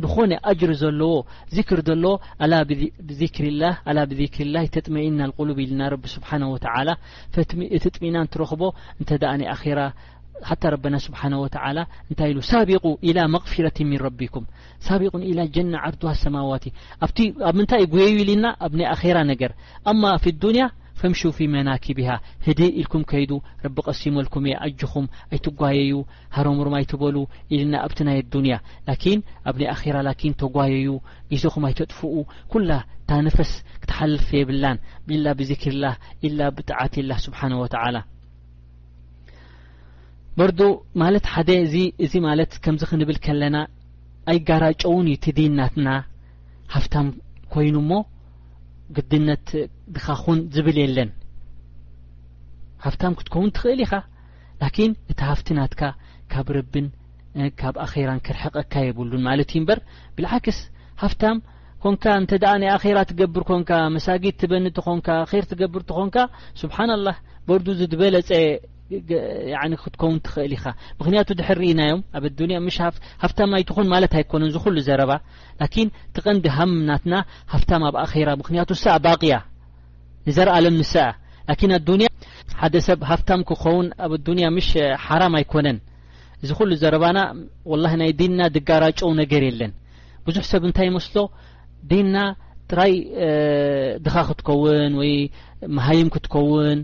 بኾن 0.00 0.30
أجر 0.52 0.70
ل 0.70 1.02
ذكر 1.54 1.78
لو 2.02 2.12
ذر 2.18 2.18
اه 2.40 2.46
ل 3.94 4.06
بذكر 4.18 4.42
الله 4.46 4.64
تطمئ 4.76 5.06
القلوب 5.26 5.58
ና 5.60 5.82
رب 5.94 6.04
سبحانه 6.16 6.48
وتعلى 6.54 6.94
طمና 7.94 8.16
ترክب 8.32 8.62
ن 9.22 9.42
ر 9.80 9.82
حتى 10.48 10.68
رب 10.74 10.84
سبحانه 11.06 11.38
وتعلى 11.44 11.82
ابق 12.62 12.86
إلى 13.08 13.22
مغفرة 13.34 13.78
من 13.90 13.96
ربكم 14.06 14.42
ሳابقو 14.86 15.18
إلى 15.30 15.42
جن 15.54 15.74
عردها 15.82 16.12
السموات 16.16 16.64
ታ 17.16 17.76
ل 17.82 18.40
ና 18.42 18.44
ن 18.48 18.84
رة 18.92 19.18
نر 19.28 19.44
في 20.24 20.30
ل 20.56 20.58
ፈምሹፊ 21.00 21.38
መናኪብሃ 21.54 22.08
ህዲ 22.46 22.60
ኢልኩም 22.80 23.02
ከይዱ 23.10 23.30
ረቢ 23.64 23.76
ቀሲመልኩም 23.88 24.44
እየ 24.48 24.56
ኣጅኹም 24.66 25.06
ኣይትጓየዩ 25.34 25.94
ሃረምሮም 26.36 26.74
ኣይትበሉ 26.78 27.16
ኢልና 27.56 27.74
ኣብቲ 27.86 27.98
ናይ 28.08 28.18
ኣዱኒያ 28.22 28.56
ላኪን 28.88 29.20
ኣብ 29.50 29.56
ኒይ 29.60 29.68
ኣራ 30.00 30.08
ኪን 30.20 30.34
ተጓየዩ 30.42 30.90
ግዜኹም 31.32 31.64
ኣይተጥፍኡ 31.68 32.12
ኩላ 32.54 32.70
እታ 33.02 33.10
ነፈስ 33.26 33.52
ክትሓልፍ 33.82 34.26
የብላን 34.40 34.76
ላ 35.24 35.34
ብዚክርላ 35.40 35.86
ኢላ 36.28 36.40
ብጣዓት 36.58 36.94
ላ 37.08 37.12
ስብሓንه 37.26 37.56
ወላ 37.64 37.96
በርዱ 40.38 40.60
ማለት 41.02 41.24
ሓደ 41.32 41.48
እ 41.64 41.82
እዚ 42.04 42.12
ማለት 42.28 42.52
ከምዚ 42.64 42.82
ክንብል 42.90 43.18
ከለና 43.24 43.56
ኣይ 44.30 44.38
ጋራጨውን 44.48 45.06
ዩ 45.12 45.16
ትድናትና 45.24 45.88
ሃፍታም 46.74 47.08
ኮይኑ 47.54 47.74
ሞ 47.90 47.94
ግድነት 48.96 49.46
ድኻኹን 49.94 50.38
ዝብል 50.54 50.76
የለን 50.82 51.10
ሃፍታም 52.84 53.16
ክትከውን 53.18 53.52
ትኽእል 53.56 53.80
ኢኻ 53.84 53.94
ላኪን 54.62 54.92
እቲ 55.12 55.18
ሃፍትናትካ 55.30 55.82
ካብ 56.32 56.48
ረብን 56.56 56.86
ካብ 57.60 57.74
ኣኼራን 57.84 58.20
ክርሕቐካ 58.26 58.72
የብሉን 58.86 59.22
ማለት 59.28 59.50
እዩ 59.52 59.58
እምበር 59.60 59.78
ብልዓክስ 60.16 60.58
ሃፍታም 61.02 61.38
ኮንካ 61.84 62.04
እንተ 62.22 62.32
ደኣ 62.42 62.52
ናይ 62.62 62.70
ኣኼራ 62.76 62.98
ትገብር 63.10 63.42
ኮንካ 63.50 63.70
መሳጊድ 63.96 64.34
ትበኒ 64.42 64.66
ቲ 64.76 64.80
ኮንካ 64.88 65.08
ኼር 65.30 65.44
ትገብር 65.52 65.82
እንት 65.84 65.92
ኾንካ 65.98 66.16
ስብሓና 66.62 66.90
ላህ 67.06 67.16
በርዱ 67.48 67.66
ዝትበለፀ 67.80 68.30
ክትከውን 69.82 70.16
ትኽእል 70.26 70.52
ኢኻ 70.56 70.64
ምኽንያቱ 70.98 71.28
ድሕርኢናዮም 71.40 72.00
ኣ 72.18 72.90
ሃፍታም 73.22 73.50
ኣይትኹውን 73.58 73.88
ማለት 73.94 74.12
ኣይኮነን 74.20 74.50
ዝኩሉ 74.54 74.76
ዘረባ 74.88 75.12
ላኪን 75.60 75.88
ትቐንዲ 76.14 76.44
ሃም 76.56 76.72
ናትና 76.88 77.14
ሃፍታም 77.52 77.82
ኣብ 77.88 77.96
ኣራ 78.02 78.28
ምክንያቱ 78.42 78.68
ሰኣ 78.82 78.94
ባቅያ 79.06 79.34
ንዘርኣለም 80.28 80.76
ኒስኣ 80.80 81.04
ኣያ 81.52 82.08
ሓደ 82.60 82.74
ሰብ 82.86 83.00
ሃፍታም 83.10 83.40
ክኸውን 83.48 83.86
ኣብ 84.04 84.12
ኣዱኒያ 84.18 84.46
ሽ 84.68 84.70
ሓራም 85.06 85.34
ኣይኮነን 85.40 85.78
ዚ 86.48 86.50
ኩሉ 86.58 86.70
ዘረባና 86.82 87.18
ወላ 87.72 87.86
ናይ 88.00 88.10
ዲንና 88.20 88.42
ድጋራጨው 88.56 89.10
ነገር 89.20 89.42
የለን 89.48 89.72
ብዙሕ 90.26 90.44
ሰብ 90.52 90.62
እንታይ 90.68 90.88
መስሎ 90.96 91.18
ዴንና 91.90 92.16
ጥራይ 92.70 92.92
ድኻ 94.04 94.16
ክትከውን 94.28 94.92
ወይ 95.00 95.12
መሃይም 95.76 96.08
ክትከውን 96.14 96.78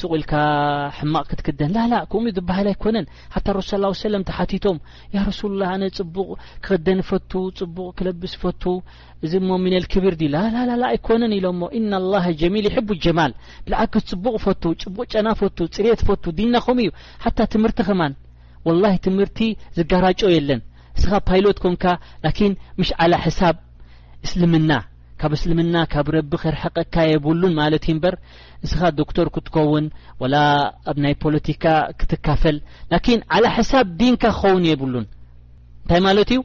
ሱቁኢልካ 0.00 0.34
ሕማቕ 0.98 1.24
ክትክደን 1.30 1.70
ላላ 1.76 1.94
ከምኡ 2.12 2.30
ዝብሃል 2.36 2.66
ኣይኮነን 2.70 3.06
ሓታ 3.34 3.46
ሱ 3.70 4.08
ለም 4.12 4.22
ተሓቲቶም 4.28 4.76
ያ 5.14 5.24
ረሱላ 5.28 5.60
ኣነ 5.74 5.84
ፅቡቕ 5.98 6.28
ክክደን 6.66 7.00
ፈ 7.08 7.18
ፅቡቕ 7.58 7.88
ክለብስ 7.98 8.34
ፈቱ 8.44 8.62
እዚ 9.24 9.32
እሞ 9.40 9.50
ሚን 9.64 9.74
ክብር 9.92 10.14
ድ 10.20 10.30
ላላ 10.34 10.80
ኣይኮነን 10.92 11.34
ኢሎ 11.38 11.46
ሞ 11.60 11.70
እና 11.80 11.92
ላ 12.12 12.24
ጀሚል 12.42 12.66
ይሕቡ 12.70 12.88
ጀማል 13.06 13.34
ብዓክስ 13.68 14.06
ፅቡቅ 14.14 14.34
ፈቱ 14.46 14.62
ፅቡቅ 14.88 15.06
ጨና 15.14 15.28
ፈ 15.40 15.50
ፅሬት 15.78 16.02
ፈ 16.08 16.18
ድና 16.40 16.54
ኸምኡ 16.66 16.84
እዩ 16.88 16.92
ሓታ 17.26 17.38
ትምህርቲ 17.54 17.80
ኸማን 17.90 18.14
ወላሂ 18.68 18.94
ትምህርቲ 19.08 19.40
ዝጋራጮ 19.80 20.20
የለን 20.36 20.62
እስኻ 21.00 21.12
ፓይሎት 21.30 21.58
ኮንካ 21.66 21.84
ኪን 22.38 22.54
ምሽ 22.80 22.92
ዓላ 23.02 23.14
ሳብ 23.40 23.56
እስልምና 24.26 24.70
ካብ 25.20 25.32
እስልምና 25.36 25.76
ካብ 25.92 26.06
ረቢ 26.14 26.32
ክርሐቀካ 26.42 26.94
የብሉን 27.12 27.54
ማለት 27.60 27.84
እ 27.86 27.92
እምበር 27.94 28.14
ንስኻ 28.62 28.80
ዶክተር 29.00 29.26
ክትከውን 29.34 29.86
ወላ 30.22 30.34
ኣብ 30.90 30.96
ናይ 31.04 31.14
ፖለቲካ 31.24 31.64
ክትካፈል 32.00 32.56
ላኪን 32.92 33.20
ዓላ 33.36 33.44
ሓሳብ 33.56 33.86
ዲንካ 34.00 34.22
ክኸውን 34.36 34.64
የብሉን 34.70 35.06
እንታይ 35.82 36.00
ማለት 36.08 36.30
እዩ 36.34 36.40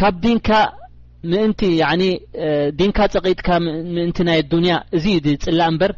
ካብ 0.00 0.14
ድንካ 0.24 0.50
ምእንቲ 1.32 1.60
ኒ 2.00 2.04
ድንካ 2.78 2.98
ፀቂጥካ 3.14 3.48
ምእንቲ 3.66 4.18
ናይ 4.28 4.38
ኣዱንያ 4.44 4.74
እዚ 4.96 5.04
ፅላእ 5.46 5.68
እምበር 5.72 5.92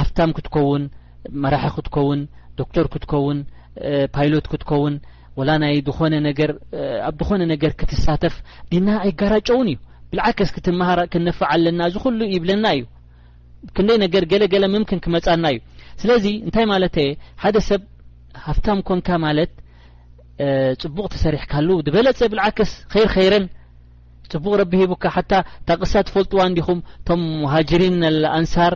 ሃፍታም 0.00 0.32
ክትከውን 0.38 0.84
መራሒ 1.42 1.66
ክትከውን 1.76 2.20
ዶክተር 2.62 2.86
ክትከውን 2.94 3.38
ፓይሎት 4.14 4.46
ክትከውን 4.52 4.94
ላ 5.48 5.52
ናይ 5.64 5.76
ነኣብብኾነ 6.24 7.42
ነገር 7.54 7.70
ክትሳተፍ 7.80 8.34
ድና 8.70 8.88
ኣይጋራጨውን 9.04 9.68
እዩ 9.72 9.78
ብልዓክስ 10.12 10.50
ክትምሃር 10.54 11.00
ክነፍዕ 11.12 11.46
ኣለና 11.54 11.80
እዚ 11.90 11.94
ኩሉ 12.04 12.18
ይብለና 12.36 12.66
እዩ 12.78 12.84
ክንደይ 13.76 13.98
ነገር 14.04 14.22
ገለገለ 14.32 14.64
ምምክን 14.74 15.00
ክመፃና 15.04 15.44
እዩ 15.54 15.58
ስለዚ 16.02 16.24
እንታይ 16.46 16.64
ማለት 16.72 16.94
እየ 17.02 17.08
ሓደ 17.42 17.56
ሰብ 17.68 17.82
ሃፍታም 18.46 18.78
ኮንካ 18.88 19.08
ማለት 19.26 19.52
ፅቡቕ 20.82 21.06
ተሰሪሕካሉ 21.14 21.68
ዝበለፀ 21.86 22.20
ብልዓክስ 22.32 22.70
ኸይርኸይረን 22.94 23.44
ፅቡቕ 24.32 24.52
ረቢ 24.62 24.72
ሂቡካ 24.82 25.04
ሓ 25.16 25.20
ታቕሳ 25.68 25.94
ፈልጥዋ 26.16 26.40
እዲኹም 26.52 26.78
እቶም 27.00 27.22
ሃጅሪን 27.54 27.98
ኣንሳር 28.38 28.74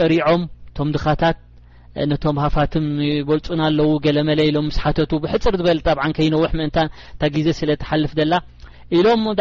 ጠሪዖም 0.00 0.42
ቶም 0.76 0.90
ድኻታት 0.96 1.38
ነቶም 2.10 2.36
ሃፋትም 2.44 2.86
ይበልፁና 3.10 3.60
ኣለዉ 3.70 3.90
ገለ 4.04 4.18
መለ 4.28 4.40
ኢሎም 4.50 4.66
ምስ 4.70 4.76
ሓተቱ 4.84 5.10
ብሕፅር 5.24 5.54
በል 5.66 5.78
ጣብዓንከይነውሕ 5.88 6.50
ምእንታ 6.58 6.78
እንታ 7.12 7.28
ግዜ 7.36 7.48
ስለ 7.60 7.70
ተሓልፍ 7.82 8.12
ደላ 8.18 8.34
ሎ 9.04 9.08
ሞ 9.24 9.32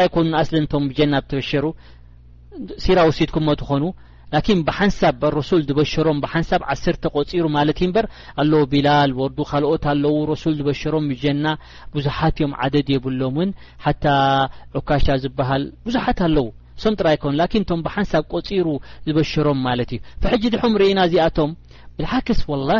ر 0.00 0.02
ኦዝ 0.80 1.48
ሲራ 2.84 3.00
ውሲትኩምሞ 3.10 3.50
ትኮኑ 3.60 3.84
ላኪን 4.34 4.60
ብሓንሳብ 4.68 5.22
ረሱል 5.38 5.60
ዝበሽሮም 5.68 6.18
ብሓንሳብ 6.24 6.62
ዓሰርተ 6.72 7.04
ቆፂሩ 7.16 7.44
ማለት 7.56 7.78
እ 7.82 7.86
እምበር 7.86 8.06
ኣለዎ 8.42 8.60
ቢላል 8.72 9.10
ወርዱ 9.20 9.38
ካልኦት 9.50 9.84
ኣለዉ 9.92 10.16
ረሱል 10.32 10.54
ዝበሽሮም 10.60 11.04
ብጀና 11.10 11.46
ብዙሓት 11.96 12.38
እዮም 12.40 12.52
ዓደድ 12.64 12.88
የብሎም 12.94 13.36
እውን 13.38 13.50
ሓታ 13.84 14.06
ዑካሻ 14.78 15.06
ዝበሃል 15.24 15.64
ብዙሓት 15.86 16.20
ኣለዉ 16.28 16.46
ሶም 16.84 16.94
ጥራ 17.00 17.08
ይኮኑ 17.16 17.32
ላኪን 17.42 17.64
እቶም 17.66 17.80
ብሓንሳብ 17.86 18.24
ቆፂሩ 18.34 18.66
ዝበሽሮም 19.08 19.60
ማለት 19.68 19.90
እዩ 19.96 20.00
ብሕጂ 20.24 20.44
ድሖም 20.54 20.76
ርእና 20.82 21.00
እዚኣቶም 21.10 21.52
ብልዓክስ 21.98 22.40
ወላ 22.52 22.70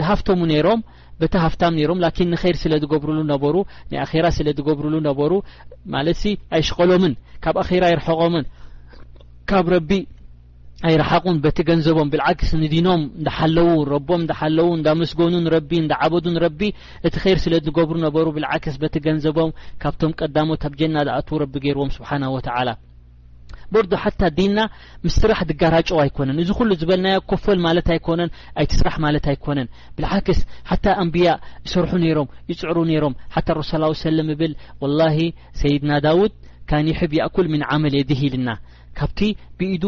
ድሃፍቶም 0.00 0.40
ነይሮም 0.52 0.80
በታ 1.20 1.34
ሃፍታም 1.44 1.74
ነይሮም 1.78 2.00
ላኪን 2.04 2.28
ንኸይር 2.32 2.56
ስለ 2.62 2.74
ዝገብሩሉ 2.82 3.18
ነበሩ 3.32 3.54
ናይኣኼራ 3.92 4.26
ስለ 4.38 4.48
ዝገብሩሉ 4.58 4.94
ነበሩ 5.08 5.32
ማለትሲ 5.94 6.24
ኣይሽቀሎምን 6.58 7.12
ካብ 7.44 7.56
ኣኼራ 7.62 7.84
ኣይረሐቆምን 7.90 8.44
ካብ 9.50 9.66
ረቢ 9.74 9.90
ኣይረሓቑን 10.88 11.36
በቲ 11.44 11.58
ገንዘቦም 11.68 12.10
ብاልዓክስ 12.12 12.50
ንዲኖም 12.62 13.02
እንዳሓለዉ 13.18 13.68
ረቦም 13.94 14.20
እንዳሓለዉ 14.24 14.66
እንዳመስጎኑ 14.78 15.34
ረቢ 15.56 15.70
እንዳ 15.82 15.92
ዓበዱ 16.06 16.26
ንረቢ 16.34 16.60
እቲ 17.08 17.14
ኸይር 17.24 17.38
ስለ 17.44 17.54
ዝገብሩ 17.68 17.96
ነበሩ 18.06 18.26
ብاልዓክስ 18.38 18.76
በቲ 18.82 18.94
ገንዘቦም 19.06 19.54
ካብቶም 19.84 20.14
ቀዳሞት 20.20 20.64
ኣብ 20.70 20.74
ጀና 20.82 20.96
ዝኣት 21.08 21.30
ረቢ 21.44 21.54
ገይርዎም 21.66 21.94
ስብሓናه 21.96 22.34
ተላ 22.48 22.68
ቦርዶ 23.74 23.92
ሓታ 24.02 24.22
ዲና 24.38 24.58
ምስራሕ 25.06 25.40
ድጋራጨ 25.50 25.88
ኣይኮነን 26.02 26.38
እዚ 26.42 26.50
ኩሉ 26.58 26.70
ዝበልናዮ 26.80 27.18
ኮፈል 27.30 27.58
ማለት 27.66 27.88
ኣይኮነን 27.94 28.30
ኣይትስራሕ 28.62 28.96
ማለት 29.06 29.24
ኣይኮነን 29.32 29.68
ብዓክስ 29.98 30.40
ሓታ 30.70 30.84
ኣንብያ 31.02 31.28
ሰርሑ 31.72 31.92
ነይሮም 32.04 32.30
ይፅዕሩ 32.52 32.78
ነይሮም 32.92 33.16
ሓታ 33.36 33.48
ሱ 33.70 33.82
ሰለ 34.06 34.18
ብል 34.42 34.54
ወላ 34.84 35.00
ሰይድና 35.62 35.92
ዳውድ 36.06 36.32
ካን 36.70 36.88
ሕብ 37.00 37.12
ያእኩል 37.20 37.46
ምን 37.54 37.62
ዓመል 37.72 37.94
እድህ 38.02 38.20
ኢልና 38.28 38.50
ካብቲ 38.98 39.18
ብኢዱ 39.58 39.84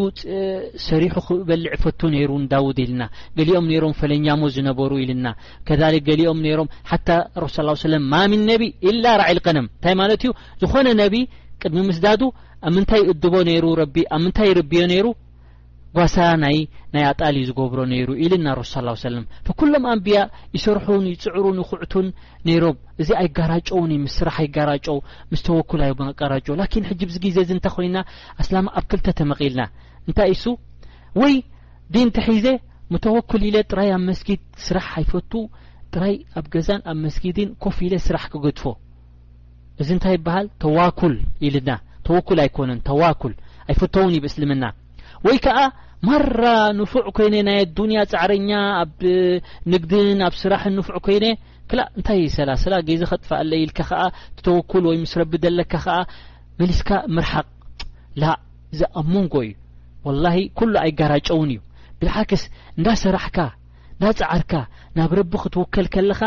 ሰሪሑ 0.87 1.13
ክበልዕ 1.27 1.71
ፈቱ 1.83 2.01
ነይሩን 2.15 2.43
ዳውድ 2.51 2.79
ኢልና 2.83 3.03
ገሊኦም 3.39 3.67
ነሮም 3.73 3.95
ፈለኛሞ 4.01 4.43
ዝነበሩ 4.57 4.91
ኢልና 5.05 5.29
ከ 5.69 5.79
ገሊኦም 6.09 6.41
ይሮም 6.49 6.69
ሓ 6.91 6.99
ረሱ 7.45 7.57
ለ 7.93 8.01
ማ 8.13 8.21
ምን 8.33 8.43
ነቢ 8.51 8.65
ኢላ 8.91 9.05
ራዒልቀነም 9.23 9.69
ንታይ 9.77 9.95
ማለት 10.03 10.25
እዩ 10.27 10.33
ዝኾነ 10.65 10.87
ነብ 11.03 11.15
ቅድሚ 11.63 11.79
ምስዳ 11.89 12.07
ኣብ 12.67 12.73
ምንታይ 12.75 13.03
እድቦ 13.13 13.35
ነይሩ 13.49 13.65
ረቢ 13.81 13.97
ኣብ 14.17 14.21
ምንታይ 14.25 14.51
ርቢዮ 14.59 14.81
ነይሩ 14.93 15.07
ጓሳ 15.97 16.17
ናይ 16.43 16.57
ኣጣልዩ 17.11 17.43
ዝገብሮ 17.49 17.79
ነይሩ 17.93 18.09
ኢልና 18.25 18.47
ረሱ 18.59 18.73
ለም 19.15 19.25
ብኩሎም 19.47 19.85
ኣንብያ 19.93 20.19
ይሰርሑን 20.57 21.05
ይፅዕሩን 21.13 21.57
ይኩዕቱን 21.63 22.07
ነይሮም 22.49 22.77
እዚ 23.03 23.11
ኣይ 23.21 23.29
ጋራጨውን 23.39 23.93
ምስስራሕ 24.07 24.37
ኣይጋራጨ 24.43 24.87
ምስ 25.31 25.41
ተወኩ 25.49 25.71
ጋራ 26.21 26.33
ላኪን 26.61 26.85
ሕጅ 26.91 27.01
ዚ 27.15 27.19
ግዜ 27.25 27.39
እንታ 27.57 27.67
ኮይንና 27.77 28.01
ኣስላማ 28.43 28.67
ኣብ 28.81 28.85
ክልተ 28.93 29.07
ተመቂልና 29.21 29.63
እንታይ 30.09 30.31
እሱ 30.37 30.45
ወይ 31.23 31.35
ድንተሒዜ 31.97 32.47
ምተወኩል 32.93 33.43
ኢለ 33.49 33.57
ጥራይ 33.71 33.91
ኣብ 33.97 34.03
መስጊድ 34.11 34.41
ስራሕ 34.67 34.87
ኣይፈት 35.01 35.33
ጥራይ 35.95 36.15
ኣብ 36.39 36.47
ገዛን 36.57 36.83
ኣብ 36.91 36.99
መስጊድን 37.07 37.51
ኮፍ 37.65 37.79
ኢ 37.87 37.91
ለ 37.95 37.99
ስራሕ 38.09 38.25
ክገድፎ 38.35 38.63
እዚ 39.83 39.89
እንታይ 39.97 40.15
ይበሃል 40.19 40.47
ተዋኩል 40.63 41.15
ኢልና 41.49 41.71
ተወኩል 42.09 42.39
ኣይኮነን 42.45 42.79
ተዋኩል 42.89 43.33
ኣይፍቶውን 43.71 44.11
እዩ 44.13 44.19
ብእስልምና 44.25 44.65
ወይ 45.27 45.37
ከዓ 45.45 45.59
ማራ 46.09 46.43
ንፉዕ 46.79 47.07
ኮይነ 47.17 47.35
ናይ 47.49 47.57
ኣዱንያ 47.65 48.01
ጻዕረኛ 48.13 48.51
ኣብ 48.83 48.99
ንግድን 49.73 50.19
ኣብ 50.27 50.35
ስራሕን 50.43 50.75
ንፉዕ 50.79 50.97
ኮይነ 51.07 51.25
ክ 51.71 51.75
እንታይ 51.99 52.21
ስላስላ 52.37 52.75
ገዜ 52.89 53.03
ክጥፍ 53.11 53.31
ኣለኢኢልካ 53.41 53.81
ከዓ 53.91 54.03
ትተወኩል 54.37 54.85
ወይ 54.91 54.97
ምስ 55.03 55.13
ረቢ 55.21 55.33
ዘለካ 55.45 55.73
ከዓ 55.85 55.97
መሊስካ 56.61 56.91
ምርሓቅ 57.17 57.47
ላ 58.23 58.37
እዚ 58.75 58.81
ኣብ 59.01 59.07
ሞንጎ 59.15 59.35
እዩ 59.47 59.51
ወላሂ 60.07 60.39
ኩሉ 60.61 60.73
ኣይጋራጨውን 60.85 61.51
እዩ 61.55 61.61
ብልዓክስ 62.01 62.45
እንዳ 62.79 62.87
ሰራሕካ 63.05 63.39
እንዳ 63.97 64.07
ፃዓርካ 64.21 64.53
ናብ 64.97 65.13
ረቢ 65.21 65.33
ክትውከል 65.45 65.87
ከለኻ 65.97 66.21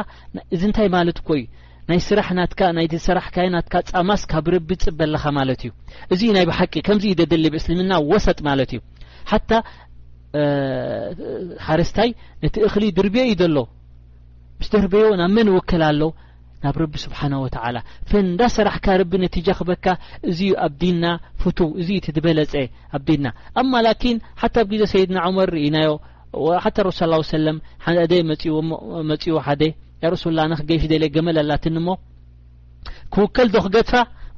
እዚ 0.55 0.61
እንታይ 0.69 0.89
ማለት 0.97 1.19
ኮእዩ 1.29 1.43
ናይ 1.91 1.99
ስራናትናስራሕካ 2.07 3.37
ናትካ 3.53 3.73
ፃማስ 3.91 4.21
ካብ 4.31 4.45
ረቢ 4.53 4.69
ፅበለኻ 4.83 5.23
ማለት 5.37 5.61
እዩ 5.67 5.71
እዚ 6.13 6.21
ናይ 6.35 6.45
ብሓቂ 6.49 6.73
ከምዚ 6.87 7.05
እዩ 7.09 7.13
ደደሊ 7.21 7.45
ብእስልምና 7.53 7.93
ወሰጥ 8.11 8.37
ማለት 8.49 8.69
እዩ 8.75 8.79
ሓታ 9.31 9.49
ሓረስታይ 11.67 12.09
ነቲ 12.43 12.55
እክሊ 12.67 12.83
ድርብዮ 12.99 13.23
እዩ 13.29 13.33
ዘሎ 13.41 13.57
ምስ 14.61 14.69
ደርብዮ 14.75 15.05
ናብ 15.21 15.31
መን 15.37 15.47
ይውክል 15.53 15.83
ኣሎ 15.89 16.01
ናብ 16.63 16.75
ረቢ 16.83 16.93
ስብሓነ 17.05 17.33
ወተላ 17.43 17.77
ፈንዳ 18.11 18.39
ሰራሕካ 18.55 18.87
ረቢ 19.03 19.11
ነቲጃ 19.25 19.47
ክበካ 19.59 19.85
እዚዩ 20.29 20.51
ኣብ 20.67 20.73
ዲና 20.83 21.03
ፍቱ 21.43 21.59
እዚዩ 21.81 21.97
ትትበለፀ 22.07 22.53
ኣብና 22.99 23.25
ኣማ 23.63 23.73
ላኪን 23.87 24.17
ሓታ 24.43 24.55
ኣብ 24.63 24.67
ግዜ 24.73 24.81
ሰይድና 24.93 25.17
ዑመር 25.27 25.51
ኢናዮ 25.67 25.91
ሓ 26.65 26.65
ረብ 26.87 26.93
ሰለ 27.33 27.45
መፅዎ 29.11 29.37
ሓደ 29.47 29.63
ያረሱልላነክገይሽ 30.03 30.83
ደለ 30.91 31.03
ገመለላትኒ 31.15 31.75
ሞ 31.87 31.89
ክውከል 33.13 33.47
ዶ 33.53 33.59
ክገጥፋ 33.65 33.91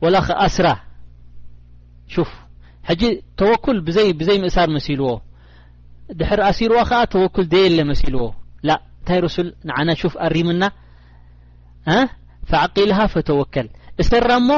ወላ 0.03 0.15
ክኣስራ 0.27 0.67
ሹፍ 2.13 2.31
ሕጂ 2.89 3.03
ተወኩል 3.39 3.77
ብዘይ 3.87 4.39
ምእሳር 4.43 4.69
መሲልዎ 4.77 5.09
ድሕር 6.19 6.39
ኣሲርዋ 6.49 6.79
ከኣ 6.89 7.01
ተወኩል 7.13 7.45
ደየ 7.53 7.67
ለ 7.77 7.83
መሲልዎ 7.91 8.25
እንታይ 8.97 9.19
ረሱል 9.25 9.47
ንዓና 9.69 9.89
ሽፍ 10.01 10.13
ኣሪምና 10.25 10.63
ፈዓቂልሃ 12.49 12.99
ፈተወከል 13.13 13.67
እሰራሞ 14.01 14.49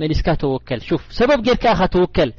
መሊስካ 0.00 0.28
ተወከል 0.42 0.80
ሰበብ 1.18 1.40
ጌርከ 1.46 1.64
ካተውከል 1.78 2.30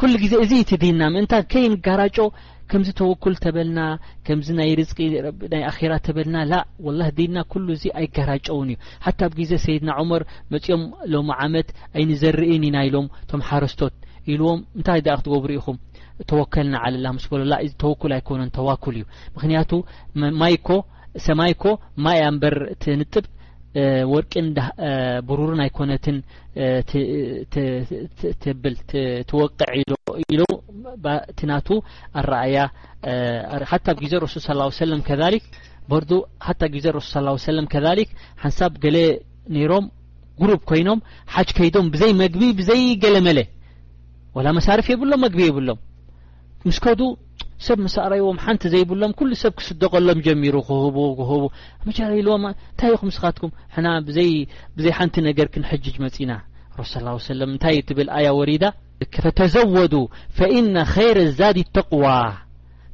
ኩሉ 0.00 0.12
ግዜ 0.22 0.34
እዚ 0.44 0.52
እትድና 0.62 1.00
ምእንታ 1.14 1.34
ከይን 1.52 1.74
ጋራጮ 1.86 2.16
ከምዚ 2.70 2.88
ተወኩል 3.00 3.34
ተበልና 3.44 3.80
ከምዚ 4.26 4.48
ናይ 4.58 4.70
ርዝቂ 4.80 4.98
ናይ 5.52 5.62
ኣኬራ 5.70 5.92
ተበልና 6.06 6.36
ላ 6.50 6.54
ወላ 6.86 7.00
ዲና 7.18 7.36
ኩሉ 7.52 7.66
እዚ 7.76 7.84
ኣይገራጨውን 8.00 8.68
እዩ 8.72 8.76
ሓታ 9.06 9.20
ኣብ 9.28 9.32
ግዜ 9.40 9.52
ሰይድና 9.64 9.90
ዑመር 10.02 10.22
መፂኦም 10.54 10.82
ሎሚ 11.14 11.30
ዓመት 11.46 11.68
ኣይኒዘርእን 11.98 12.66
ኢና 12.68 12.76
ኢሎም 12.88 13.08
ቶም 13.30 13.42
ሓረስቶት 13.48 13.94
ኢልዎም 14.34 14.60
እንታይ 14.78 15.00
ዳ 15.08 15.16
ክትገብሩ 15.20 15.50
ኢኹም 15.60 15.78
ተወከልና 16.30 16.74
ዓለላ 16.86 17.06
ምስ 17.16 17.26
በሎላ 17.32 17.52
እዚ 17.66 17.72
ተወኩል 17.82 18.14
ኣይኮኑን 18.18 18.54
ተዋኩል 18.58 18.96
እዩ 19.00 19.04
ምክንያቱ 19.36 19.70
ማይኮ 20.42 20.68
ሰማይ 21.26 21.54
ኮ 21.62 21.70
ማ 22.04 22.12
እያ 22.16 22.24
እምበር 22.32 22.54
ትንጥብ 22.82 23.24
ورቂ 24.12 24.32
ብሩر 25.28 25.50
ናይ 25.60 25.68
ኮነት 25.76 26.06
وقዕ 29.40 29.74
ቲናቱ 31.38 31.68
ارأያ 32.20 32.56
حታ 33.70 33.86
ጊዜ 34.02 34.12
رሱ 34.24 34.34
صى 34.46 34.60
ه 34.64 34.68
وسلم 34.70 35.00
ከذلك 35.08 35.42
ታ 36.60 36.62
ዜ 36.82 36.86
لرሱ 36.94 37.06
صى 37.14 37.28
ه 37.32 37.36
وسلم 37.38 37.64
كذلك 37.74 38.08
ሓንሳብ 38.42 38.72
ገሌ 38.84 38.96
ነይሮም 39.54 39.84
ጉሩብ 40.40 40.60
ኮይኖም 40.70 40.98
ሓጅ 41.34 41.48
ከይዶም 41.56 41.86
بዘይ 41.94 42.12
መግቢ 42.22 42.42
ዘይ 42.68 42.82
ገለ 43.02 43.16
መለ 43.28 43.38
ول 44.36 44.46
مሳርፍ 44.58 44.86
የብሎም 44.92 45.20
መግቢ 45.26 45.40
የብሎም 45.48 45.78
ስ 46.78 46.78
ሰብ 47.66 47.78
መሳኣረይዎም 47.84 48.38
ሓንቲ 48.44 48.62
ዘይብሎም 48.74 49.12
ኩሉ 49.18 49.30
ሰብ 49.40 49.52
ክስደቀሎም 49.58 50.18
ጀሚሩ 50.26 50.54
ክህቡ 50.68 50.96
ክህቡ 51.18 51.42
መቻሪኢልዎም 51.86 52.44
እንታይ 52.50 52.92
ኹ 53.00 53.08
ምስኻትኩም 53.08 53.50
ሕና 53.74 53.86
ብዘይ 54.06 54.30
ሓንቲ 54.98 55.14
ነገር 55.28 55.46
ክንሕጅጅ 55.54 55.96
መጺና 56.04 56.32
ረሱ 56.78 56.92
ሰለ 57.26 57.40
እንታይ 57.54 57.78
ትብል 57.90 58.08
ኣያ 58.18 58.28
ወሪዳ 58.38 58.64
ፈተዘወዱ 59.24 59.94
ፈኢነ 60.38 60.74
ኸይረ 60.94 61.18
ዛድ 61.40 61.58
ተقዋ 61.78 62.04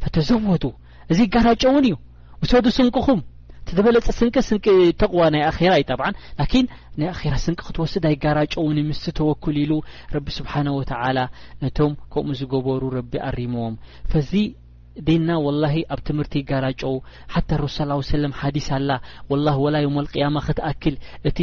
ፈተዘወዱ 0.03 0.65
እዚ 1.13 1.19
ጋራጨ 1.37 1.63
እውን 1.71 1.87
እዩ 1.89 1.95
ውሰዱ 2.43 2.67
ስንቅኹም 2.79 3.21
ትተበለፂ 3.69 4.07
ስንቀ 4.19 4.37
ስንቂ 4.49 4.65
ተቕዋ 5.01 5.23
ናይ 5.35 5.43
ኣራ 5.49 5.59
እዩ 5.79 5.85
ጠብ 5.93 6.03
ላኪን 6.41 6.67
ናይ 7.01 7.09
ኣራ 7.29 7.33
ስንቂ 7.45 7.59
ክትወስድይ 7.69 8.17
ጋራጨውንምስሊ 8.25 9.15
ተወክል 9.19 9.57
ኢሉ 9.65 9.73
ረቢ 10.15 10.27
ስብሓነ 10.39 10.69
ወተላ 10.79 11.19
እቶም 11.69 11.93
ከምኡ 12.15 12.37
ዝገበሩ 12.41 12.83
ረቢ 12.99 13.13
ኣሪሞዎም 13.29 13.77
ፈዚ 14.13 14.31
ዴና 15.07 15.31
ወላ 15.47 15.65
ኣብ 15.95 16.01
ትምህርቲ 16.09 16.35
ጋራጨው 16.51 16.95
ሓታ 17.33 17.49
ረሱ 17.63 17.79
ሰለም 18.17 18.37
ሓዲስ 18.41 18.69
ኣላ 18.79 18.91
ወላ 19.33 19.49
ወላየሞ 19.65 19.97
ልቅያማ 20.07 20.37
ክትኣክል 20.47 20.95
እቲ 21.31 21.39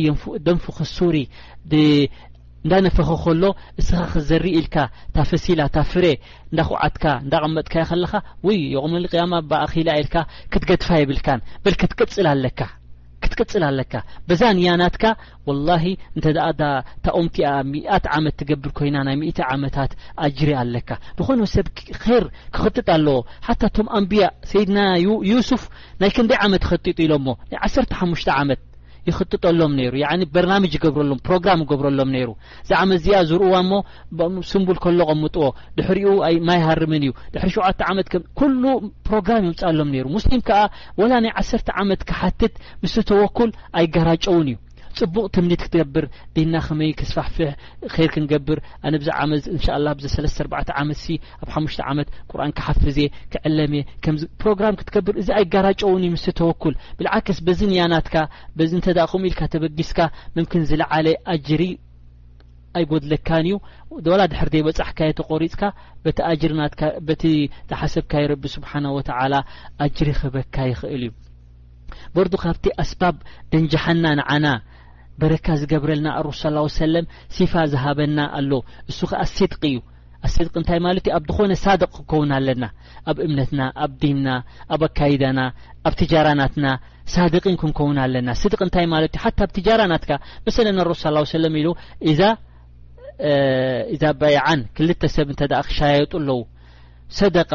ደንፉክሱሪ 0.47 1.17
እንዳነፈኸ 2.65 3.07
ከሎ 3.23 3.43
እስኻ 3.81 3.97
ክዘርእ 4.11 4.51
ኢልካ 4.59 4.75
ታ 5.15 5.17
ፈሲላ 5.29 5.61
ታፍሬ 5.77 6.05
እንዳክዓትካ 6.51 7.05
እንዳቀመጥካዮ 7.23 7.83
ከለካ 7.89 8.13
ወይ 8.47 8.57
ቅም 8.83 8.93
ቅያማ 9.13 9.33
ብኣኪላ 9.49 9.89
ኢልካ 10.01 10.15
ክትገድፋ 10.53 10.89
የብልካን 11.01 11.39
በልክትቅፅል 11.65 12.25
ኣለካ 13.69 13.93
በዛን 14.27 14.57
ያናትካ 14.65 15.03
ወላሂ 15.47 15.85
እንተ 16.15 16.25
እታኦምቲኣ 16.49 17.49
ሚኣት 17.71 18.05
ዓመት 18.15 18.33
ትገብር 18.41 18.69
ኮይና 18.77 18.95
ናይ 19.07 19.15
ምእታ 19.21 19.39
ዓመታት 19.55 19.91
ኣጅሪ 20.27 20.49
ኣለካ 20.63 20.89
ብኮኖ 21.19 21.39
ሰብ 21.55 21.67
ኸር 22.03 22.25
ክክጥጥ 22.55 22.87
ኣለዎ 22.95 23.17
ሓታ 23.47 23.61
እቶም 23.71 23.87
ኣምብያ 23.99 24.23
ሰይድና 24.51 24.77
ዩሱፍ 25.31 25.61
ናይ 26.03 26.11
ክንደይ 26.17 26.37
ዓመት 26.47 26.63
ክኸጢጥ 26.67 26.99
ኢሎ 27.07 27.13
ሞ 27.27 27.29
ይ 27.53 27.57
ዓሓሙሽተ 27.97 28.29
ዓመት 28.43 28.61
ይኽጥጠሎም 29.09 29.73
ነይሩ 29.79 29.93
ያዕኒ 30.01 30.23
በርናሚጅ 30.35 30.73
ይገብረሎም 30.77 31.19
ፕሮግራም 31.27 31.61
ይገብረሎም 31.63 32.09
ነይሩ 32.15 32.29
እዛ 32.63 32.69
ዓመት 32.83 32.97
እዚኣ 33.01 33.17
ዝርእዋ 33.29 33.53
እሞ 33.63 33.71
ስምቡል 34.51 34.77
ከሎቀም 34.83 35.19
ምጥዎ 35.23 35.45
ድሕሪኡ 35.77 36.11
ማይ 36.49 36.61
ሃርምን 36.67 37.03
እዩ 37.07 37.13
ድሕሪ 37.33 37.49
ሸውዓተ 37.57 37.81
ዓመት 37.91 38.09
ከ 38.13 38.23
ኩሉ 38.41 38.63
ፕሮግራም 39.09 39.45
ይምፃአሎም 39.49 39.91
ነይሩ 39.95 40.05
ሙስሊም 40.17 40.43
ከዓ 40.49 40.61
ዋላ 41.01 41.13
ናይ 41.25 41.33
ዓሰርተ 41.41 41.67
ዓመት 41.83 42.01
ክሓትት 42.11 42.55
ምስ 42.83 42.95
ተወኩል 43.11 43.51
ኣይ 43.79 43.85
ጋራጨውን 43.97 44.47
እዩ 44.53 44.57
ፅቡቕ 44.99 45.23
ትምኒት 45.35 45.61
ክትገብር 45.65 46.05
ዲና 46.35 46.53
ኸመይ 46.65 46.91
ክስፋሕፍሕ 46.99 47.51
ኸይር 47.93 48.09
ክንገብር 48.15 48.59
ኣነ 48.87 48.93
ብዛ 49.01 49.09
ዓመት 49.23 49.45
እንሻ 49.53 49.65
ላ 49.85 49.93
ብዚሰለስተርዕተ 49.99 50.69
ዓመት 50.81 50.99
ኣብ 51.43 51.49
ሓሙሽተ 51.55 51.81
ዓመት 51.91 52.09
ቁርን 52.31 52.51
ክሓፍዝ 52.57 52.97
እየ 53.03 53.09
ክዕለም 53.33 53.71
እየ 53.79 53.83
ከምዚ 54.03 54.23
ፕሮግራም 54.43 54.77
ክትከብር 54.81 55.15
እዚ 55.21 55.29
ኣይ 55.37 55.45
ጋራጨውን 55.55 56.03
ዩ 56.07 56.11
ምስተወኩል 56.15 56.75
ብልዓክስ 56.99 57.39
በዚ 57.47 57.59
ንያናትካ 57.71 58.15
ዚ 58.71 58.71
እንተዳኹምኡ 58.79 59.27
ኢልካ 59.31 59.41
ተበጊስካ 59.55 59.99
ምምን 60.35 60.63
ዝለዓለ 60.71 61.07
ኣጅሪ 61.35 61.63
ኣይጎድለካን 62.79 63.45
እዩ 63.47 63.55
ወላ 64.11 64.21
ድሕር 64.29 64.47
ዘይ 64.53 64.61
በፃሕካየ 64.67 65.11
ተቆሪፅካ 65.19 65.63
ቲ 66.05 66.29
ጅርናት 66.41 66.75
በቲ 67.07 67.23
ተሓሰብካ 67.71 68.13
ይረቢ 68.23 68.43
ስብሓና 68.57 68.85
ወተላ 68.97 69.33
ኣጅሪ 69.87 70.07
ክህበካ 70.19 70.55
ይኽእል 70.71 71.03
እዩ 71.07 71.11
በርዱ 72.15 72.33
ካብቲ 72.43 72.65
ኣስባብ 72.81 73.15
ደንጃሓና 73.53 74.05
ንዓና 74.19 74.45
በረካ 75.21 75.47
ዝገብረልና 75.61 76.09
ረሱ 76.27 76.41
ስ 76.75 76.75
ሰለም 76.81 77.05
ሲፋ 77.35 77.53
ዝሃበና 77.71 78.19
ኣሎ 78.39 78.51
እሱ 78.91 78.99
ከዓ 79.11 79.21
ስድ 79.37 79.53
እዩ 79.69 79.75
ኣስድ 80.27 80.47
እንታይ 80.59 80.79
ማለት 80.85 81.05
ዩ 81.09 81.11
ኣብ 81.17 81.23
ዝኮነ 81.29 81.53
ሳድቅ 81.63 81.89
ክንከውን 81.95 82.29
ኣለና 82.37 82.65
ኣብ 83.11 83.17
እምነትና 83.25 83.61
ኣብ 83.83 83.91
ዲንና 84.01 84.29
ኣብ 84.73 84.81
ኣካይዳና 84.87 85.39
ኣብ 85.87 85.93
ትጃራናትና 86.01 86.67
ሳድቂን 87.15 87.55
ክንከውን 87.61 87.97
ኣለና 88.03 88.29
ስድቅ 88.43 88.59
እንታይ 88.67 88.85
ማለት 88.93 89.13
ዩ 89.17 89.21
ሓ 89.23 89.27
ኣብ 89.45 89.51
ትጃራናትካ 89.57 90.11
መሰለ 90.47 90.75
ረሱ 90.91 91.03
ለም 91.45 91.57
ኢ 91.63 91.65
እዛ 93.93 94.03
ባይን 94.21 94.61
ክልተ 94.77 95.01
ሰብ 95.15 95.29
እ 95.33 95.35
ክሻየጡ 95.69 96.13
ኣለዉ 96.21 96.39
ሰደቃ 97.19 97.51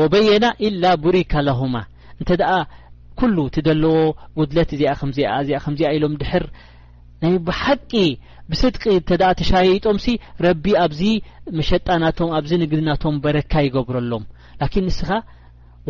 ወበየና 0.00 0.46
ኢላ 0.68 0.84
ቡሪካ 1.04 1.32
ለሁማ 1.48 1.74
እንተ 2.20 2.30
ኩሉ 3.20 3.36
ትደለዎ 3.54 3.90
ጉድለት 4.38 4.70
ከዚኣ 5.64 5.88
ኢሎም 5.96 6.14
ድር 6.20 6.44
ናይ 7.22 7.34
ብሓቂ 7.48 7.92
ብስድቂ 8.50 8.82
ተ 9.08 9.18
ደኣ 9.20 9.30
ተሻይጦምሲ 9.40 10.06
ረቢ 10.46 10.64
ኣብዚ 10.84 11.02
መሸጣናቶም 11.58 12.30
ኣብዚ 12.38 12.50
ንግድናቶም 12.62 13.16
በረካ 13.24 13.52
ይገብረሎም 13.66 14.24
ላኪን 14.60 14.84
ንስኻ 14.88 15.10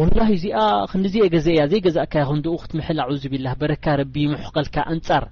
ወላሂ 0.00 0.30
እዚኣ 0.38 0.56
ክንዲዝየ 0.90 1.24
ገዘ 1.34 1.46
እያ 1.54 1.62
ዘይገዛእካ 1.72 2.14
ክንድኡ 2.28 2.54
ክትምሕል 2.64 2.98
አዑዙቢላህ 3.04 3.54
በረካ 3.62 3.84
ረቢ 4.00 4.14
ምሕቀልካ 4.32 4.76
እንጻር 4.94 5.24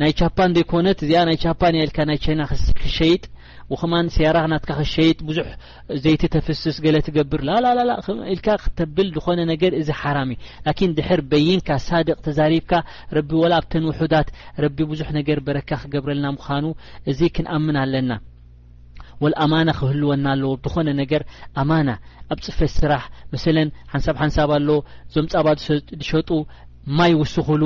ናይ 0.00 0.12
ቻፓን 0.20 0.54
ዘይኮነት 0.58 0.98
እዚኣ 1.06 1.20
ናይ 1.30 1.36
ቻፓን 1.44 1.76
እያ 1.78 1.84
ልካ 1.90 1.98
ናይ 2.10 2.18
ቻይና 2.24 2.40
ስሸይጥ 2.64 3.22
ኸማን 3.80 4.06
ስያራ 4.14 4.38
ናትካ 4.50 4.70
ክሸይጥ 4.82 5.18
ብዙሕ 5.28 5.48
ዘይቲ 6.04 6.22
ተፈስስ 6.34 6.76
ገለ 6.84 6.96
ትገብር 7.06 7.40
ላ 7.48 7.50
ኢልካ 8.34 8.48
ክተብል 8.64 9.08
ዝኾነ 9.16 9.40
ነገር 9.52 9.72
እዚ 9.80 9.88
ሓራሚ 10.02 10.30
እ 10.38 10.46
ላኪን 10.66 10.94
ድሕር 10.98 11.20
በይንካ 11.30 11.68
ሳድቅ 11.88 12.16
ተዛሪብካ 12.26 12.72
ረቢ 13.18 13.30
ወላ 13.42 13.52
ኣብተን 13.62 13.84
ውሑዳት 13.90 14.28
ረቢ 14.64 14.78
ብዙሕ 14.92 15.08
ነገር 15.18 15.40
በረካ 15.48 15.70
ክገብረልና 15.82 16.28
ምዃኑ 16.38 16.64
እዚ 17.12 17.20
ክንኣምን 17.36 17.78
ኣለና 17.82 18.10
ወኣማና 19.24 19.68
ክህልወና 19.80 20.26
ኣለዎ 20.34 20.50
ዝኾነ 20.66 20.88
ነገር 21.02 21.22
ኣማና 21.60 21.88
ኣብ 22.32 22.38
ፅፈት 22.48 22.72
ስራሕ 22.80 23.04
መስለን 23.34 23.68
ሓንሳብ 23.94 24.16
ሓንሳብ 24.24 24.50
ኣሎ 24.58 24.68
እዞም 25.08 25.26
ጻባ 25.34 25.46
ዝሸጡ 25.64 26.30
ማይ 26.98 27.14
ውስኽሉ 27.22 27.62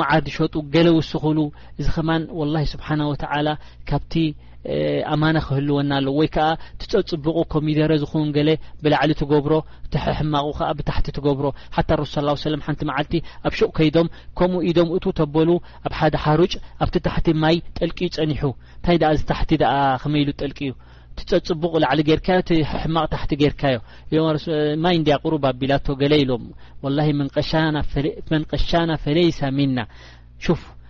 መዓር 0.00 0.20
ድሸጡ 0.26 0.54
ገለ 0.74 0.88
ውስኽሉ 0.98 1.38
እዚ 1.80 1.86
ኸማን 1.96 2.22
ላ 2.54 2.62
ስብሓን 2.74 3.00
ወተ 3.12 3.22
ካብቲ 3.90 4.12
ኣማና 5.12 5.36
ክህልወና 5.44 5.90
ኣሎ 6.00 6.08
ወይ 6.18 6.28
ከ 6.34 6.38
ትፀፅቡቁ 6.80 7.36
ከም 7.52 7.66
ዘረ 7.78 7.92
ዝኮን 8.02 8.30
ገ 8.36 8.40
ብላዕሊ 8.82 9.10
ትገብሮ 9.20 9.52
ቲሓሕማቑ 9.92 10.46
ከ 10.58 10.68
ብታሕቲ 10.78 11.06
ትገብሮ 11.18 11.46
ሓታ 11.76 11.90
ሱ 12.14 12.54
ሓንቲ 12.66 12.80
መዓልቲ 12.90 13.14
ኣብ 13.48 13.54
ሽቕ 13.58 13.70
ከይዶም 13.78 14.08
ከምኡ 14.38 14.60
ኢዶም 14.70 14.88
እ 14.96 15.00
ተበሉ 15.20 15.48
ኣብ 15.88 15.94
ሓደ 16.00 16.14
ሓሩጭ 16.24 16.52
ኣብቲ 16.84 16.96
ታሕቲ 17.08 17.28
ማይ 17.44 17.56
ጠልቂዩ 17.78 18.08
ፀኒሑ 18.16 18.42
እንታይ 18.76 18.98
ኣ 19.10 19.12
ዚታሕቲ 19.22 19.50
ክመይሉ 20.02 20.28
ጠልቂዩ 20.42 20.72
ትፀፅቡቕ 21.20 21.72
ሊጌርዮሕማቕ 22.00 23.06
ታቲ 23.14 23.30
ጌርካዮ 23.42 23.78
ማይ 24.84 24.98
እቅሩ 25.18 25.32
ባቢላቶ 25.44 25.86
ገለ 26.02 26.14
ኢሎም 26.24 26.44
ላ 26.98 27.06
መንቀሻና 27.20 28.96
ፈለይሳ 29.06 29.40
ሚና 29.56 29.78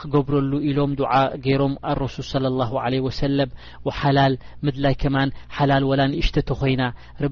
ክገብረሉ 0.00 0.52
ኢሎም 0.70 0.92
ድ 1.00 1.04
ገሮም 1.46 1.72
ሱል 2.30 2.46
ሰ 3.16 3.26
ሓላል 4.00 4.34
ምድላይ 4.66 4.94
ከማ 5.02 5.16
ላል 5.70 5.84
ወላእሽ 5.90 6.28
ኮይና 6.60 6.82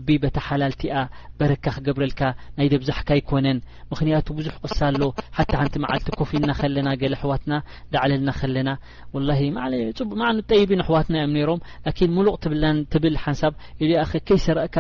ቢ 0.09 0.19
ታ 0.37 0.45
ሓላልቲኣ 0.47 0.95
በረካ 1.41 1.65
ክገብረልካ 1.77 2.21
ናይ 2.59 2.69
ብዛሕካ 2.83 3.09
ይኮነን 3.21 3.59
ምክንያቱ 3.93 4.27
ብዙ 4.39 4.49
ቅሳ 4.65 4.81
ሎ 5.01 5.05
ንቲ 5.67 5.77
መዓልቲ 5.85 6.07
ኮፍልና 6.21 6.51
ለና 6.75 6.89
ኣሕዋትና 7.17 7.53
ዳዕለልና 7.95 8.31
ለና 8.57 8.71
ጠይ 10.51 10.63
ኣዋትናዮም 10.87 11.35
ሮሰፍ 11.51 12.53
ዩሰዘም 13.83 14.73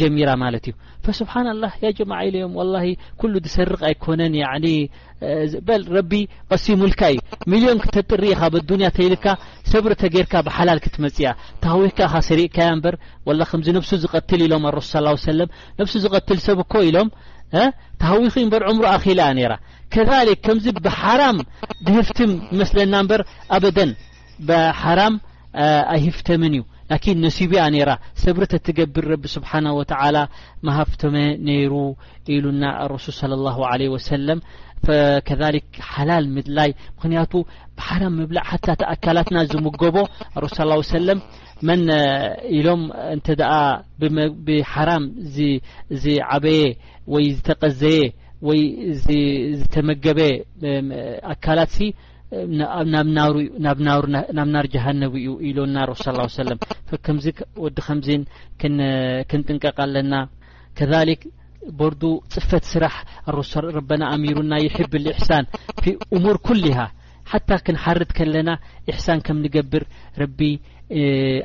ጀሚ 0.00 0.20
ዩስ 3.34 3.41
ጀ 3.41 3.41
ዝሰርቕ 3.44 3.80
ኣይኮነን 3.88 4.34
በ 5.66 5.70
ረቢ 5.96 6.12
ቀሲ 6.52 6.64
ሙልካ 6.80 7.00
እዩ 7.12 7.18
ሚሊዮን 7.52 7.78
ክተጥርኢ 7.84 8.30
ካብ 8.40 8.54
ኣዱኒያ 8.60 8.88
ተይልካ 8.96 9.24
ሰብርእተ 9.72 10.02
ጌርካ 10.14 10.34
ብሓላል 10.46 10.78
ክትመፅእያ 10.84 11.28
ተሃዊካ 11.64 11.98
ኻ 12.12 12.22
ሰሪእካያ 12.28 12.66
እምበር 12.76 12.94
ከምዚ 13.50 13.68
ነብሱ 13.76 13.90
ዝቀትል 14.04 14.42
ኢሎም 14.46 14.64
ኣረሱ 14.70 14.90
ስ 14.94 15.24
ሰለም 15.30 15.50
ነብሱ 15.80 15.94
ዝቀትል 16.06 16.40
ሰብ 16.46 16.60
እኮ 16.64 16.74
ኢሎም 16.88 17.10
ተሃዊኺ 18.02 18.34
እበር 18.46 18.62
ዕምሮ 18.72 18.84
ኣኪል 18.96 19.20
ነራ 19.38 19.54
ከ 19.94 20.06
ከምዚ 20.44 20.66
ብሓራም 20.86 21.38
ብህፍትም 21.86 22.30
መስለና 22.60 22.94
በር 23.12 23.22
ኣበደን 23.56 23.90
ሓራም 24.84 25.16
ኣይህፍተምን 25.96 26.54
እዩ 26.58 26.62
لك 26.92 27.04
نሲبያ 27.24 27.60
ራ 27.88 27.90
ሰብሪተትገብር 28.22 29.04
ረ 29.12 29.14
ስብሓنه 29.34 29.72
و 29.78 29.82
مሃፍቶመ 30.66 31.14
ነይሩ 31.46 31.72
ኢሉና 32.34 32.62
رሱ 32.92 33.04
صى 33.20 33.26
الله 33.38 33.58
عليه 33.70 33.88
وሰل 33.94 34.28
ከك 34.86 35.28
ሓላል 35.92 36.24
ምድላይ 36.34 36.70
ምክንያቱ 36.96 37.32
ሓራ 37.86 38.02
ብላእ 38.32 38.48
ታ 38.80 38.80
ኣካላትና 38.94 39.36
ዝምገቦ 39.50 39.96
ኢሎም 42.58 42.82
እ 43.14 43.18
ብحራም 44.46 45.04
ዝዓበየ 46.02 46.62
ወይ 47.14 47.24
ዝተቀዘየ 47.36 47.98
ዝተመገበ 49.58 50.20
ኣካላት 51.32 51.74
ናብ 53.64 53.78
ናር 54.54 54.66
ጃሃነቡ 54.74 55.12
እዩ 55.20 55.26
ኢሎ 55.48 55.58
ናሮ 55.76 55.90
ስ 56.02 56.14
ሰለ 56.38 56.50
ከምዚ 57.06 57.26
ወዲ 57.64 57.76
ከምዚ 57.86 58.08
ክንጥንቀቅኣለና 59.30 60.12
ከሊክ 60.78 61.22
በርዱ 61.78 62.02
ፅፈት 62.34 62.64
ስራሕ 62.72 62.94
ኣሮሶ 63.30 63.52
ረበና 63.78 64.02
ኣሚሩና 64.14 64.52
ይሕብ 64.66 64.92
እሕሳን 65.16 65.44
ፊ 65.82 65.94
እሙር 66.18 66.38
ኩሊ 66.46 66.64
ሓታ 67.32 67.50
ክንሓርት 67.66 68.10
ከለና 68.18 68.50
እሕሳን 68.90 69.20
ከም 69.26 69.38
ንገብር 69.44 69.84
ረቢ 70.22 70.40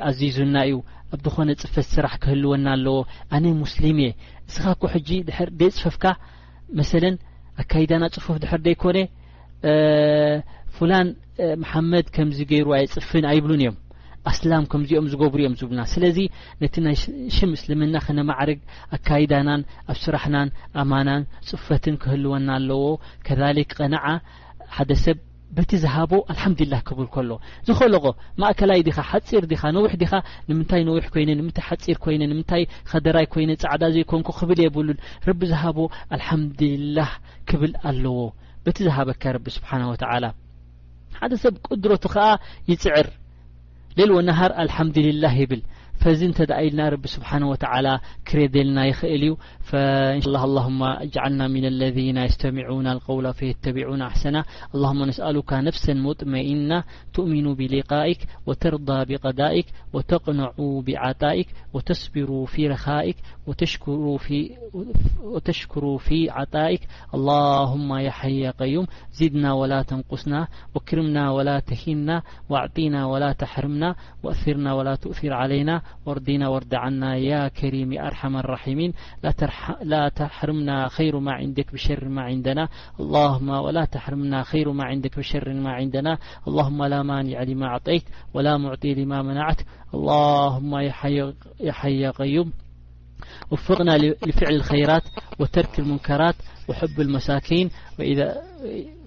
ኣዚዙና 0.08 0.56
እዩ 0.68 0.78
ኣብዝኾነ 1.16 1.50
ፅፈት 1.62 1.86
ስራሕ 1.94 2.14
ክህልወና 2.22 2.66
ኣለዎ 2.76 2.96
ኣነ 3.36 3.44
ሙስሊም 3.62 3.98
እየ 4.06 4.10
እስኻ 4.50 4.64
ኩ 4.80 4.90
ሕጂ 4.94 5.10
ደ 5.60 5.70
ፅፈፍካ 5.78 6.14
መ 6.78 6.82
ኣካይዳና 7.62 8.04
ጽፈፍ 8.14 8.36
ድር 8.42 8.60
ደይኮነ 8.66 8.98
ፉላን 10.76 11.08
መሓመድ 11.62 12.06
ከምዚ 12.16 12.38
ገይሩ 12.52 12.68
ኣይፅፍን 12.78 13.24
ኣይብሉን 13.32 13.60
እዮም 13.64 13.76
ኣስላም 14.30 14.64
ከምዚኦም 14.72 15.06
ዝገብሩ 15.12 15.38
እዮም 15.42 15.54
ዝብልና 15.60 15.82
ስለዚ 15.92 16.18
ነቲ 16.62 16.74
ናይ 16.86 16.96
ሽም 17.36 17.50
እስልምና 17.56 17.94
ኸነማዕርግ 18.06 18.60
ኣካይዳናን 18.96 19.60
ኣብ 19.90 19.96
ስራሕናን 20.04 20.48
ኣማናን 20.82 21.22
ፅፈትን 21.48 21.96
ክህልወና 22.02 22.48
ኣለዎ 22.58 22.82
ከሊክ 23.28 23.70
ቀናዓ 23.78 24.04
ሓደ 24.76 24.90
ሰብ 25.04 25.18
በቲ 25.56 25.70
ዝሃቦ 25.82 26.10
አልሓምድላህ 26.32 26.80
ክብል 26.88 27.06
ከሎ 27.14 27.30
ዝኸልቆ 27.68 28.04
ማእከላይ 28.40 28.80
ዲካ 28.88 28.98
ሓፂር 29.10 29.44
ዲ 29.52 29.56
ነዊሕ 29.76 29.92
ዲካ 30.02 30.12
ንምንታይ 30.50 30.82
ነዊሕ 30.88 31.04
ኮይነ 31.14 31.30
ንምንታይ 31.38 31.64
ሓፂር 31.68 31.96
ኮይነ 32.06 32.20
ንምንታይ 32.32 32.64
ከደራይ 32.90 33.26
ኮይነ 33.34 33.50
ፃዕዳ 33.62 33.82
ዘይኮንኩ 33.94 34.30
ክብል 34.40 34.58
የብሉን 34.64 34.98
ረቢ 35.28 35.40
ዝሃቦ 35.52 35.78
አልሓምድልላህ 36.16 37.12
ክብል 37.52 37.72
ኣለዎ 37.92 38.18
በቲ 38.66 38.78
ዝሃበካ 38.88 39.22
ረቢ 39.38 39.46
ስብሓን 39.56 39.86
ወላ 39.92 40.26
حد 41.22 41.34
سብ 41.34 41.56
قدرة 41.70 42.38
يፅعر 42.68 43.06
ሌلو 43.98 44.20
نهر 44.28 44.50
الحمد 44.64 44.98
لله 44.98 45.34
يبل 45.40 45.62
ف 45.98 46.08
نتلا 46.08 46.88
رب 46.88 47.06
سبحانه 47.06 47.48
وتعالى 47.50 48.00
كردلنا 48.28 48.86
يل 48.86 49.36
ا 49.74 50.42
اللهم 50.44 50.82
اجعلنا 50.82 51.48
من 51.48 51.64
الذين 51.64 52.16
يستمعون 52.16 52.86
القول 52.86 53.26
فيتبعون 53.34 54.02
حسنة 54.12 54.44
اللهم 54.74 55.00
نسألك 55.10 55.50
نفسا 55.52 55.92
مطمئنا 56.08 56.78
تؤمنو 57.16 57.50
بلقائك 57.54 58.20
وترضى 58.46 58.98
بضائك 59.10 59.66
وتقنعو 59.92 60.80
بعطائك 60.86 61.48
وتصبر 61.74 62.30
في 62.46 62.62
رائك 62.68 63.16
وتشكروا 65.36 65.98
في 66.06 66.20
عطائك 66.38 66.82
اللهم 67.14 67.90
يا 68.06 68.10
حييا 68.20 68.50
قيم 68.60 68.84
زدنا 69.20 69.50
ولا 69.60 69.80
تنقصنا 69.90 70.40
واكرمنا 70.74 71.24
ولا 71.36 71.56
تهنا 71.70 72.16
واعطينا 72.50 73.00
ولا 73.12 73.30
تحرمنا 73.42 73.90
وثرنا 74.24 74.70
ولا 74.78 74.94
تؤثر 74.94 75.32
علينا 75.32 75.82
وارناوارد 76.06 76.74
عنا 76.74 77.16
يا 77.16 77.48
كريم 77.48 77.98
أرحم 77.98 78.36
الراحمين 78.36 78.92
لا 79.22 79.30
تحرمنايلاتحرمنخيرماكبشر 80.08 82.08
ماعننا 82.08 82.68
اللهم 86.46 86.84
لا 86.86 87.02
مانع 87.02 87.42
لما 87.42 87.66
عطيت 87.68 88.04
ولا 88.34 88.56
معطي 88.56 88.94
لما 88.94 89.22
منعت 89.22 89.60
اللهم 89.94 90.76
يا 90.78 90.92
حييا 91.72 92.10
قيم 92.10 92.52
وفقنا 93.50 93.98
لفعل 93.98 94.54
الخيرات 94.54 95.02
وترك 95.38 95.78
المنكرات 95.78 96.34
وحب 96.68 97.00
المساكين 97.00 97.70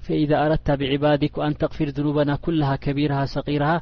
فإذا 0.10 0.46
أردت 0.46 0.72
بعبادك 0.72 1.38
وأن 1.38 1.58
تغفر 1.58 1.86
ذنوبنا 1.86 2.36
كلها 2.36 2.76
كبيرها 2.76 3.26
صغيرها 3.26 3.82